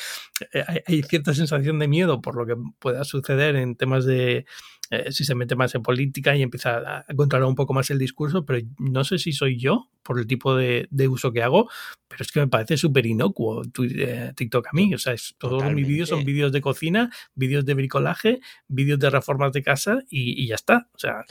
Eh, 0.52 0.63
hay, 0.66 1.03
cierta 1.03 1.35
sensación 1.35 1.79
de 1.79 1.88
miedo 1.88 2.20
por 2.20 2.37
lo 2.37 2.46
que 2.46 2.55
pueda 2.79 3.05
suceder 3.05 3.57
en 3.57 3.77
temas 3.77 4.05
de 4.05 4.46
eh, 4.90 5.12
si 5.12 5.24
se 5.24 5.35
mete 5.35 5.57
más 5.57 5.74
en 5.74 5.83
política 5.83 6.37
y 6.37 6.42
empieza 6.42 7.05
a 7.09 7.14
controlar 7.16 7.48
un 7.48 7.55
poco 7.55 7.72
más 7.72 7.90
el 7.90 7.98
discurso, 7.98 8.44
pero 8.44 8.66
no 8.79 9.05
sé 9.05 9.18
si 9.18 9.33
soy 9.33 9.59
yo 9.59 9.88
por 10.03 10.18
el 10.18 10.27
tipo 10.27 10.55
de, 10.55 10.88
uso 11.09 11.33
que 11.33 11.42
hago, 11.42 11.70
pero 12.14 12.22
es 12.22 12.31
que 12.31 12.38
me 12.38 12.46
parece 12.46 12.77
súper 12.77 13.07
inocuo 13.07 13.62
eh, 13.83 14.33
TikTok 14.37 14.68
a 14.68 14.70
mí. 14.72 14.94
O 14.94 14.98
sea, 14.98 15.16
todos 15.37 15.64
mis 15.72 15.85
vídeos 15.85 16.09
son 16.11 16.24
vídeos 16.24 16.53
de 16.53 16.61
cocina, 16.61 17.11
vídeos 17.35 17.64
de 17.64 17.74
bricolaje, 17.74 18.40
vídeos 18.68 19.00
de 19.00 19.11
reformas 19.11 19.53
de 19.53 19.64
casa 19.64 20.05
y, 20.09 20.46
ya 20.46 20.55
está. 20.55 20.88
O 20.94 20.98
sea, 20.98 21.24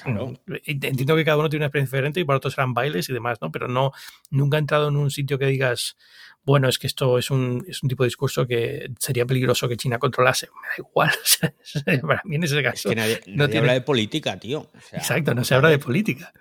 entiendo 0.66 1.16
que 1.16 1.24
cada 1.24 1.38
uno 1.38 1.48
tiene 1.48 1.62
una 1.62 1.68
experiencia 1.68 1.96
diferente 1.96 2.20
y 2.20 2.26
para 2.26 2.36
otros 2.38 2.56
serán 2.56 2.74
bailes 2.74 3.08
y 3.08 3.14
demás, 3.14 3.38
¿no? 3.42 3.50
Pero 3.50 3.70
no, 3.70 3.94
nunca 4.30 4.58
he 4.58 4.60
entrado 4.60 4.90
en 4.90 4.98
un 4.98 5.10
sitio 5.10 5.40
que 5.40 5.46
digas, 5.46 5.96
bueno, 6.44 6.68
es 6.68 6.78
que 6.78 6.88
esto 6.88 7.18
es 7.18 7.32
un, 7.32 7.64
es 7.70 7.82
un 7.82 7.88
tipo 7.88 8.04
de 8.04 8.08
discurso 8.08 8.46
que 8.46 8.92
sería 9.00 9.26
peligroso 9.26 9.70
que 9.70 9.78
China 9.78 10.00
controlase. 10.00 10.48
Me 10.48 10.68
da 10.68 10.90
igual. 10.90 12.02
para 12.02 12.22
mí 12.26 12.36
en 12.36 12.44
ese 12.44 12.62
caso. 12.62 12.90
Es 12.90 12.96
que 12.96 12.96
nadie, 12.96 13.22
no 13.28 13.46
habla 13.46 13.74
de 13.74 13.82
política, 13.82 14.38
tío. 14.38 14.70
exacto, 14.92 15.34
no 15.34 15.46
se 15.46 15.56
habla 15.56 15.70
de 15.70 15.80
política. 15.80 16.34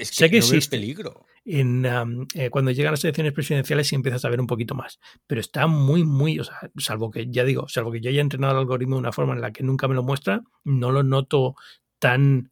es 0.00 0.10
que 0.10 0.16
sé 0.16 0.30
que 0.30 0.40
no 0.40 0.68
peligro. 0.68 1.26
En, 1.46 1.84
eh, 2.34 2.48
cuando 2.50 2.70
llegan 2.70 2.92
las 2.92 3.04
elecciones 3.04 3.32
presidenciales 3.32 3.88
sí 3.88 3.94
empiezas 3.94 4.24
a 4.24 4.30
ver 4.30 4.40
un 4.40 4.46
poquito 4.46 4.74
más. 4.74 4.98
Pero 5.26 5.40
está 5.40 5.66
muy, 5.66 6.04
muy, 6.04 6.38
o 6.38 6.44
sea, 6.44 6.70
salvo 6.78 7.10
que, 7.10 7.26
ya 7.30 7.44
digo, 7.44 7.68
salvo 7.68 7.92
que 7.92 8.00
yo 8.00 8.10
haya 8.10 8.20
entrenado 8.20 8.54
el 8.54 8.60
algoritmo 8.60 8.96
de 8.96 9.00
una 9.00 9.12
forma 9.12 9.34
en 9.34 9.40
la 9.40 9.52
que 9.52 9.62
nunca 9.62 9.88
me 9.88 9.94
lo 9.94 10.02
muestra, 10.02 10.42
no 10.64 10.90
lo 10.90 11.02
noto 11.02 11.54
tan 11.98 12.50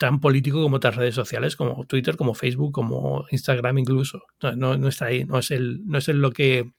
tan 0.00 0.18
político 0.18 0.62
como 0.62 0.76
otras 0.76 0.96
redes 0.96 1.14
sociales, 1.14 1.56
como 1.56 1.84
Twitter, 1.84 2.16
como 2.16 2.32
Facebook, 2.32 2.72
como 2.72 3.26
Instagram 3.30 3.76
incluso. 3.80 4.22
No 4.56 4.88
está 4.88 5.04
ahí, 5.04 5.26
no 5.26 5.38
es, 5.38 5.50
el, 5.50 5.86
no 5.86 5.98
es 5.98 6.08
el 6.08 6.22
lo 6.22 6.30
que... 6.30 6.72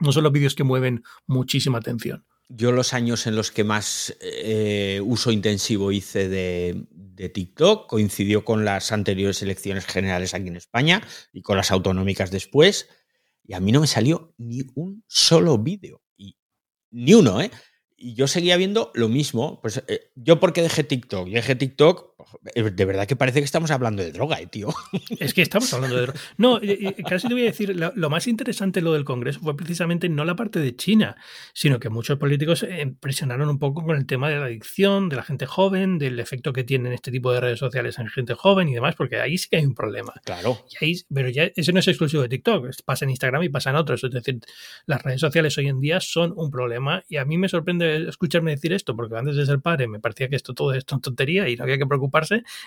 No 0.00 0.12
son 0.12 0.24
los 0.24 0.32
vídeos 0.32 0.54
que 0.54 0.64
mueven 0.64 1.02
muchísima 1.26 1.78
atención. 1.78 2.26
Yo 2.48 2.72
los 2.72 2.94
años 2.94 3.26
en 3.26 3.36
los 3.36 3.50
que 3.50 3.62
más 3.62 4.16
eh, 4.20 5.00
uso 5.04 5.30
intensivo 5.30 5.92
hice 5.92 6.28
de, 6.28 6.86
de, 6.90 7.28
TikTok 7.28 7.86
coincidió 7.86 8.44
con 8.44 8.64
las 8.64 8.90
anteriores 8.90 9.42
elecciones 9.42 9.84
generales 9.84 10.32
aquí 10.32 10.48
en 10.48 10.56
España 10.56 11.02
y 11.32 11.42
con 11.42 11.58
las 11.58 11.70
autonómicas 11.70 12.30
después. 12.30 12.88
Y 13.44 13.54
a 13.54 13.60
mí 13.60 13.70
no 13.70 13.80
me 13.80 13.86
salió 13.86 14.34
ni 14.38 14.62
un 14.74 15.04
solo 15.06 15.58
vídeo. 15.58 16.02
Y, 16.16 16.38
ni 16.90 17.14
uno, 17.14 17.40
¿eh? 17.40 17.50
y 17.98 18.14
yo 18.14 18.28
seguía 18.28 18.56
viendo 18.56 18.92
lo 18.94 19.08
mismo. 19.08 19.60
Pues 19.60 19.82
eh, 19.88 20.10
yo 20.14 20.40
porque 20.40 20.62
dejé 20.62 20.84
TikTok, 20.84 21.28
dejé 21.28 21.56
TikTok, 21.56 22.14
de 22.54 22.84
verdad 22.84 23.06
que 23.06 23.16
parece 23.16 23.40
que 23.40 23.44
estamos 23.44 23.70
hablando 23.70 24.02
de 24.02 24.12
droga, 24.12 24.40
eh, 24.40 24.46
tío. 24.46 24.68
Es 25.20 25.34
que 25.34 25.42
estamos 25.42 25.72
hablando 25.72 25.96
de 25.96 26.02
droga. 26.02 26.20
No, 26.36 26.60
casi 27.08 27.28
te 27.28 27.34
voy 27.34 27.42
a 27.42 27.46
decir, 27.46 27.76
lo, 27.76 28.10
más 28.10 28.26
interesante 28.26 28.80
lo 28.80 28.92
del 28.92 29.04
Congreso 29.04 29.40
fue 29.40 29.56
precisamente 29.56 30.08
no 30.08 30.24
la 30.24 30.36
parte 30.36 30.60
de 30.60 30.76
China, 30.76 31.16
sino 31.52 31.78
que 31.78 31.88
muchos 31.88 32.18
políticos 32.18 32.66
presionaron 33.00 33.48
un 33.48 33.58
poco 33.58 33.84
con 33.84 33.96
el 33.96 34.06
tema 34.06 34.28
de 34.28 34.36
la 34.36 34.46
adicción, 34.46 35.08
de 35.08 35.16
la 35.16 35.22
gente 35.22 35.46
joven, 35.46 35.98
del 35.98 36.18
efecto 36.20 36.52
que 36.52 36.64
tienen 36.64 36.92
este 36.92 37.10
tipo 37.10 37.32
de 37.32 37.40
redes 37.40 37.58
sociales 37.58 37.98
en 37.98 38.08
gente 38.08 38.34
joven 38.34 38.68
y 38.68 38.74
demás, 38.74 38.94
porque 38.94 39.20
ahí 39.20 39.38
sí 39.38 39.48
que 39.48 39.56
hay 39.56 39.66
un 39.66 39.74
problema. 39.74 40.12
Claro. 40.24 40.64
pero 41.12 41.28
ya 41.28 41.44
eso 41.54 41.72
no 41.72 41.80
es 41.80 41.88
exclusivo 41.88 42.22
de 42.22 42.28
TikTok, 42.28 42.68
pasa 42.84 43.04
en 43.04 43.10
Instagram 43.10 43.42
y 43.42 43.48
pasa 43.48 43.70
en 43.70 43.76
otros. 43.76 44.02
Es 44.04 44.10
decir, 44.10 44.40
las 44.86 45.02
redes 45.02 45.20
sociales 45.20 45.56
hoy 45.58 45.68
en 45.68 45.80
día 45.80 46.00
son 46.00 46.32
un 46.36 46.50
problema 46.50 47.04
y 47.08 47.16
a 47.16 47.24
mí 47.24 47.38
me 47.38 47.48
sorprende 47.48 48.08
escucharme 48.08 48.52
decir 48.52 48.72
esto, 48.72 48.96
porque 48.96 49.16
antes 49.16 49.36
de 49.36 49.46
ser 49.46 49.60
padre 49.60 49.88
me 49.88 50.00
parecía 50.00 50.28
que 50.28 50.36
esto 50.36 50.54
todo 50.54 50.72
es 50.72 50.84
tontería 50.84 51.48
y 51.48 51.56
no 51.56 51.64
había 51.64 51.78
que 51.78 51.86
preocuparse, 51.86 52.07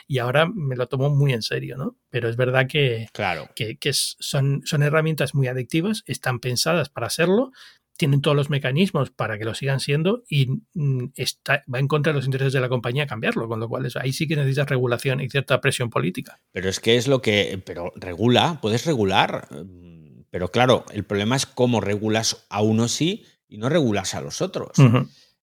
y 0.07 0.19
ahora 0.19 0.45
me 0.45 0.75
lo 0.75 0.87
tomo 0.87 1.09
muy 1.09 1.33
en 1.33 1.41
serio, 1.41 1.77
¿no? 1.77 1.97
Pero 2.09 2.29
es 2.29 2.35
verdad 2.35 2.67
que, 2.67 3.07
claro. 3.13 3.49
que, 3.55 3.77
son, 3.93 4.61
son 4.65 4.83
herramientas 4.83 5.33
muy 5.35 5.47
adictivas, 5.47 6.03
están 6.05 6.39
pensadas 6.39 6.89
para 6.89 7.07
hacerlo, 7.07 7.51
tienen 7.97 8.21
todos 8.21 8.35
los 8.35 8.49
mecanismos 8.49 9.11
para 9.11 9.37
que 9.37 9.45
lo 9.45 9.53
sigan 9.53 9.79
siendo 9.79 10.23
y 10.27 10.47
mm, 10.73 11.11
está, 11.15 11.63
va 11.71 11.77
en 11.77 11.87
contra 11.87 12.11
de 12.11 12.17
los 12.17 12.25
intereses 12.25 12.53
de 12.53 12.59
la 12.59 12.69
compañía 12.69 13.05
cambiarlo, 13.05 13.47
con 13.47 13.59
lo 13.59 13.69
cual 13.69 13.87
ahí 14.01 14.11
sí 14.11 14.27
que 14.27 14.35
necesitas 14.35 14.69
regulación 14.69 15.21
y 15.21 15.29
cierta 15.29 15.61
presión 15.61 15.89
política. 15.91 16.39
Pero 16.51 16.67
es 16.67 16.79
que 16.79 16.97
es 16.97 17.07
lo 17.07 17.21
que, 17.21 17.61
pero 17.63 17.91
regula, 17.95 18.57
puedes 18.59 18.85
regular, 18.85 19.47
mm, 19.51 20.23
pero 20.31 20.49
claro, 20.49 20.85
el 20.93 21.03
problema 21.03 21.35
es 21.35 21.45
cómo 21.45 21.79
regulas 21.81 22.47
a 22.49 22.61
uno 22.63 22.87
sí 22.87 23.25
y 23.47 23.57
no 23.57 23.69
regulas 23.69 24.15
a 24.15 24.21
los 24.21 24.41
otros. 24.41 24.71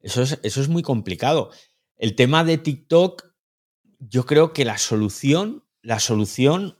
Eso 0.00 0.22
es, 0.22 0.40
eso 0.42 0.60
es 0.60 0.68
muy 0.68 0.82
complicado. 0.82 1.50
El 1.96 2.14
tema 2.14 2.42
de 2.42 2.58
TikTok, 2.58 3.24
yo 3.98 4.26
creo 4.26 4.52
que 4.52 4.64
la 4.64 4.78
solución, 4.78 5.64
la 5.82 6.00
solución 6.00 6.78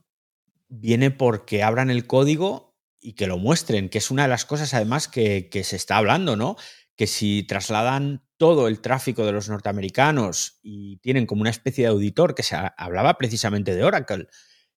viene 0.69 1.11
porque 1.11 1.63
abran 1.63 1.91
el 1.91 2.07
código 2.07 2.77
y 3.01 3.15
que 3.15 3.27
lo 3.27 3.39
muestren, 3.39 3.89
que 3.89 3.99
es 3.99 4.11
una 4.11 4.23
de 4.23 4.29
las 4.29 4.45
cosas 4.45 4.75
además 4.75 5.09
que, 5.09 5.49
se 5.65 5.77
está 5.77 5.97
hablando, 5.97 6.37
¿no? 6.37 6.57
Que 6.97 7.07
si 7.07 7.45
trasladan 7.45 8.25
todo 8.37 8.69
el 8.69 8.81
tráfico 8.81 9.25
de 9.25 9.33
los 9.33 9.49
norteamericanos 9.49 10.59
y 10.63 10.99
tienen 10.99 11.27
como 11.27 11.41
una 11.41 11.51
especie 11.51 11.85
de 11.85 11.91
auditor, 11.91 12.35
que 12.35 12.43
se 12.43 12.57
hablaba 12.77 13.19
precisamente 13.19 13.75
de 13.75 13.85
Oracle, 13.85 14.29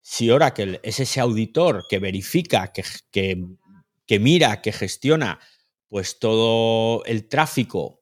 si 0.02 0.30
Oracle 0.32 0.80
es 0.84 1.00
ese 1.00 1.20
auditor 1.20 1.86
que 1.90 2.00
verifica, 2.00 2.72
que, 2.72 2.84
que, 3.12 3.44
que 4.08 4.20
mira, 4.20 4.62
que 4.62 4.72
gestiona 4.72 5.40
pues 5.88 6.20
todo 6.20 7.04
el 7.06 7.28
tráfico 7.28 8.01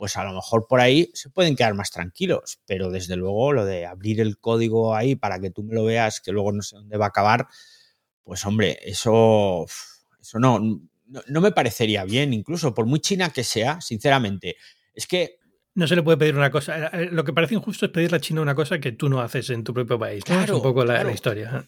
pues 0.00 0.16
a 0.16 0.24
lo 0.24 0.32
mejor 0.32 0.66
por 0.66 0.80
ahí 0.80 1.10
se 1.12 1.28
pueden 1.28 1.54
quedar 1.54 1.74
más 1.74 1.90
tranquilos, 1.90 2.58
pero 2.64 2.88
desde 2.90 3.16
luego 3.16 3.52
lo 3.52 3.66
de 3.66 3.84
abrir 3.84 4.22
el 4.22 4.38
código 4.38 4.94
ahí 4.94 5.14
para 5.14 5.38
que 5.40 5.50
tú 5.50 5.62
me 5.62 5.74
lo 5.74 5.84
veas, 5.84 6.22
que 6.22 6.32
luego 6.32 6.52
no 6.52 6.62
sé 6.62 6.76
dónde 6.76 6.96
va 6.96 7.04
a 7.04 7.08
acabar, 7.08 7.46
pues 8.24 8.46
hombre, 8.46 8.78
eso, 8.82 9.66
eso 10.18 10.38
no, 10.38 10.58
no, 11.04 11.40
me 11.42 11.52
parecería 11.52 12.04
bien, 12.04 12.32
incluso 12.32 12.72
por 12.72 12.86
muy 12.86 13.00
china 13.00 13.28
que 13.28 13.44
sea, 13.44 13.82
sinceramente. 13.82 14.56
Es 14.94 15.06
que 15.06 15.36
no 15.74 15.86
se 15.86 15.96
le 15.96 16.02
puede 16.02 16.16
pedir 16.16 16.34
una 16.34 16.50
cosa. 16.50 16.86
Eh, 16.86 17.10
lo 17.12 17.22
que 17.22 17.34
parece 17.34 17.56
injusto 17.56 17.84
es 17.84 17.92
pedirle 17.92 18.16
a 18.16 18.20
China 18.20 18.40
una 18.40 18.54
cosa 18.54 18.78
que 18.78 18.92
tú 18.92 19.10
no 19.10 19.20
haces 19.20 19.50
en 19.50 19.64
tu 19.64 19.74
propio 19.74 19.98
país. 19.98 20.24
Claro, 20.24 20.44
es 20.44 20.50
un 20.50 20.62
poco 20.62 20.82
la, 20.82 21.12
historia. 21.12 21.66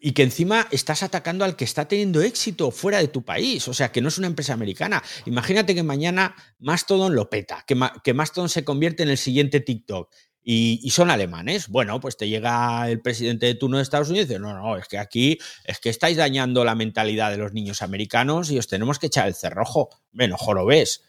Y 0.00 0.12
que 0.12 0.22
encima 0.22 0.68
estás 0.70 1.02
atacando 1.02 1.44
al 1.44 1.56
que 1.56 1.64
está 1.64 1.88
teniendo 1.88 2.22
éxito 2.22 2.70
fuera 2.70 2.98
de 2.98 3.08
tu 3.08 3.24
país, 3.24 3.66
o 3.66 3.74
sea, 3.74 3.90
que 3.90 4.00
no 4.00 4.08
es 4.08 4.18
una 4.18 4.28
empresa 4.28 4.52
americana. 4.52 5.02
Imagínate 5.26 5.74
que 5.74 5.82
mañana 5.82 6.36
Mastodon 6.60 7.16
lo 7.16 7.28
peta, 7.28 7.64
que, 7.66 7.76
que 8.04 8.14
Mastodon 8.14 8.48
se 8.48 8.64
convierte 8.64 9.02
en 9.02 9.08
el 9.08 9.18
siguiente 9.18 9.58
TikTok 9.60 10.08
y, 10.50 10.90
son 10.90 11.10
alemanes. 11.10 11.68
Bueno, 11.68 12.00
pues 12.00 12.16
te 12.16 12.26
llega 12.26 12.88
el 12.88 13.02
presidente 13.02 13.44
de 13.44 13.54
turno 13.54 13.76
de 13.76 13.82
Estados 13.82 14.08
Unidos 14.08 14.24
y 14.24 14.28
dice, 14.28 14.40
no, 14.40 14.54
no, 14.54 14.78
es 14.78 14.88
que 14.88 14.96
aquí 14.96 15.38
es 15.64 15.78
que 15.78 15.90
estáis 15.90 16.16
dañando 16.16 16.64
la 16.64 16.74
mentalidad 16.74 17.30
de 17.30 17.36
los 17.36 17.52
niños 17.52 17.82
americanos 17.82 18.50
y 18.50 18.58
os 18.58 18.66
tenemos 18.66 18.98
que 18.98 19.08
echar 19.08 19.28
el 19.28 19.34
cerrojo. 19.34 19.90
Bueno, 20.10 20.38
ves 20.64 21.04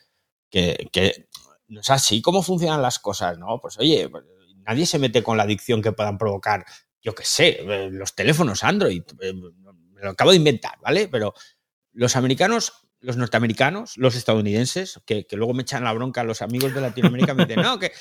Que, 0.49 0.89
que 0.91 1.29
no 1.69 1.79
es 1.79 1.89
así 1.89 2.21
como 2.21 2.43
funcionan 2.43 2.81
las 2.81 2.99
cosas, 2.99 3.37
¿no? 3.37 3.59
Pues 3.61 3.77
oye, 3.79 4.09
pues, 4.09 4.25
nadie 4.65 4.85
se 4.85 4.99
mete 4.99 5.23
con 5.23 5.37
la 5.37 5.43
adicción 5.43 5.81
que 5.81 5.93
puedan 5.93 6.17
provocar 6.17 6.65
yo 7.01 7.15
qué 7.15 7.23
sé, 7.23 7.59
eh, 7.61 7.89
los 7.91 8.15
teléfonos 8.15 8.63
Android, 8.63 9.03
eh, 9.21 9.33
me 9.33 10.01
lo 10.01 10.09
acabo 10.11 10.31
de 10.31 10.37
inventar, 10.37 10.73
¿vale? 10.81 11.07
Pero 11.07 11.33
los 11.93 12.15
americanos, 12.15 12.73
los 12.99 13.17
norteamericanos, 13.17 13.97
los 13.97 14.15
estadounidenses, 14.15 14.99
que, 15.05 15.25
luego 15.31 15.53
me 15.53 15.63
echan 15.63 15.83
la 15.83 15.93
bronca 15.93 16.21
a 16.21 16.23
los 16.23 16.41
amigos 16.41 16.73
de 16.73 16.81
Latinoamérica, 16.81 17.33
me 17.33 17.45
dicen, 17.45 17.63
no, 17.63 17.79
que 17.79 17.91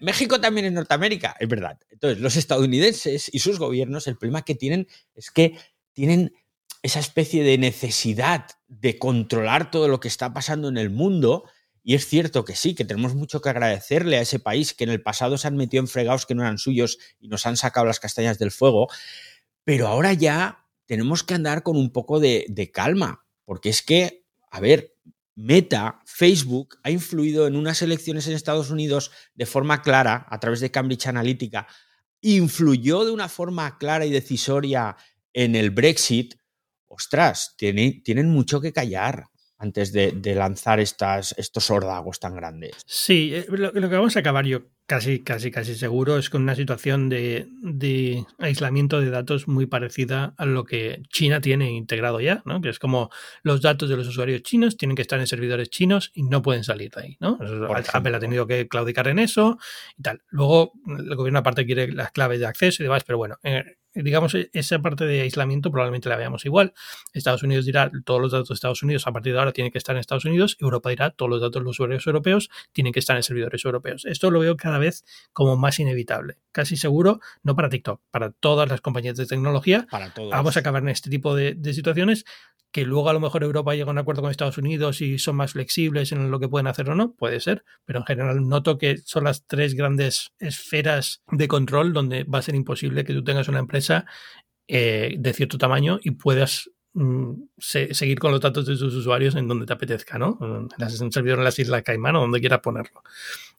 México 0.00 0.40
también 0.40 0.66
es 0.66 0.72
Norteamérica, 0.72 1.36
es 1.38 1.48
verdad. 1.48 1.78
Entonces, 1.90 2.20
los 2.20 2.36
estadounidenses 2.36 3.30
y 3.32 3.38
sus 3.38 3.58
gobiernos, 3.58 4.06
el 4.06 4.16
problema 4.16 4.42
que 4.42 4.54
tienen 4.54 4.88
es 5.14 5.30
que 5.30 5.58
tienen 5.92 6.34
esa 6.82 6.98
especie 6.98 7.44
de 7.44 7.58
necesidad 7.58 8.46
de 8.66 8.98
controlar 8.98 9.70
todo 9.70 9.86
lo 9.88 10.00
que 10.00 10.08
está 10.08 10.32
pasando 10.32 10.68
en 10.68 10.78
el 10.78 10.90
mundo 10.90 11.44
y 11.84 11.94
es 11.94 12.06
cierto 12.06 12.44
que 12.44 12.54
sí, 12.54 12.74
que 12.74 12.84
tenemos 12.84 13.14
mucho 13.14 13.40
que 13.40 13.48
agradecerle 13.48 14.16
a 14.16 14.20
ese 14.20 14.38
país 14.38 14.72
que 14.72 14.84
en 14.84 14.90
el 14.90 15.02
pasado 15.02 15.36
se 15.36 15.48
han 15.48 15.56
metido 15.56 15.82
en 15.82 15.88
fregados 15.88 16.26
que 16.26 16.34
no 16.34 16.42
eran 16.42 16.58
suyos 16.58 16.98
y 17.18 17.28
nos 17.28 17.44
han 17.46 17.56
sacado 17.56 17.86
las 17.86 17.98
castañas 17.98 18.38
del 18.38 18.52
fuego, 18.52 18.88
pero 19.64 19.88
ahora 19.88 20.12
ya 20.12 20.66
tenemos 20.86 21.24
que 21.24 21.34
andar 21.34 21.62
con 21.62 21.76
un 21.76 21.90
poco 21.90 22.20
de, 22.20 22.70
calma, 22.72 23.26
porque 23.44 23.68
es 23.68 23.82
que, 23.82 24.24
a 24.50 24.60
ver, 24.60 24.96
Meta, 25.34 26.02
Facebook, 26.04 26.78
ha 26.82 26.90
influido 26.90 27.46
en 27.46 27.56
unas 27.56 27.80
elecciones 27.80 28.26
en 28.26 28.34
Estados 28.34 28.70
Unidos 28.70 29.10
de 29.34 29.46
forma 29.46 29.80
clara, 29.80 30.26
a 30.28 30.38
través 30.38 30.60
de 30.60 30.70
Cambridge 30.70 31.06
Analytica, 31.06 31.66
influyó 32.20 33.04
de 33.04 33.12
una 33.12 33.28
forma 33.28 33.78
clara 33.78 34.04
y 34.04 34.10
decisoria 34.10 34.96
en 35.32 35.56
el 35.56 35.70
Brexit, 35.70 36.34
ostras, 36.86 37.56
tienen 37.56 38.28
mucho 38.28 38.60
que 38.60 38.74
callar 38.74 39.31
antes 39.62 39.92
de, 39.92 40.34
lanzar 40.34 40.80
estas, 40.80 41.34
estos 41.38 41.70
órdagos 41.70 42.18
tan 42.18 42.34
grandes. 42.34 42.72
Sí, 42.84 43.32
eh, 43.32 43.46
lo, 43.48 43.72
que 43.72 43.96
vamos 43.96 44.16
a 44.16 44.20
acabar 44.20 44.44
yo 44.44 44.62
casi, 44.86 45.20
casi, 45.20 45.52
casi 45.52 45.76
seguro 45.76 46.18
es 46.18 46.30
con 46.30 46.42
una 46.42 46.56
situación 46.56 47.08
de, 47.08 47.46
de, 47.62 48.24
aislamiento 48.38 49.00
de 49.00 49.10
datos 49.10 49.46
muy 49.46 49.66
parecida 49.66 50.34
a 50.36 50.46
lo 50.46 50.64
que 50.64 51.02
China 51.10 51.40
tiene 51.40 51.70
integrado 51.70 52.20
ya, 52.20 52.42
¿no? 52.44 52.60
Que 52.60 52.70
es 52.70 52.80
como 52.80 53.10
los 53.44 53.62
datos 53.62 53.88
de 53.88 53.96
los 53.96 54.08
usuarios 54.08 54.42
chinos 54.42 54.76
tienen 54.76 54.96
que 54.96 55.02
estar 55.02 55.20
en 55.20 55.28
servidores 55.28 55.70
chinos 55.70 56.10
y 56.12 56.24
no 56.24 56.42
pueden 56.42 56.64
salir 56.64 56.90
de 56.90 57.02
ahí, 57.02 57.16
¿no? 57.20 57.38
Apple 57.92 58.16
ha 58.16 58.20
tenido 58.20 58.46
que 58.46 58.66
claudicar 58.66 59.06
en 59.08 59.20
eso 59.20 59.58
y 59.96 60.02
tal. 60.02 60.22
Luego 60.28 60.72
el 60.86 61.14
gobierno 61.14 61.38
aparte 61.38 61.64
quiere 61.64 61.92
las 61.92 62.10
claves 62.10 62.40
de 62.40 62.46
acceso 62.46 62.82
y 62.82 62.84
demás, 62.84 63.04
pero 63.04 63.18
bueno, 63.18 63.38
eh, 63.44 63.76
digamos, 63.94 64.34
e-, 64.34 64.50
esa 64.52 64.78
parte 64.80 65.04
de 65.04 65.20
aislamiento 65.22 65.70
probablemente 65.70 66.08
la 66.08 66.16
veamos 66.16 66.44
igual. 66.44 66.72
Estados 67.12 67.42
Unidos 67.42 67.64
dirá 67.64 67.90
todos 68.04 68.20
los 68.20 68.32
datos 68.32 68.48
de 68.48 68.54
Estados 68.54 68.82
Unidos 68.82 69.06
a 69.06 69.12
partir 69.12 69.32
de 69.32 69.38
ahora 69.38 69.52
tienen 69.52 69.72
que 69.72 69.78
estar 69.78 69.94
en 69.94 70.00
Estados 70.00 70.24
Unidos. 70.24 70.56
Europa 70.60 70.90
dirá 70.90 71.10
todos 71.10 71.30
los 71.30 71.40
datos 71.40 71.60
de 71.60 71.64
los 71.64 71.70
usuarios 71.72 72.06
europeos 72.06 72.50
tienen 72.72 72.92
que 72.92 73.00
estar 73.00 73.16
en 73.16 73.22
servidores 73.22 73.64
europeos. 73.64 74.04
Esto 74.04 74.30
lo 74.30 74.40
veo 74.40 74.56
cada 74.56 74.78
vez 74.78 75.04
como 75.32 75.56
más 75.56 75.78
inevitable. 75.78 76.38
Casi 76.52 76.76
seguro, 76.76 77.20
no 77.42 77.56
para 77.56 77.68
TikTok, 77.68 78.00
para 78.10 78.30
todas 78.30 78.68
las 78.68 78.80
compañías 78.80 79.16
de 79.16 79.26
tecnología. 79.26 79.86
Para 79.90 80.12
todos. 80.12 80.30
Vamos 80.30 80.56
a 80.56 80.60
acabar 80.60 80.82
en 80.82 80.88
este 80.88 81.10
tipo 81.10 81.34
de, 81.34 81.54
de 81.54 81.74
situaciones 81.74 82.24
que 82.72 82.84
luego 82.84 83.10
a 83.10 83.12
lo 83.12 83.20
mejor 83.20 83.44
Europa 83.44 83.74
llega 83.74 83.88
a 83.88 83.92
un 83.92 83.98
acuerdo 83.98 84.22
con 84.22 84.30
Estados 84.30 84.58
Unidos 84.58 85.02
y 85.02 85.18
son 85.18 85.36
más 85.36 85.52
flexibles 85.52 86.10
en 86.10 86.30
lo 86.30 86.40
que 86.40 86.48
pueden 86.48 86.66
hacer 86.66 86.88
o 86.88 86.94
no, 86.94 87.12
puede 87.12 87.38
ser, 87.38 87.64
pero 87.84 88.00
en 88.00 88.06
general 88.06 88.48
noto 88.48 88.78
que 88.78 88.96
son 88.96 89.24
las 89.24 89.46
tres 89.46 89.74
grandes 89.74 90.32
esferas 90.38 91.22
de 91.30 91.48
control 91.48 91.92
donde 91.92 92.24
va 92.24 92.38
a 92.38 92.42
ser 92.42 92.54
imposible 92.54 93.04
que 93.04 93.12
tú 93.12 93.22
tengas 93.22 93.48
una 93.48 93.58
empresa 93.58 94.06
eh, 94.66 95.16
de 95.18 95.32
cierto 95.34 95.58
tamaño 95.58 96.00
y 96.02 96.12
puedas 96.12 96.70
mm, 96.94 97.32
seguir 97.58 98.18
con 98.18 98.32
los 98.32 98.40
datos 98.40 98.64
de 98.64 98.76
sus 98.76 98.94
usuarios 98.94 99.34
en 99.36 99.48
donde 99.48 99.66
te 99.66 99.74
apetezca, 99.74 100.18
¿no? 100.18 100.38
En 100.40 101.04
un 101.04 101.12
servidor 101.12 101.38
en 101.38 101.44
las 101.44 101.58
Islas 101.58 101.82
Caimán 101.82 102.16
o 102.16 102.20
donde 102.20 102.40
quieras 102.40 102.60
ponerlo. 102.60 103.02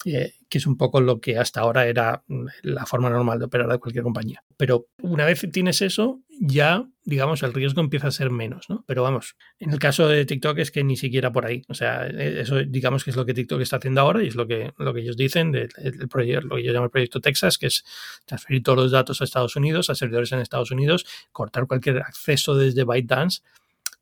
Eh, 0.06 0.34
que 0.50 0.58
es 0.58 0.68
un 0.68 0.76
poco 0.76 1.00
lo 1.02 1.22
que 1.22 1.38
hasta 1.38 1.62
ahora 1.62 1.86
era 1.88 2.24
mm, 2.28 2.46
la 2.64 2.86
forma 2.86 3.10
normal 3.10 3.40
de 3.40 3.46
operar 3.46 3.70
de 3.70 3.78
cualquier 3.78 4.04
compañía. 4.04 4.44
Pero 4.58 4.88
una 5.02 5.26
vez 5.26 5.48
tienes 5.52 5.82
eso, 5.82 6.22
ya, 6.40 6.86
digamos, 7.04 7.44
el 7.44 7.54
riesgo 7.54 7.82
empieza 7.82 8.08
a 8.08 8.12
ser 8.12 8.30
menos, 8.30 8.70
¿no? 8.70 8.84
Pero 8.88 9.04
vamos, 9.04 9.36
en 9.60 9.72
el 9.72 9.80
caso 9.80 10.08
de 10.08 10.26
TikTok 10.26 10.58
es 10.60 10.72
que 10.72 10.84
ni 10.84 10.98
siquiera 10.98 11.32
por 11.32 11.46
ahí. 11.46 11.64
O 11.68 11.74
sea, 11.74 12.08
e, 12.08 12.42
eso 12.42 12.58
digamos 12.64 13.04
que 13.04 13.12
es 13.12 13.16
lo 13.16 13.26
que 13.26 13.34
TikTok 13.34 13.62
está 13.62 13.78
haciendo 13.78 14.02
ahora 14.02 14.24
y 14.24 14.28
es 14.28 14.36
lo 14.36 14.48
que, 14.48 14.74
lo 14.78 14.94
que 14.94 15.02
ellos 15.02 15.18
dicen 15.18 15.52
del 15.52 15.70
proyecto, 16.10 16.48
lo 16.48 16.56
que 16.56 16.64
yo 16.64 16.74
llamo 16.74 16.86
el 16.86 16.92
proyecto 16.92 17.22
Texas, 17.22 17.58
que 17.58 17.68
es 17.68 17.84
transferir 18.26 18.64
todos 18.64 18.78
los 18.78 18.92
datos 18.92 19.22
a 19.22 19.24
Estados 19.24 19.56
Unidos, 19.56 19.90
a 19.90 19.96
servidores 19.96 20.32
en 20.32 20.40
Estados 20.40 20.72
Unidos, 20.72 21.06
cortar 21.32 21.68
cualquier 21.68 22.00
acceso 22.00 22.56
desde 22.56 22.84
ByteDance 22.84 23.42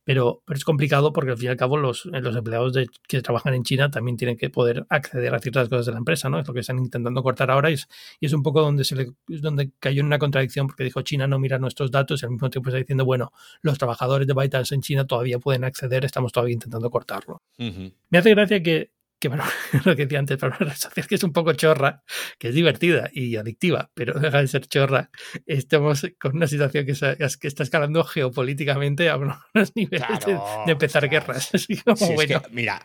pero, 0.03 0.41
pero 0.45 0.57
es 0.57 0.63
complicado 0.63 1.13
porque 1.13 1.31
al 1.31 1.37
fin 1.37 1.47
y 1.47 1.49
al 1.49 1.57
cabo 1.57 1.77
los, 1.77 2.05
los 2.05 2.35
empleados 2.35 2.73
de, 2.73 2.87
que 3.07 3.21
trabajan 3.21 3.53
en 3.53 3.63
China 3.63 3.91
también 3.91 4.17
tienen 4.17 4.37
que 4.37 4.49
poder 4.49 4.85
acceder 4.89 5.33
a 5.33 5.39
ciertas 5.39 5.69
cosas 5.69 5.85
de 5.85 5.91
la 5.91 5.99
empresa, 5.99 6.29
¿no? 6.29 6.39
Es 6.39 6.47
lo 6.47 6.53
que 6.53 6.61
están 6.61 6.79
intentando 6.79 7.21
cortar 7.23 7.51
ahora 7.51 7.69
y 7.69 7.73
es, 7.73 7.87
y 8.19 8.25
es 8.25 8.33
un 8.33 8.43
poco 8.43 8.61
donde 8.61 8.83
se 8.83 8.95
le, 8.95 9.11
donde 9.27 9.71
cayó 9.79 10.01
en 10.01 10.07
una 10.07 10.19
contradicción 10.19 10.67
porque 10.67 10.83
dijo 10.83 11.01
China 11.01 11.27
no 11.27 11.39
mira 11.39 11.59
nuestros 11.59 11.91
datos 11.91 12.21
y 12.21 12.25
al 12.25 12.31
mismo 12.31 12.49
tiempo 12.49 12.69
está 12.69 12.79
diciendo, 12.79 13.05
bueno, 13.05 13.31
los 13.61 13.77
trabajadores 13.77 14.27
de 14.27 14.33
ByteDance 14.33 14.75
en 14.75 14.81
China 14.81 15.05
todavía 15.05 15.39
pueden 15.39 15.63
acceder, 15.63 16.05
estamos 16.05 16.31
todavía 16.31 16.53
intentando 16.53 16.89
cortarlo. 16.89 17.41
Me 17.57 18.17
hace 18.17 18.31
gracia 18.31 18.63
que 18.63 18.91
que 19.21 19.27
bueno, 19.27 19.43
lo 19.85 19.95
que 19.95 20.03
decía 20.03 20.19
antes, 20.19 20.37
para 20.37 20.57
una 20.57 20.71
red 20.71 20.75
social 20.75 21.07
que 21.07 21.15
es 21.15 21.23
un 21.23 21.31
poco 21.31 21.53
chorra, 21.53 22.03
que 22.39 22.49
es 22.49 22.55
divertida 22.55 23.09
y 23.13 23.35
adictiva, 23.35 23.91
pero 23.93 24.19
deja 24.19 24.39
de 24.39 24.47
ser 24.47 24.65
chorra, 24.67 25.11
estamos 25.45 26.07
con 26.19 26.35
una 26.35 26.47
situación 26.47 26.85
que, 26.87 26.93
que 26.93 27.47
está 27.47 27.63
escalando 27.63 28.03
geopolíticamente 28.03 29.09
a 29.09 29.17
unos 29.17 29.75
niveles 29.75 30.25
de, 30.25 30.39
empezar 30.71 31.07
guerras. 31.07 31.51
Así 31.53 31.77
como, 31.77 32.13
bueno. 32.15 32.41
mira, 32.51 32.81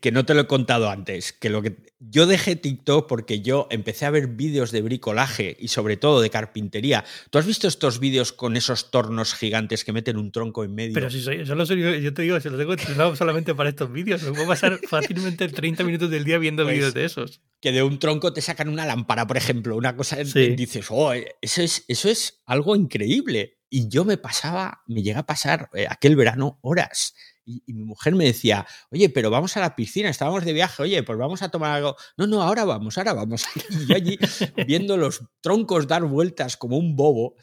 que 0.00 0.12
no 0.12 0.26
te 0.26 0.34
lo 0.34 0.42
he 0.42 0.46
contado 0.46 0.90
antes, 0.90 1.32
que 1.32 1.48
lo 1.48 1.62
que 1.62 1.76
yo 1.98 2.26
dejé 2.26 2.56
TikTok 2.56 3.08
porque 3.08 3.40
yo 3.40 3.66
empecé 3.70 4.04
a 4.04 4.10
ver 4.10 4.26
vídeos 4.28 4.72
de 4.72 4.82
bricolaje 4.82 5.56
y 5.58 5.68
sobre 5.68 5.96
todo 5.96 6.20
de 6.20 6.28
carpintería. 6.28 7.04
¿Tú 7.30 7.38
has 7.38 7.46
visto 7.46 7.66
estos 7.66 7.98
vídeos 7.98 8.32
con 8.32 8.56
esos 8.56 8.90
tornos 8.90 9.34
gigantes 9.34 9.84
que 9.84 9.92
meten 9.92 10.18
un 10.18 10.32
tronco 10.32 10.64
en 10.64 10.74
medio? 10.74 10.94
Pero 10.94 11.10
si 11.10 11.22
soy, 11.22 11.44
yo, 11.44 11.54
yo 11.54 12.14
te 12.14 12.22
digo, 12.22 12.38
si 12.40 12.50
lo 12.50 12.58
tengo 12.58 12.72
entrenado 12.72 13.16
solamente 13.16 13.54
para 13.54 13.70
estos 13.70 13.90
vídeos, 13.90 14.22
me 14.22 14.32
puedo 14.32 14.48
pasar 14.48 14.78
fácilmente 14.88 15.48
30 15.48 15.84
minutos 15.84 16.10
del 16.10 16.24
día 16.24 16.38
viendo 16.38 16.64
pues 16.64 16.74
vídeos 16.74 16.94
de 16.94 17.04
esos. 17.06 17.40
Que 17.60 17.72
de 17.72 17.82
un 17.82 17.98
tronco 17.98 18.32
te 18.32 18.42
sacan 18.42 18.68
una 18.68 18.84
lámpara, 18.84 19.26
por 19.26 19.38
ejemplo, 19.38 19.76
una 19.76 19.96
cosa 19.96 20.20
y 20.20 20.56
dices, 20.56 20.86
oh, 20.90 21.12
eso 21.12 21.62
es, 21.62 21.84
eso 21.88 22.08
es 22.08 22.42
algo 22.44 22.76
increíble. 22.76 23.58
Y 23.70 23.88
yo 23.88 24.04
me 24.04 24.16
pasaba, 24.16 24.82
me 24.88 25.02
llega 25.02 25.20
a 25.20 25.26
pasar 25.26 25.70
eh, 25.74 25.86
aquel 25.88 26.16
verano 26.16 26.58
horas 26.62 27.14
y, 27.44 27.72
mi 27.72 27.84
mujer 27.84 28.14
me 28.14 28.24
decía, 28.24 28.66
oye, 28.90 29.08
pero 29.08 29.30
vamos 29.30 29.56
a 29.56 29.60
la 29.60 29.76
piscina, 29.76 30.08
estábamos 30.08 30.44
de 30.44 30.52
viaje, 30.52 30.82
oye, 30.82 31.02
pues 31.02 31.18
vamos 31.18 31.42
a 31.42 31.48
tomar 31.48 31.72
algo. 31.72 31.96
No, 32.16 32.26
no, 32.26 32.42
ahora 32.42 32.64
vamos, 32.64 32.98
ahora 32.98 33.12
vamos. 33.12 33.44
Y 33.70 33.86
yo 33.86 33.94
allí 33.96 34.18
viendo 34.66 34.96
los 34.96 35.22
troncos 35.40 35.86
dar 35.86 36.04
vueltas 36.04 36.56
como 36.56 36.76
un 36.76 36.96
bobo, 36.96 37.36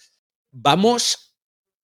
vamos 0.52 1.36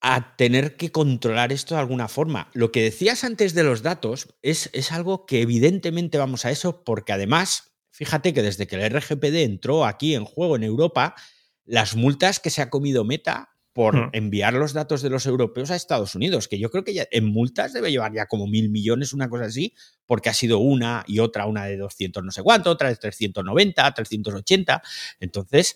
a 0.01 0.35
tener 0.35 0.75
que 0.75 0.91
controlar 0.91 1.53
esto 1.53 1.75
de 1.75 1.81
alguna 1.81 2.07
forma. 2.07 2.49
Lo 2.53 2.71
que 2.71 2.83
decías 2.83 3.23
antes 3.23 3.53
de 3.53 3.63
los 3.63 3.83
datos 3.83 4.35
es, 4.41 4.69
es 4.73 4.91
algo 4.91 5.25
que 5.25 5.41
evidentemente 5.41 6.17
vamos 6.17 6.45
a 6.45 6.51
eso 6.51 6.83
porque 6.83 7.13
además, 7.13 7.75
fíjate 7.91 8.33
que 8.33 8.41
desde 8.41 8.67
que 8.67 8.75
el 8.75 8.91
RGPD 8.93 9.43
entró 9.43 9.85
aquí 9.85 10.13
en 10.13 10.25
juego 10.25 10.57
en 10.57 10.63
Europa, 10.63 11.15
las 11.63 11.95
multas 11.95 12.41
que 12.41 12.49
se 12.49 12.61
ha 12.61 12.69
comido 12.69 13.05
Meta 13.05 13.52
por 13.73 13.95
hmm. 13.95 14.09
enviar 14.13 14.53
los 14.53 14.73
datos 14.73 15.01
de 15.01 15.09
los 15.09 15.25
europeos 15.25 15.71
a 15.71 15.75
Estados 15.75 16.15
Unidos, 16.15 16.47
que 16.47 16.59
yo 16.59 16.69
creo 16.69 16.83
que 16.83 16.93
ya 16.93 17.07
en 17.11 17.25
multas 17.25 17.73
debe 17.73 17.91
llevar 17.91 18.13
ya 18.13 18.27
como 18.27 18.47
mil 18.47 18.69
millones, 18.69 19.13
una 19.13 19.29
cosa 19.29 19.45
así, 19.45 19.73
porque 20.05 20.29
ha 20.29 20.33
sido 20.33 20.59
una 20.59 21.03
y 21.07 21.19
otra, 21.19 21.47
una 21.47 21.65
de 21.65 21.77
200 21.77 22.23
no 22.23 22.31
sé 22.31 22.43
cuánto, 22.43 22.69
otra 22.69 22.89
de 22.89 22.95
390, 22.95 23.93
380. 23.93 24.81
Entonces, 25.19 25.75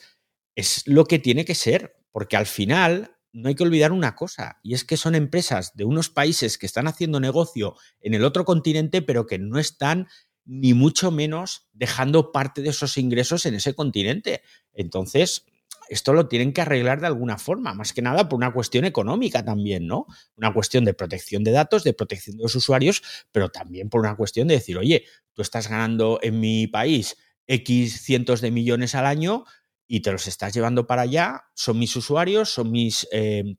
es 0.55 0.87
lo 0.87 1.05
que 1.05 1.19
tiene 1.19 1.43
que 1.43 1.55
ser, 1.55 1.97
porque 2.11 2.37
al 2.37 2.45
final 2.45 3.17
no 3.33 3.49
hay 3.49 3.55
que 3.55 3.63
olvidar 3.63 3.91
una 3.91 4.15
cosa, 4.15 4.59
y 4.63 4.73
es 4.73 4.83
que 4.83 4.97
son 4.97 5.13
empresas 5.13 5.75
de 5.75 5.83
unos 5.83 6.09
países 6.09 6.57
que 6.57 6.65
están 6.65 6.87
haciendo 6.87 7.19
negocio 7.19 7.75
en 7.99 8.13
el 8.13 8.23
otro 8.23 8.45
continente, 8.45 9.01
pero 9.01 9.25
que 9.27 9.37
no 9.37 9.59
están 9.59 10.07
ni 10.45 10.73
mucho 10.73 11.11
menos 11.11 11.67
dejando 11.73 12.31
parte 12.31 12.61
de 12.61 12.69
esos 12.69 12.97
ingresos 12.97 13.45
en 13.45 13.55
ese 13.55 13.75
continente. 13.75 14.41
Entonces, 14.73 15.45
esto 15.89 16.13
lo 16.13 16.27
tienen 16.27 16.53
que 16.53 16.61
arreglar 16.61 16.99
de 17.01 17.07
alguna 17.07 17.37
forma, 17.37 17.73
más 17.73 17.93
que 17.93 18.01
nada 18.01 18.27
por 18.29 18.37
una 18.37 18.53
cuestión 18.53 18.85
económica 18.85 19.43
también, 19.43 19.87
¿no? 19.87 20.05
Una 20.35 20.53
cuestión 20.53 20.85
de 20.85 20.93
protección 20.93 21.43
de 21.43 21.51
datos, 21.51 21.83
de 21.83 21.93
protección 21.93 22.37
de 22.37 22.43
los 22.43 22.55
usuarios, 22.55 23.03
pero 23.31 23.49
también 23.49 23.89
por 23.89 24.01
una 24.01 24.15
cuestión 24.15 24.47
de 24.47 24.55
decir, 24.55 24.77
oye, 24.77 25.05
tú 25.33 25.41
estás 25.41 25.69
ganando 25.69 26.19
en 26.21 26.39
mi 26.39 26.67
país 26.67 27.17
X 27.47 28.01
cientos 28.01 28.41
de 28.41 28.51
millones 28.51 28.95
al 28.95 29.05
año 29.05 29.45
y 29.87 30.01
te 30.01 30.11
los 30.11 30.27
estás 30.27 30.53
llevando 30.53 30.85
para 30.85 31.03
allá, 31.03 31.45
son 31.53 31.79
mis 31.79 31.95
usuarios, 31.95 32.49
son 32.49 32.71
mis, 32.71 33.07
eh, 33.11 33.55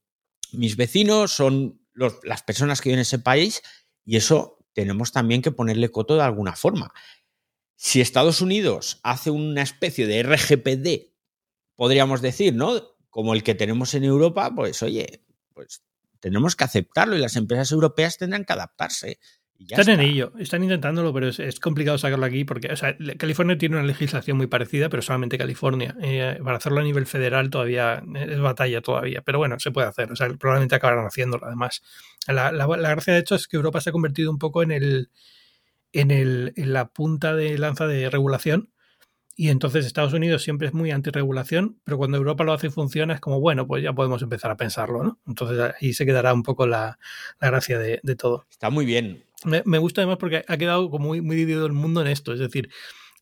mis 0.52 0.76
vecinos, 0.76 1.32
son 1.32 1.80
las 2.22 2.42
personas 2.42 2.80
que 2.80 2.90
viven 2.90 2.98
en 2.98 3.02
ese 3.02 3.18
país 3.18 3.62
y 4.04 4.16
eso 4.16 4.58
tenemos 4.72 5.10
también 5.10 5.42
que 5.42 5.50
ponerle 5.50 5.90
coto 5.90 6.14
de 6.14 6.22
alguna 6.22 6.54
forma. 6.54 6.92
Si 7.74 8.00
Estados 8.00 8.40
Unidos 8.40 9.00
hace 9.02 9.30
una 9.30 9.62
especie 9.62 10.06
de 10.06 10.22
RGPD 10.22 11.07
podríamos 11.78 12.20
decir, 12.20 12.56
¿no? 12.56 12.82
Como 13.08 13.34
el 13.34 13.44
que 13.44 13.54
tenemos 13.54 13.94
en 13.94 14.02
Europa, 14.02 14.52
pues 14.52 14.82
oye, 14.82 15.22
pues 15.54 15.84
tenemos 16.18 16.56
que 16.56 16.64
aceptarlo 16.64 17.14
y 17.14 17.20
las 17.20 17.36
empresas 17.36 17.70
europeas 17.70 18.18
tendrán 18.18 18.44
que 18.44 18.52
adaptarse. 18.52 19.20
están 19.60 19.90
en 19.90 20.00
ello, 20.00 20.32
están 20.40 20.64
intentándolo, 20.64 21.14
pero 21.14 21.28
es, 21.28 21.60
complicado 21.60 21.96
sacarlo 21.96 22.26
aquí 22.26 22.44
porque 22.44 22.72
o 22.72 22.76
sea, 22.76 22.96
California 23.16 23.56
tiene 23.56 23.76
una 23.76 23.84
legislación 23.84 24.36
muy 24.36 24.48
parecida, 24.48 24.88
pero 24.88 25.02
solamente 25.02 25.38
California. 25.38 25.94
Eh, 26.02 26.40
para 26.42 26.56
hacerlo 26.56 26.80
a 26.80 26.82
nivel 26.82 27.06
federal 27.06 27.48
todavía 27.48 28.02
es 28.12 28.40
batalla 28.40 28.80
todavía, 28.80 29.22
pero 29.22 29.38
bueno, 29.38 29.54
se 29.60 29.70
puede 29.70 29.86
hacer. 29.86 30.10
O 30.10 30.16
sea, 30.16 30.28
probablemente 30.30 30.74
acabarán 30.74 31.06
haciéndolo 31.06 31.46
además. 31.46 31.84
La, 32.26 32.50
gracia 32.66 33.14
de 33.14 33.20
hecho 33.20 33.36
es 33.36 33.46
que 33.46 33.56
Europa 33.56 33.80
se 33.80 33.90
ha 33.90 33.92
convertido 33.92 34.32
un 34.32 34.38
poco 34.38 34.64
en 34.64 34.72
el, 34.72 35.10
en, 35.92 36.10
el, 36.10 36.54
en 36.56 36.72
la 36.72 36.88
punta 36.88 37.36
de 37.36 37.56
lanza 37.56 37.86
de 37.86 38.10
regulación 38.10 38.72
y 39.40 39.50
entonces 39.50 39.86
Estados 39.86 40.14
Unidos 40.14 40.42
siempre 40.42 40.66
es 40.66 40.74
muy 40.74 40.90
antirregulación, 40.90 41.78
pero 41.84 41.96
cuando 41.96 42.16
Europa 42.16 42.42
lo 42.42 42.52
hace 42.52 42.66
y 42.66 42.70
funciona 42.70 43.14
es 43.14 43.20
como, 43.20 43.38
bueno, 43.38 43.68
pues 43.68 43.84
ya 43.84 43.92
podemos 43.92 44.20
empezar 44.20 44.50
a 44.50 44.56
pensarlo, 44.56 45.04
¿no? 45.04 45.20
Entonces 45.28 45.74
ahí 45.80 45.92
se 45.92 46.04
quedará 46.04 46.34
un 46.34 46.42
poco 46.42 46.66
la, 46.66 46.98
gracia 47.40 47.78
de, 47.78 48.00
todo. 48.16 48.46
Está 48.50 48.68
muy 48.68 48.84
bien. 48.84 49.22
Me, 49.44 49.78
gusta 49.78 50.00
además 50.00 50.18
porque 50.18 50.44
ha 50.48 50.56
quedado 50.56 50.90
como 50.90 51.06
muy, 51.06 51.20
muy 51.20 51.36
dividido 51.36 51.66
el 51.66 51.72
mundo 51.72 52.00
en 52.00 52.08
esto, 52.08 52.32
es 52.32 52.40
decir, 52.40 52.68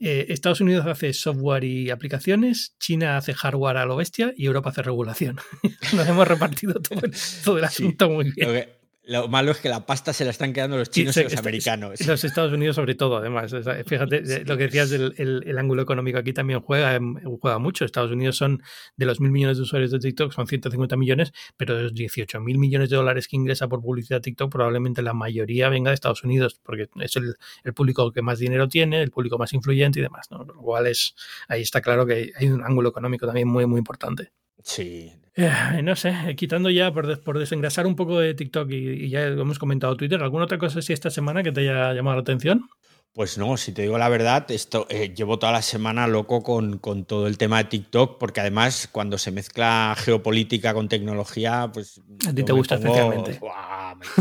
eh, 0.00 0.24
Estados 0.30 0.62
Unidos 0.62 0.86
hace 0.86 1.12
software 1.12 1.64
y 1.64 1.90
aplicaciones, 1.90 2.74
China 2.80 3.18
hace 3.18 3.34
hardware 3.34 3.76
a 3.76 3.84
lo 3.84 3.96
bestia 3.96 4.32
y 4.38 4.46
Europa 4.46 4.70
hace 4.70 4.80
regulación. 4.80 5.36
Nos 5.94 6.08
hemos 6.08 6.26
repartido 6.26 6.80
todo, 6.80 7.58
el 7.58 7.64
asunto 7.64 8.08
muy 8.08 8.30
bien. 8.30 8.66
Lo 9.06 9.28
malo 9.28 9.52
es 9.52 9.58
que 9.58 9.68
la 9.68 9.86
pasta 9.86 10.12
se 10.12 10.24
la 10.24 10.32
están 10.32 10.52
quedando 10.52 10.76
los 10.76 10.90
chinos 10.90 11.16
y 11.16 11.22
los 11.22 11.36
americanos. 11.36 12.04
Los 12.04 12.24
Estados 12.24 12.52
Unidos 12.52 12.74
sobre 12.74 12.96
todo, 12.96 13.18
además. 13.18 13.54
Fíjate, 13.86 14.44
lo 14.44 14.56
que 14.56 14.64
decías 14.64 14.90
del 14.90 15.14
el, 15.16 15.58
ángulo 15.58 15.82
económico 15.82 16.18
aquí 16.18 16.32
también 16.32 16.60
juega, 16.60 16.96
em, 16.96 17.14
juega 17.40 17.60
mucho. 17.60 17.84
Estados 17.84 18.10
Unidos 18.10 18.36
son, 18.36 18.62
de 18.96 19.06
los 19.06 19.20
mil 19.20 19.30
millones 19.30 19.58
de 19.58 19.62
usuarios 19.62 19.92
de 19.92 20.00
TikTok, 20.00 20.32
son 20.32 20.48
150 20.48 20.96
millones, 20.96 21.32
pero 21.56 21.76
de 21.76 21.84
los 21.84 21.94
18 21.94 22.40
mil 22.40 22.58
millones 22.58 22.90
de 22.90 22.96
dólares 22.96 23.28
que 23.28 23.36
ingresa 23.36 23.68
por 23.68 23.80
publicidad 23.80 24.20
TikTok, 24.20 24.50
probablemente 24.50 25.02
la 25.02 25.14
mayoría 25.14 25.68
venga 25.68 25.92
de 25.92 25.94
Estados 25.94 26.24
Unidos, 26.24 26.60
porque 26.64 26.88
es 27.00 27.14
el, 27.16 27.36
público 27.74 28.10
que 28.10 28.22
más 28.22 28.40
dinero 28.40 28.68
tiene, 28.68 29.02
el 29.02 29.12
público 29.12 29.38
más 29.38 29.52
influyente 29.52 30.00
y 30.00 30.02
demás. 30.02 30.32
¿no? 30.32 30.42
Lo 30.44 30.56
cual 30.56 30.88
es, 30.88 31.14
ahí 31.46 31.62
está 31.62 31.80
claro 31.80 32.06
que 32.06 32.32
hay 32.34 32.48
un 32.48 32.64
ángulo 32.64 32.88
económico 32.88 33.24
también 33.24 33.46
muy, 33.46 33.66
muy 33.66 33.78
importante. 33.78 34.32
Sí. 34.62 35.12
Eh, 35.34 35.82
no 35.82 35.94
sé, 35.96 36.34
quitando 36.36 36.70
ya 36.70 36.92
por, 36.92 37.22
por, 37.22 37.38
desengrasar 37.38 37.86
un 37.86 37.94
poco 37.94 38.18
de 38.18 38.32
TikTok 38.32 38.70
y, 38.70 39.10
ya 39.10 39.26
hemos 39.26 39.58
comentado 39.58 39.94
Twitter, 39.94 40.22
¿alguna 40.22 40.44
otra 40.44 40.56
cosa 40.56 40.78
así 40.78 40.94
esta 40.94 41.10
semana 41.10 41.42
que 41.42 41.52
te 41.52 41.60
haya 41.60 41.92
llamado 41.92 42.16
la 42.16 42.22
atención? 42.22 42.66
Pues 43.12 43.38
no, 43.38 43.56
si 43.56 43.72
te 43.72 43.82
digo 43.82 43.96
la 43.96 44.08
verdad, 44.08 44.50
esto 44.50 44.86
eh, 44.90 45.14
llevo 45.14 45.38
toda 45.38 45.52
la 45.52 45.62
semana 45.62 46.06
loco 46.06 46.42
con, 46.42 46.80
todo 47.06 47.26
el 47.26 47.38
tema 47.38 47.58
de 47.58 47.64
TikTok, 47.64 48.18
porque 48.18 48.40
además 48.40 48.88
cuando 48.92 49.18
se 49.18 49.30
mezcla 49.30 49.94
geopolítica 49.98 50.72
con 50.74 50.88
tecnología, 50.88 51.70
pues... 51.72 52.00
A 52.26 52.34
ti 52.34 52.42
te 52.42 52.52
gusta 52.52 52.74
especialmente. 52.76 53.40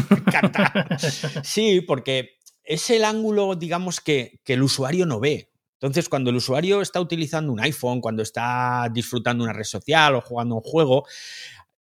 me 0.09 0.17
encanta. 0.17 0.88
sí, 1.43 1.81
porque 1.81 2.39
es 2.63 2.89
el 2.89 3.03
ángulo, 3.03 3.55
digamos, 3.55 3.99
que, 3.99 4.39
que 4.43 4.53
el 4.53 4.63
usuario 4.63 5.05
no 5.05 5.19
ve. 5.19 5.49
Entonces, 5.86 6.09
cuando 6.09 6.31
el 6.31 6.38
usuario 6.38 6.81
está 6.81 6.99
utilizando 6.99 7.51
un 7.51 7.59
iPhone, 7.59 8.01
cuando 8.01 8.23
está 8.23 8.89
disfrutando 8.91 9.43
una 9.43 9.53
red 9.53 9.63
social 9.63 10.15
o 10.15 10.21
jugando 10.21 10.55
un 10.55 10.61
juego, 10.61 11.05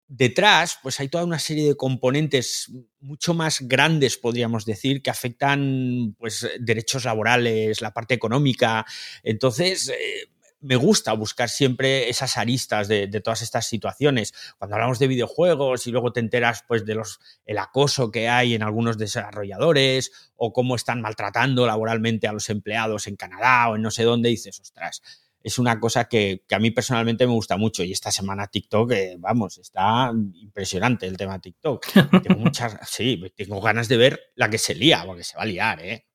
detrás, 0.08 0.80
pues 0.82 1.00
hay 1.00 1.08
toda 1.08 1.24
una 1.24 1.38
serie 1.38 1.68
de 1.68 1.76
componentes 1.76 2.72
mucho 3.00 3.34
más 3.34 3.60
grandes, 3.62 4.18
podríamos 4.18 4.66
decir, 4.66 5.02
que 5.02 5.12
afectan 5.12 6.16
pues 6.18 6.50
derechos 6.60 7.06
laborales, 7.06 7.82
la 7.82 7.93
parte 7.93 8.16
económica. 8.16 8.86
Entonces, 9.22 9.89
eh, 9.89 10.30
me 10.62 10.76
gusta 10.76 11.14
buscar 11.14 11.49
siempre 11.49 12.10
esas 12.10 12.38
aristas 12.38 12.88
de, 12.88 13.07
todas 13.22 13.41
estas 13.41 13.68
situaciones. 13.68 14.34
Cuando 14.57 14.76
hablamos 14.76 14.99
de 14.99 15.07
videojuegos 15.07 15.88
y 15.88 15.91
luego 15.91 16.12
te 16.12 16.20
enteras 16.20 16.64
pues 16.68 16.86
de 16.86 16.95
los 16.95 17.20
el 17.45 17.57
acoso 17.57 18.12
que 18.12 18.28
hay 18.28 18.55
en 18.55 18.64
algunos 18.64 18.97
desarrolladores 18.97 20.12
o 20.36 20.53
cómo 20.53 20.76
están 20.76 21.01
maltratando 21.01 21.66
laboralmente 21.66 22.28
a 22.28 22.34
los 22.34 22.49
empleados 22.49 23.07
en 23.07 23.16
Canadá 23.16 23.70
o 23.70 23.76
en 23.76 23.82
no 23.82 23.91
sé 23.91 24.03
dónde, 24.03 24.30
dices, 24.30 24.60
ostras, 24.60 25.01
es 25.41 25.57
una 25.57 25.80
cosa 25.80 26.05
que, 26.05 26.43
a 26.51 26.60
mí 26.60 26.72
personalmente 26.72 27.26
me 27.26 27.34
gusta 27.34 27.57
mucho. 27.57 27.84
Y 27.84 27.91
esta 27.91 28.12
semana 28.12 28.47
TikTok, 28.47 28.91
eh, 28.91 29.16
vamos, 29.18 29.57
está 29.57 30.12
impresionante 30.34 31.07
el 31.07 31.18
tema 31.18 31.39
TikTok. 31.39 31.86
Tengo 32.24 32.39
muchas, 32.39 32.78
sí, 32.89 33.22
tengo 33.36 33.62
ganas 33.62 33.88
de 33.88 33.97
ver 33.97 34.20
la 34.36 34.49
que 34.49 34.57
se 34.57 34.76
lía, 34.76 35.03
porque 35.05 35.24
se 35.24 35.38
va 35.38 35.43
a 35.43 35.45
liar, 35.45 35.82
¿eh? 35.82 36.09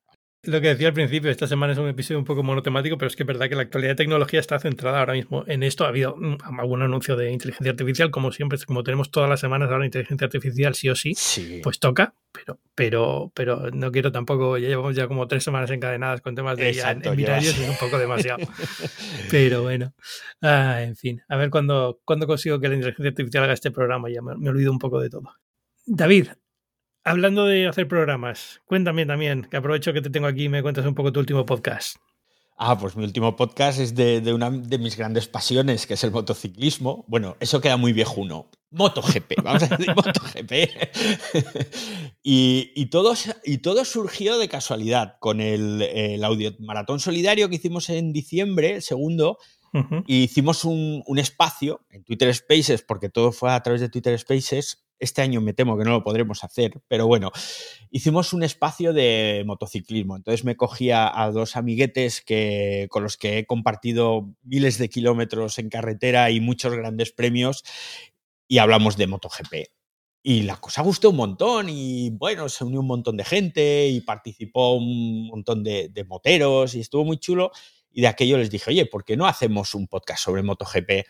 Lo 0.46 0.60
que 0.60 0.68
decía 0.68 0.88
al 0.88 0.94
principio, 0.94 1.30
esta 1.30 1.46
semana 1.46 1.72
es 1.72 1.78
un 1.78 1.88
episodio 1.88 2.18
un 2.18 2.24
poco 2.24 2.42
monotemático, 2.42 2.98
pero 2.98 3.08
es 3.08 3.16
que 3.16 3.22
es 3.22 3.26
verdad 3.26 3.48
que 3.48 3.54
la 3.54 3.62
actualidad 3.62 3.92
de 3.92 3.96
tecnología 3.96 4.40
está 4.40 4.58
centrada 4.58 5.00
ahora 5.00 5.14
mismo 5.14 5.44
en 5.46 5.62
esto. 5.62 5.84
Ha 5.84 5.88
habido 5.88 6.16
algún 6.58 6.82
anuncio 6.82 7.16
de 7.16 7.30
inteligencia 7.30 7.70
artificial, 7.70 8.10
como 8.10 8.32
siempre, 8.32 8.58
como 8.66 8.82
tenemos 8.82 9.10
todas 9.10 9.28
las 9.28 9.40
semanas 9.40 9.70
ahora 9.70 9.84
inteligencia 9.84 10.26
artificial, 10.26 10.74
sí 10.74 10.88
o 10.88 10.94
sí, 10.94 11.14
pues 11.62 11.78
toca, 11.78 12.14
pero, 12.32 12.60
pero, 12.74 13.32
pero 13.34 13.70
no 13.70 13.90
quiero 13.90 14.12
tampoco, 14.12 14.58
ya 14.58 14.68
llevamos 14.68 14.94
ya 14.94 15.06
como 15.08 15.26
tres 15.28 15.44
semanas 15.44 15.70
encadenadas 15.70 16.20
con 16.20 16.34
temas 16.34 16.56
de 16.56 16.70
Exacto, 16.70 17.12
en, 17.12 17.20
y 17.20 17.24
es 17.24 17.58
un 17.58 17.76
poco 17.78 17.98
demasiado. 17.98 18.46
pero 19.30 19.62
bueno, 19.62 19.94
ah, 20.42 20.82
en 20.82 20.96
fin, 20.96 21.22
a 21.28 21.36
ver 21.36 21.50
cuándo, 21.50 22.00
cuando 22.04 22.26
consigo 22.26 22.60
que 22.60 22.68
la 22.68 22.74
inteligencia 22.74 23.10
artificial 23.10 23.44
haga 23.44 23.54
este 23.54 23.70
programa, 23.70 24.10
ya 24.10 24.20
me 24.22 24.48
olvido 24.48 24.72
un 24.72 24.78
poco 24.78 25.00
de 25.00 25.10
todo. 25.10 25.30
David, 25.86 26.28
Hablando 27.06 27.44
de 27.44 27.68
hacer 27.68 27.86
programas, 27.86 28.62
cuéntame 28.64 29.04
también, 29.04 29.46
que 29.50 29.58
aprovecho 29.58 29.92
que 29.92 30.00
te 30.00 30.08
tengo 30.08 30.26
aquí 30.26 30.44
y 30.44 30.48
me 30.48 30.62
cuentas 30.62 30.86
un 30.86 30.94
poco 30.94 31.12
tu 31.12 31.20
último 31.20 31.44
podcast. 31.44 31.98
Ah, 32.56 32.78
pues 32.78 32.96
mi 32.96 33.04
último 33.04 33.36
podcast 33.36 33.78
es 33.78 33.94
de, 33.94 34.32
una 34.32 34.48
de 34.48 34.78
mis 34.78 34.96
grandes 34.96 35.28
pasiones, 35.28 35.86
que 35.86 35.94
es 35.94 36.04
el 36.04 36.12
motociclismo. 36.12 37.04
Bueno, 37.06 37.36
eso 37.40 37.60
queda 37.60 37.76
muy 37.76 37.92
viejuno. 37.92 38.48
MotoGP, 38.70 39.34
vamos 39.44 39.64
a 39.64 39.76
decir 39.76 39.94
MotoGP. 39.94 40.52
y, 42.22 42.86
todo, 42.86 43.12
y 43.44 43.58
todo 43.58 43.84
surgió 43.84 44.38
de 44.38 44.48
casualidad 44.48 45.16
con 45.20 45.42
el, 45.42 45.82
el 45.82 46.24
audio 46.24 46.54
maratón 46.58 47.00
solidario 47.00 47.50
que 47.50 47.56
hicimos 47.56 47.90
en 47.90 48.14
diciembre, 48.14 48.80
segundo, 48.80 49.36
y 50.06 50.22
hicimos 50.22 50.64
un, 50.64 51.02
un, 51.04 51.18
espacio 51.18 51.84
en 51.90 52.04
Twitter 52.04 52.32
Spaces, 52.32 52.82
porque 52.82 53.08
todo 53.08 53.32
fue 53.32 53.52
a 53.52 53.60
través 53.60 53.80
de 53.80 53.88
Twitter 53.88 54.16
Spaces, 54.16 54.83
este 54.98 55.22
año 55.22 55.40
me 55.40 55.52
temo 55.52 55.76
que 55.76 55.84
no 55.84 55.90
lo 55.90 56.04
podremos 56.04 56.44
hacer, 56.44 56.80
pero 56.88 57.06
bueno, 57.06 57.30
hicimos 57.90 58.32
un 58.32 58.42
espacio 58.42 58.92
de 58.92 59.42
motociclismo. 59.46 60.16
Entonces 60.16 60.44
me 60.44 60.56
cogía 60.56 61.10
a 61.20 61.30
dos 61.30 61.56
amiguetes 61.56 62.22
que, 62.22 62.86
con 62.90 63.02
los 63.02 63.16
que 63.16 63.38
he 63.38 63.46
compartido 63.46 64.34
miles 64.42 64.78
de 64.78 64.88
kilómetros 64.88 65.58
en 65.58 65.68
carretera 65.68 66.30
y 66.30 66.40
muchos 66.40 66.74
grandes 66.74 67.12
premios 67.12 67.64
y 68.48 68.58
hablamos 68.58 68.96
de 68.96 69.06
MotoGP. 69.06 69.54
Y 70.22 70.42
la 70.44 70.56
cosa 70.56 70.82
gustó 70.82 71.10
un 71.10 71.16
montón 71.16 71.68
y 71.68 72.10
bueno, 72.10 72.48
se 72.48 72.64
unió 72.64 72.80
un 72.80 72.86
montón 72.86 73.16
de 73.16 73.24
gente 73.24 73.88
y 73.88 74.00
participó 74.00 74.74
un 74.74 75.26
montón 75.26 75.62
de, 75.62 75.90
de 75.90 76.04
moteros 76.04 76.74
y 76.74 76.80
estuvo 76.80 77.04
muy 77.04 77.18
chulo. 77.18 77.50
Y 77.90 78.00
de 78.00 78.08
aquello 78.08 78.38
les 78.38 78.50
dije, 78.50 78.70
oye, 78.70 78.86
¿por 78.86 79.04
qué 79.04 79.16
no 79.16 79.26
hacemos 79.26 79.74
un 79.74 79.86
podcast 79.86 80.24
sobre 80.24 80.42
MotoGP? 80.42 81.06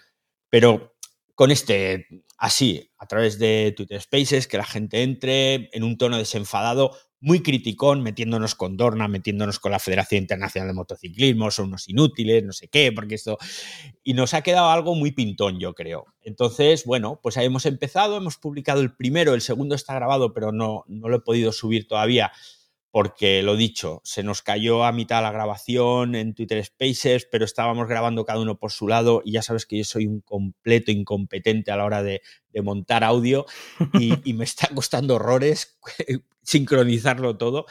Pero 0.50 0.94
con 1.34 1.50
este, 1.50 2.06
así, 2.44 2.90
a 2.98 3.06
través 3.06 3.38
de 3.38 3.72
Twitter 3.74 4.02
Spaces, 4.02 4.46
que 4.46 4.58
la 4.58 4.66
gente 4.66 5.02
entre 5.02 5.70
en 5.72 5.82
un 5.82 5.96
tono 5.96 6.18
desenfadado, 6.18 6.94
muy 7.18 7.42
criticón, 7.42 8.02
metiéndonos 8.02 8.54
con 8.54 8.76
Dorna, 8.76 9.08
metiéndonos 9.08 9.58
con 9.58 9.72
la 9.72 9.78
Federación 9.78 10.20
Internacional 10.20 10.68
de 10.68 10.74
Motociclismo, 10.74 11.50
son 11.50 11.68
unos 11.68 11.88
inútiles, 11.88 12.44
no 12.44 12.52
sé 12.52 12.68
qué, 12.68 12.92
porque 12.92 13.14
esto... 13.14 13.38
Y 14.02 14.12
nos 14.12 14.34
ha 14.34 14.42
quedado 14.42 14.68
algo 14.68 14.94
muy 14.94 15.12
pintón, 15.12 15.58
yo 15.58 15.72
creo. 15.72 16.04
Entonces, 16.20 16.84
bueno, 16.84 17.18
pues 17.22 17.38
ahí 17.38 17.46
hemos 17.46 17.64
empezado, 17.64 18.18
hemos 18.18 18.36
publicado 18.36 18.82
el 18.82 18.94
primero, 18.94 19.32
el 19.32 19.40
segundo 19.40 19.74
está 19.74 19.94
grabado, 19.94 20.34
pero 20.34 20.52
no, 20.52 20.84
no 20.86 21.08
lo 21.08 21.16
he 21.16 21.20
podido 21.20 21.50
subir 21.50 21.88
todavía 21.88 22.30
porque 22.94 23.42
lo 23.42 23.56
dicho, 23.56 24.00
se 24.04 24.22
nos 24.22 24.42
cayó 24.42 24.84
a 24.84 24.92
mitad 24.92 25.20
la 25.20 25.32
grabación 25.32 26.14
en 26.14 26.32
Twitter 26.32 26.64
Spaces, 26.64 27.26
pero 27.28 27.44
estábamos 27.44 27.88
grabando 27.88 28.24
cada 28.24 28.38
uno 28.38 28.56
por 28.56 28.70
su 28.70 28.86
lado 28.86 29.20
y 29.24 29.32
ya 29.32 29.42
sabes 29.42 29.66
que 29.66 29.78
yo 29.78 29.82
soy 29.82 30.06
un 30.06 30.20
completo 30.20 30.92
incompetente 30.92 31.72
a 31.72 31.76
la 31.76 31.86
hora 31.86 32.04
de, 32.04 32.22
montar 32.62 33.02
audio 33.02 33.46
y, 34.24 34.32
me 34.34 34.44
está 34.44 34.68
costando 34.68 35.16
horrores 35.16 35.76
sincronizarlo 36.44 37.36
todo. 37.36 37.66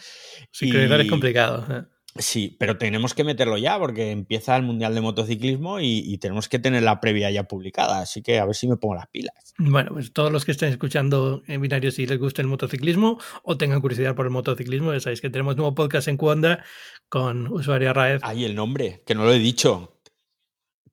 Sincronizar 0.51 0.99
es 0.99 1.09
complicado. 1.09 1.65
¿eh? 1.73 1.92
Sí, 2.15 2.55
pero 2.59 2.77
tenemos 2.77 3.15
que 3.15 3.23
meterlo 3.23 3.57
ya 3.57 3.79
porque 3.79 4.11
empieza 4.11 4.55
el 4.55 4.61
Mundial 4.61 4.93
de 4.93 5.01
Motociclismo 5.01 5.79
y, 5.79 6.17
tenemos 6.19 6.47
que 6.47 6.59
tener 6.59 6.83
la 6.83 6.99
previa 6.99 7.31
ya 7.31 7.43
publicada, 7.45 7.99
así 7.99 8.21
que 8.21 8.39
a 8.39 8.45
ver 8.45 8.55
si 8.55 8.67
me 8.67 8.77
pongo 8.77 8.95
las 8.95 9.07
pilas. 9.07 9.53
Bueno, 9.57 9.91
pues 9.93 10.13
todos 10.13 10.31
los 10.31 10.45
que 10.45 10.51
estén 10.51 10.69
escuchando 10.69 11.41
en 11.47 11.59
binario 11.59 11.91
si 11.91 12.05
les 12.05 12.19
gusta 12.19 12.41
el 12.41 12.47
motociclismo 12.47 13.19
o 13.43 13.57
tengan 13.57 13.81
curiosidad 13.81 14.15
por 14.15 14.25
el 14.25 14.31
motociclismo, 14.31 14.93
ya 14.93 14.99
sabéis 14.99 15.21
que 15.21 15.29
tenemos 15.29 15.57
nuevo 15.57 15.73
podcast 15.73 16.07
en 16.07 16.17
Cuanda 16.17 16.63
con 17.09 17.47
usuario 17.51 17.93
Raed. 17.93 18.19
Ay, 18.21 18.45
el 18.45 18.55
nombre, 18.55 19.01
que 19.05 19.15
no 19.15 19.23
lo 19.23 19.33
he 19.33 19.39
dicho 19.39 19.92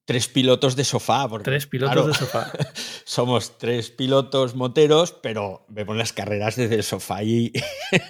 tres 0.05 0.27
pilotos 0.27 0.75
de 0.75 0.83
sofá. 0.83 1.27
tres 1.43 1.67
pilotos 1.67 2.07
de 2.07 2.13
sofá. 2.13 2.51
Somos 3.05 3.57
tres 3.57 3.91
pilotos 3.91 4.55
moteros, 4.55 5.11
pero 5.11 5.65
vemos 5.69 5.95
las 5.95 6.13
carreras 6.13 6.55
desde 6.55 6.75
el 6.75 6.83
sofá 6.83 7.23
y 7.23 7.51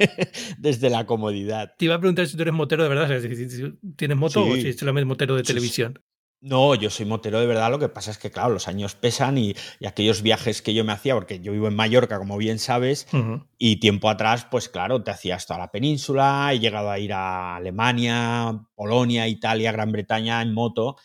desde 0.57 0.89
la 0.89 1.05
comodidad. 1.05 1.73
Te 1.77 1.85
iba 1.85 1.95
a 1.95 1.99
preguntar 1.99 2.27
si 2.27 2.35
tú 2.35 2.43
eres 2.43 2.53
motero 2.53 2.83
de 2.83 2.89
verdad, 2.89 3.21
si 3.21 3.55
tienes 3.95 4.17
moto 4.17 4.43
o 4.43 4.55
si 4.55 4.69
es 4.69 4.77
solamente 4.77 5.05
motero 5.05 5.35
de 5.35 5.43
televisión. 5.43 5.99
No, 6.43 6.73
yo 6.73 6.89
soy 6.89 7.05
motero 7.05 7.39
de 7.39 7.45
verdad, 7.45 7.69
lo 7.69 7.77
que 7.77 7.87
pasa 7.87 8.09
es 8.09 8.17
que, 8.17 8.31
claro, 8.31 8.49
los 8.49 8.67
años 8.67 8.95
pesan 8.95 9.37
y, 9.37 9.53
aquellos 9.85 10.23
viajes 10.23 10.63
que 10.63 10.73
yo 10.73 10.83
me 10.83 10.91
hacía, 10.91 11.13
porque 11.13 11.39
yo 11.39 11.51
vivo 11.51 11.67
en 11.67 11.75
Mallorca, 11.75 12.17
como 12.17 12.35
bien 12.37 12.57
sabes, 12.57 13.07
y 13.59 13.75
tiempo 13.75 14.09
atrás, 14.09 14.47
pues 14.49 14.67
claro, 14.67 15.03
te 15.03 15.11
hacías 15.11 15.45
toda 15.45 15.59
la 15.59 15.71
península, 15.71 16.49
he 16.51 16.59
llegado 16.59 16.89
a 16.89 16.97
ir 16.97 17.13
a 17.13 17.57
Alemania, 17.57 18.59
Polonia, 18.73 19.27
Italia, 19.27 19.71
Gran 19.71 19.91
Bretaña 19.91 20.41
en 20.41 20.51
moto, 20.51 20.95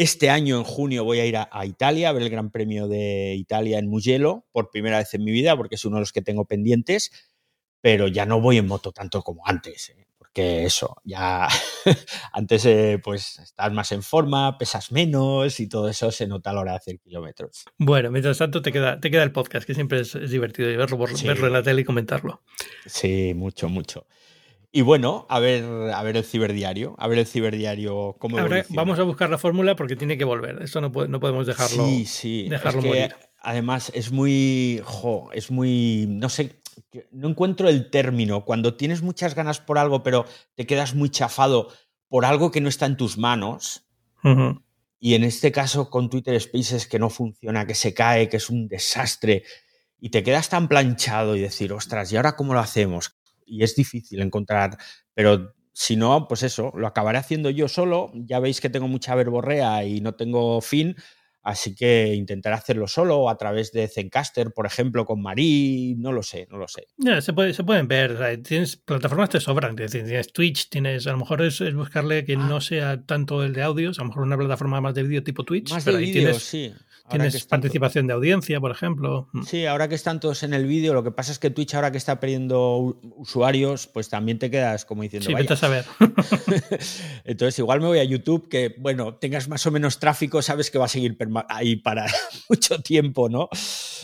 este 0.00 0.30
año, 0.30 0.56
en 0.56 0.64
junio, 0.64 1.04
voy 1.04 1.20
a 1.20 1.26
ir 1.26 1.36
a, 1.36 1.66
Italia 1.66 2.08
a 2.08 2.12
ver 2.12 2.22
el 2.22 2.30
Gran 2.30 2.50
Premio 2.50 2.88
de 2.88 3.34
Italia 3.34 3.78
en 3.78 3.86
Mugello 3.86 4.46
por 4.50 4.70
primera 4.70 4.96
vez 4.96 5.12
en 5.12 5.22
mi 5.24 5.30
vida, 5.30 5.58
porque 5.58 5.74
es 5.74 5.84
uno 5.84 5.96
de 5.96 6.00
los 6.00 6.12
que 6.12 6.22
tengo 6.22 6.46
pendientes, 6.46 7.12
pero 7.82 8.08
ya 8.08 8.24
no 8.24 8.40
voy 8.40 8.56
en 8.56 8.66
moto 8.66 8.92
tanto 8.92 9.20
como 9.20 9.46
antes, 9.46 9.90
¿eh? 9.90 10.06
porque 10.16 10.64
eso, 10.64 10.96
ya 11.04 11.48
antes 12.32 12.64
eh, 12.64 12.98
pues 13.04 13.40
estás 13.40 13.70
más 13.74 13.92
en 13.92 14.02
forma, 14.02 14.56
pesas 14.56 14.90
menos 14.90 15.60
y 15.60 15.68
todo 15.68 15.90
eso 15.90 16.10
se 16.10 16.26
nota 16.26 16.48
a 16.48 16.54
la 16.54 16.60
hora 16.60 16.72
de 16.72 16.78
hacer 16.78 16.98
kilómetros. 16.98 17.66
Bueno, 17.76 18.10
mientras 18.10 18.38
tanto 18.38 18.62
te 18.62 18.72
queda, 18.72 19.00
te 19.00 19.10
queda 19.10 19.22
el 19.22 19.32
podcast, 19.32 19.66
que 19.66 19.74
siempre 19.74 20.00
es, 20.00 20.14
divertido 20.30 20.66
verlo, 20.78 20.96
verlo 20.96 21.46
en 21.46 21.52
la 21.52 21.62
tele 21.62 21.82
y 21.82 21.84
comentarlo. 21.84 22.42
Sí, 22.86 23.34
mucho, 23.34 23.68
mucho. 23.68 24.06
Y 24.72 24.82
bueno, 24.82 25.26
a 25.28 25.40
ver, 25.40 25.64
a 25.92 26.02
ver 26.02 26.16
el 26.16 26.24
ciberdiario, 26.24 26.94
a 26.98 27.08
ver 27.08 27.18
el 27.18 27.26
ciberdiario 27.26 28.14
cómo 28.18 28.36
Vamos 28.70 28.98
a 29.00 29.02
buscar 29.02 29.28
la 29.28 29.38
fórmula 29.38 29.74
porque 29.74 29.96
tiene 29.96 30.16
que 30.16 30.24
volver. 30.24 30.62
Esto 30.62 30.80
no, 30.80 30.90
no 30.90 31.20
podemos 31.20 31.46
dejarlo, 31.46 31.86
sí, 31.86 32.04
sí. 32.06 32.48
dejarlo 32.48 32.82
morir. 32.82 33.14
Además, 33.42 33.90
es 33.94 34.12
muy. 34.12 34.80
Jo, 34.84 35.30
es 35.32 35.50
muy. 35.50 36.06
No 36.08 36.28
sé. 36.28 36.60
No 37.10 37.28
encuentro 37.28 37.68
el 37.68 37.90
término. 37.90 38.44
Cuando 38.44 38.74
tienes 38.74 39.02
muchas 39.02 39.34
ganas 39.34 39.60
por 39.60 39.78
algo, 39.78 40.02
pero 40.02 40.24
te 40.54 40.66
quedas 40.66 40.94
muy 40.94 41.10
chafado 41.10 41.68
por 42.08 42.24
algo 42.24 42.50
que 42.50 42.60
no 42.60 42.68
está 42.68 42.86
en 42.86 42.96
tus 42.96 43.18
manos. 43.18 43.86
Y 45.00 45.14
en 45.14 45.24
este 45.24 45.50
caso, 45.50 45.88
con 45.88 46.10
Twitter 46.10 46.38
Spaces, 46.38 46.86
que 46.86 46.98
no 46.98 47.08
funciona, 47.08 47.66
que 47.66 47.74
se 47.74 47.94
cae, 47.94 48.28
que 48.28 48.36
es 48.36 48.50
un 48.50 48.68
desastre. 48.68 49.44
Y 49.98 50.10
te 50.10 50.22
quedas 50.22 50.48
tan 50.48 50.68
planchado 50.68 51.36
y 51.36 51.40
decir, 51.40 51.72
ostras, 51.72 52.12
¿y 52.12 52.16
ahora 52.16 52.36
cómo 52.36 52.52
lo 52.52 52.60
hacemos? 52.60 53.19
Y 53.50 53.62
es 53.64 53.74
difícil 53.74 54.20
encontrar, 54.22 54.76
pero 55.14 55.54
si 55.72 55.96
no, 55.96 56.26
pues 56.28 56.42
eso, 56.42 56.72
lo 56.74 56.86
acabaré 56.86 57.18
haciendo 57.18 57.50
yo 57.50 57.68
solo. 57.68 58.10
Ya 58.14 58.38
veis 58.38 58.60
que 58.60 58.70
tengo 58.70 58.88
mucha 58.88 59.14
verborrea 59.14 59.84
y 59.84 60.00
no 60.00 60.14
tengo 60.14 60.60
fin, 60.60 60.94
así 61.42 61.74
que 61.74 62.14
intentaré 62.14 62.54
hacerlo 62.54 62.86
solo 62.86 63.30
a 63.30 63.36
través 63.36 63.72
de 63.72 63.88
Zencaster, 63.88 64.52
por 64.52 64.66
ejemplo, 64.66 65.04
con 65.04 65.22
Marí, 65.22 65.94
no 65.98 66.12
lo 66.12 66.22
sé, 66.22 66.46
no 66.50 66.58
lo 66.58 66.68
sé. 66.68 66.88
se, 67.20 67.32
puede, 67.32 67.54
se 67.54 67.64
pueden 67.64 67.88
ver, 67.88 68.42
tienes 68.42 68.76
plataformas 68.76 69.30
te 69.30 69.40
sobran, 69.40 69.76
tienes 69.76 70.32
Twitch, 70.32 70.68
tienes, 70.68 71.06
a 71.06 71.12
lo 71.12 71.18
mejor 71.18 71.42
es, 71.42 71.62
buscarle 71.74 72.24
que 72.24 72.34
ah. 72.34 72.46
no 72.48 72.60
sea 72.60 73.04
tanto 73.04 73.42
el 73.42 73.54
de 73.54 73.62
audios, 73.62 73.98
a 73.98 74.02
lo 74.02 74.08
mejor 74.08 74.24
una 74.24 74.36
plataforma 74.36 74.80
más 74.80 74.94
de 74.94 75.02
vídeo 75.04 75.22
tipo 75.22 75.44
Twitch, 75.44 75.70
más 75.70 75.84
pero 75.84 75.96
de 75.96 76.04
ahí 76.04 76.12
tienes, 76.12 76.42
sí. 76.42 76.74
Tienes 77.10 77.44
participación 77.44 78.06
de 78.06 78.14
audiencia, 78.14 78.60
por 78.60 78.70
ejemplo. 78.70 79.28
Mm. 79.32 79.42
Sí, 79.42 79.66
ahora 79.66 79.88
que 79.88 79.94
están 79.94 80.20
todos 80.20 80.42
en 80.42 80.54
el 80.54 80.66
vídeo, 80.66 80.94
lo 80.94 81.02
que 81.02 81.10
pasa 81.10 81.32
es 81.32 81.38
que 81.38 81.50
Twitch, 81.50 81.74
ahora 81.74 81.92
que 81.92 81.98
está 81.98 82.20
perdiendo 82.20 82.98
usuarios, 83.16 83.86
pues 83.86 84.08
también 84.08 84.38
te 84.38 84.50
quedas 84.50 84.84
como 84.84 85.02
diciendo. 85.02 85.26
Sí, 85.26 85.34
vete 85.34 85.52
a 85.52 85.56
saber. 85.56 85.84
Entonces, 87.24 87.58
igual 87.58 87.80
me 87.80 87.86
voy 87.86 87.98
a 87.98 88.04
YouTube, 88.04 88.48
que 88.48 88.74
bueno, 88.78 89.14
tengas 89.14 89.48
más 89.48 89.66
o 89.66 89.70
menos 89.70 89.98
tráfico, 89.98 90.42
sabes 90.42 90.70
que 90.70 90.78
va 90.78 90.86
a 90.86 90.88
seguir 90.88 91.16
ahí 91.48 91.76
para 91.76 92.06
mucho 92.48 92.80
tiempo, 92.80 93.28
¿no? 93.28 93.48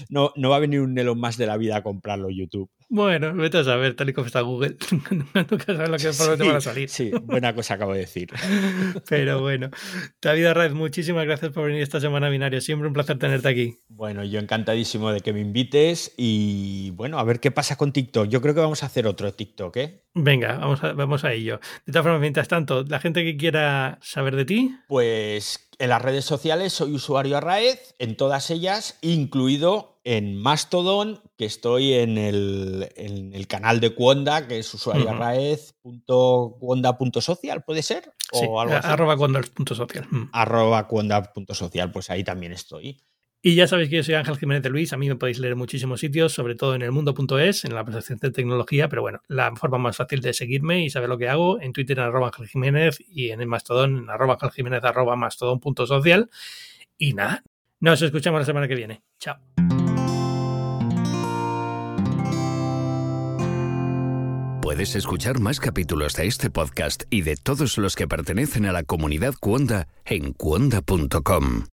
No, 0.09 0.33
no 0.37 0.51
va 0.51 0.57
a 0.57 0.61
venir 0.61 0.81
un 0.81 0.99
Elon 0.99 1.19
más 1.19 1.37
de 1.37 1.47
la 1.47 1.57
vida 1.57 1.77
a 1.77 1.83
comprarlo 1.83 2.31
YouTube. 2.31 2.71
Bueno, 2.89 3.35
vete 3.35 3.59
a 3.59 3.65
saber, 3.65 3.95
tal 3.95 4.09
y 4.11 4.13
como 4.13 4.27
está 4.29 4.43
Google. 4.43 4.77
Nunca 5.35 5.75
sabes 5.75 5.89
lo 5.89 5.97
que 5.97 6.13
sí, 6.13 6.25
te 6.39 6.47
van 6.47 6.57
a 6.57 6.61
salir. 6.61 6.89
Sí, 6.89 7.11
buena 7.23 7.53
cosa 7.53 7.75
acabo 7.75 7.93
de 7.93 8.01
decir. 8.01 8.31
Pero 9.09 9.41
bueno, 9.41 9.71
David 10.23 10.47
Arraez, 10.47 10.73
muchísimas 10.73 11.25
gracias 11.25 11.53
por 11.53 11.67
venir 11.67 11.83
esta 11.83 12.01
semana 12.01 12.29
a 12.29 12.31
Binario. 12.31 12.61
Siempre 12.61 12.87
un 12.87 12.95
placer 12.95 13.19
tenerte 13.19 13.49
aquí. 13.49 13.79
Bueno, 13.89 14.23
yo 14.25 14.39
encantadísimo 14.39 15.11
de 15.11 15.21
que 15.21 15.33
me 15.33 15.41
invites 15.41 16.15
y 16.17 16.91
bueno, 16.93 17.19
a 17.19 17.25
ver 17.25 17.41
qué 17.41 17.51
pasa 17.51 17.77
con 17.77 17.93
TikTok. 17.93 18.29
Yo 18.29 18.41
creo 18.41 18.55
que 18.55 18.61
vamos 18.61 18.85
a 18.85 18.87
hacer 18.87 19.09
otro 19.09 19.33
TikTok, 19.33 19.77
¿eh? 19.79 20.03
Venga, 20.15 20.57
vamos 20.59 20.83
a, 20.85 20.93
vamos 20.93 21.25
a 21.25 21.33
ello. 21.33 21.61
De 21.85 21.93
todas 21.93 22.05
formas, 22.05 22.21
mientras 22.21 22.47
tanto, 22.47 22.85
la 22.85 23.01
gente 23.01 23.25
que 23.25 23.37
quiera 23.37 23.99
saber 24.01 24.37
de 24.37 24.45
ti. 24.45 24.77
Pues 24.87 25.66
en 25.79 25.91
las 25.91 26.01
redes 26.03 26.25
sociales 26.25 26.73
soy 26.73 26.95
usuario 26.95 27.37
Arraez, 27.37 27.95
en 27.99 28.17
todas 28.17 28.51
ellas, 28.51 28.99
incluido 29.03 30.01
en 30.05 30.37
Mastodon, 30.37 31.21
que 31.37 31.45
estoy 31.47 31.95
en 31.95 32.17
el, 32.17 32.93
en 32.97 33.35
el 33.35 33.49
canal 33.49 33.81
de 33.81 33.93
Cuonda, 33.95 34.47
que 34.47 34.61
es 34.61 34.73
usuario 34.73 35.11
arraez.cuonda.social, 35.11 37.65
¿puede 37.65 37.83
ser? 37.83 38.13
O 38.33 38.61
algo 38.61 38.75
así. 38.75 38.89
arroba 38.89 39.17
cuonda.social. 39.17 40.07
Arroba 40.33 40.87
cuonda.social, 40.87 41.91
pues 41.91 42.09
ahí 42.11 42.23
también 42.23 42.53
estoy. 42.53 43.01
Y 43.43 43.55
ya 43.55 43.67
sabéis 43.69 43.91
que 43.91 43.97
yo 43.97 44.03
soy 44.03 44.15
Ángel 44.15 44.39
Jiménez 44.39 44.63
de 44.63 44.71
Luis. 44.71 44.93
A 44.93 44.97
mí 44.97 45.09
me 45.09 45.15
podéis 45.15 45.39
leer 45.39 45.53
en 45.53 45.59
muchísimos 45.59 46.01
sitios, 46.01 46.33
sobre 46.33 46.57
todo 46.57 46.75
en 46.75 46.83
el 46.83 46.91
mundo.es, 46.91 47.65
en 47.65 47.75
la 47.75 47.85
presentación 47.85 48.19
de 48.19 48.31
tecnología. 48.31 48.89
Pero 48.89 49.03
bueno, 49.03 49.21
la 49.29 49.55
forma 49.55 49.79
más 49.79 49.97
fácil 49.97 50.21
de 50.21 50.33
seguirme 50.33 50.85
y 50.85 50.91
saber 50.91 51.09
lo 51.09 51.17
que 51.17 51.29
hago 51.29 51.61
en 51.61 51.73
Twitter 51.73 51.99
en 51.99 52.05
arroba 52.05 52.33
Ángel 52.37 52.91
y 53.09 53.31
en 53.31 53.41
el 53.41 53.47
Mastodon 53.47 53.99
en 53.99 54.11
arroba 54.11 54.35
Ángel 54.35 54.51
Jiménez 54.51 54.83
arroba 54.83 55.15
mastodon.social. 55.17 56.29
Y 56.99 57.15
nada, 57.15 57.45
nos 57.79 58.03
escuchamos 58.03 58.41
la 58.41 58.47
semana 58.47 58.67
que 58.67 58.75
viene. 58.75 59.03
Chao. 59.21 59.37
Puedes 64.67 64.97
escuchar 64.97 65.39
más 65.39 65.61
capítulos 65.61 66.15
de 66.15 66.27
este 66.27 66.51
podcast 66.51 67.05
y 67.09 67.23
de 67.23 67.37
todos 67.37 67.79
los 67.79 67.95
que 67.95 68.09
pertenecen 68.09 68.67
a 68.67 68.73
la 68.73 68.83
comunidad 68.83 69.35
Cuonda 69.41 69.87
en 70.05 70.33
cuonda.com. 70.33 71.67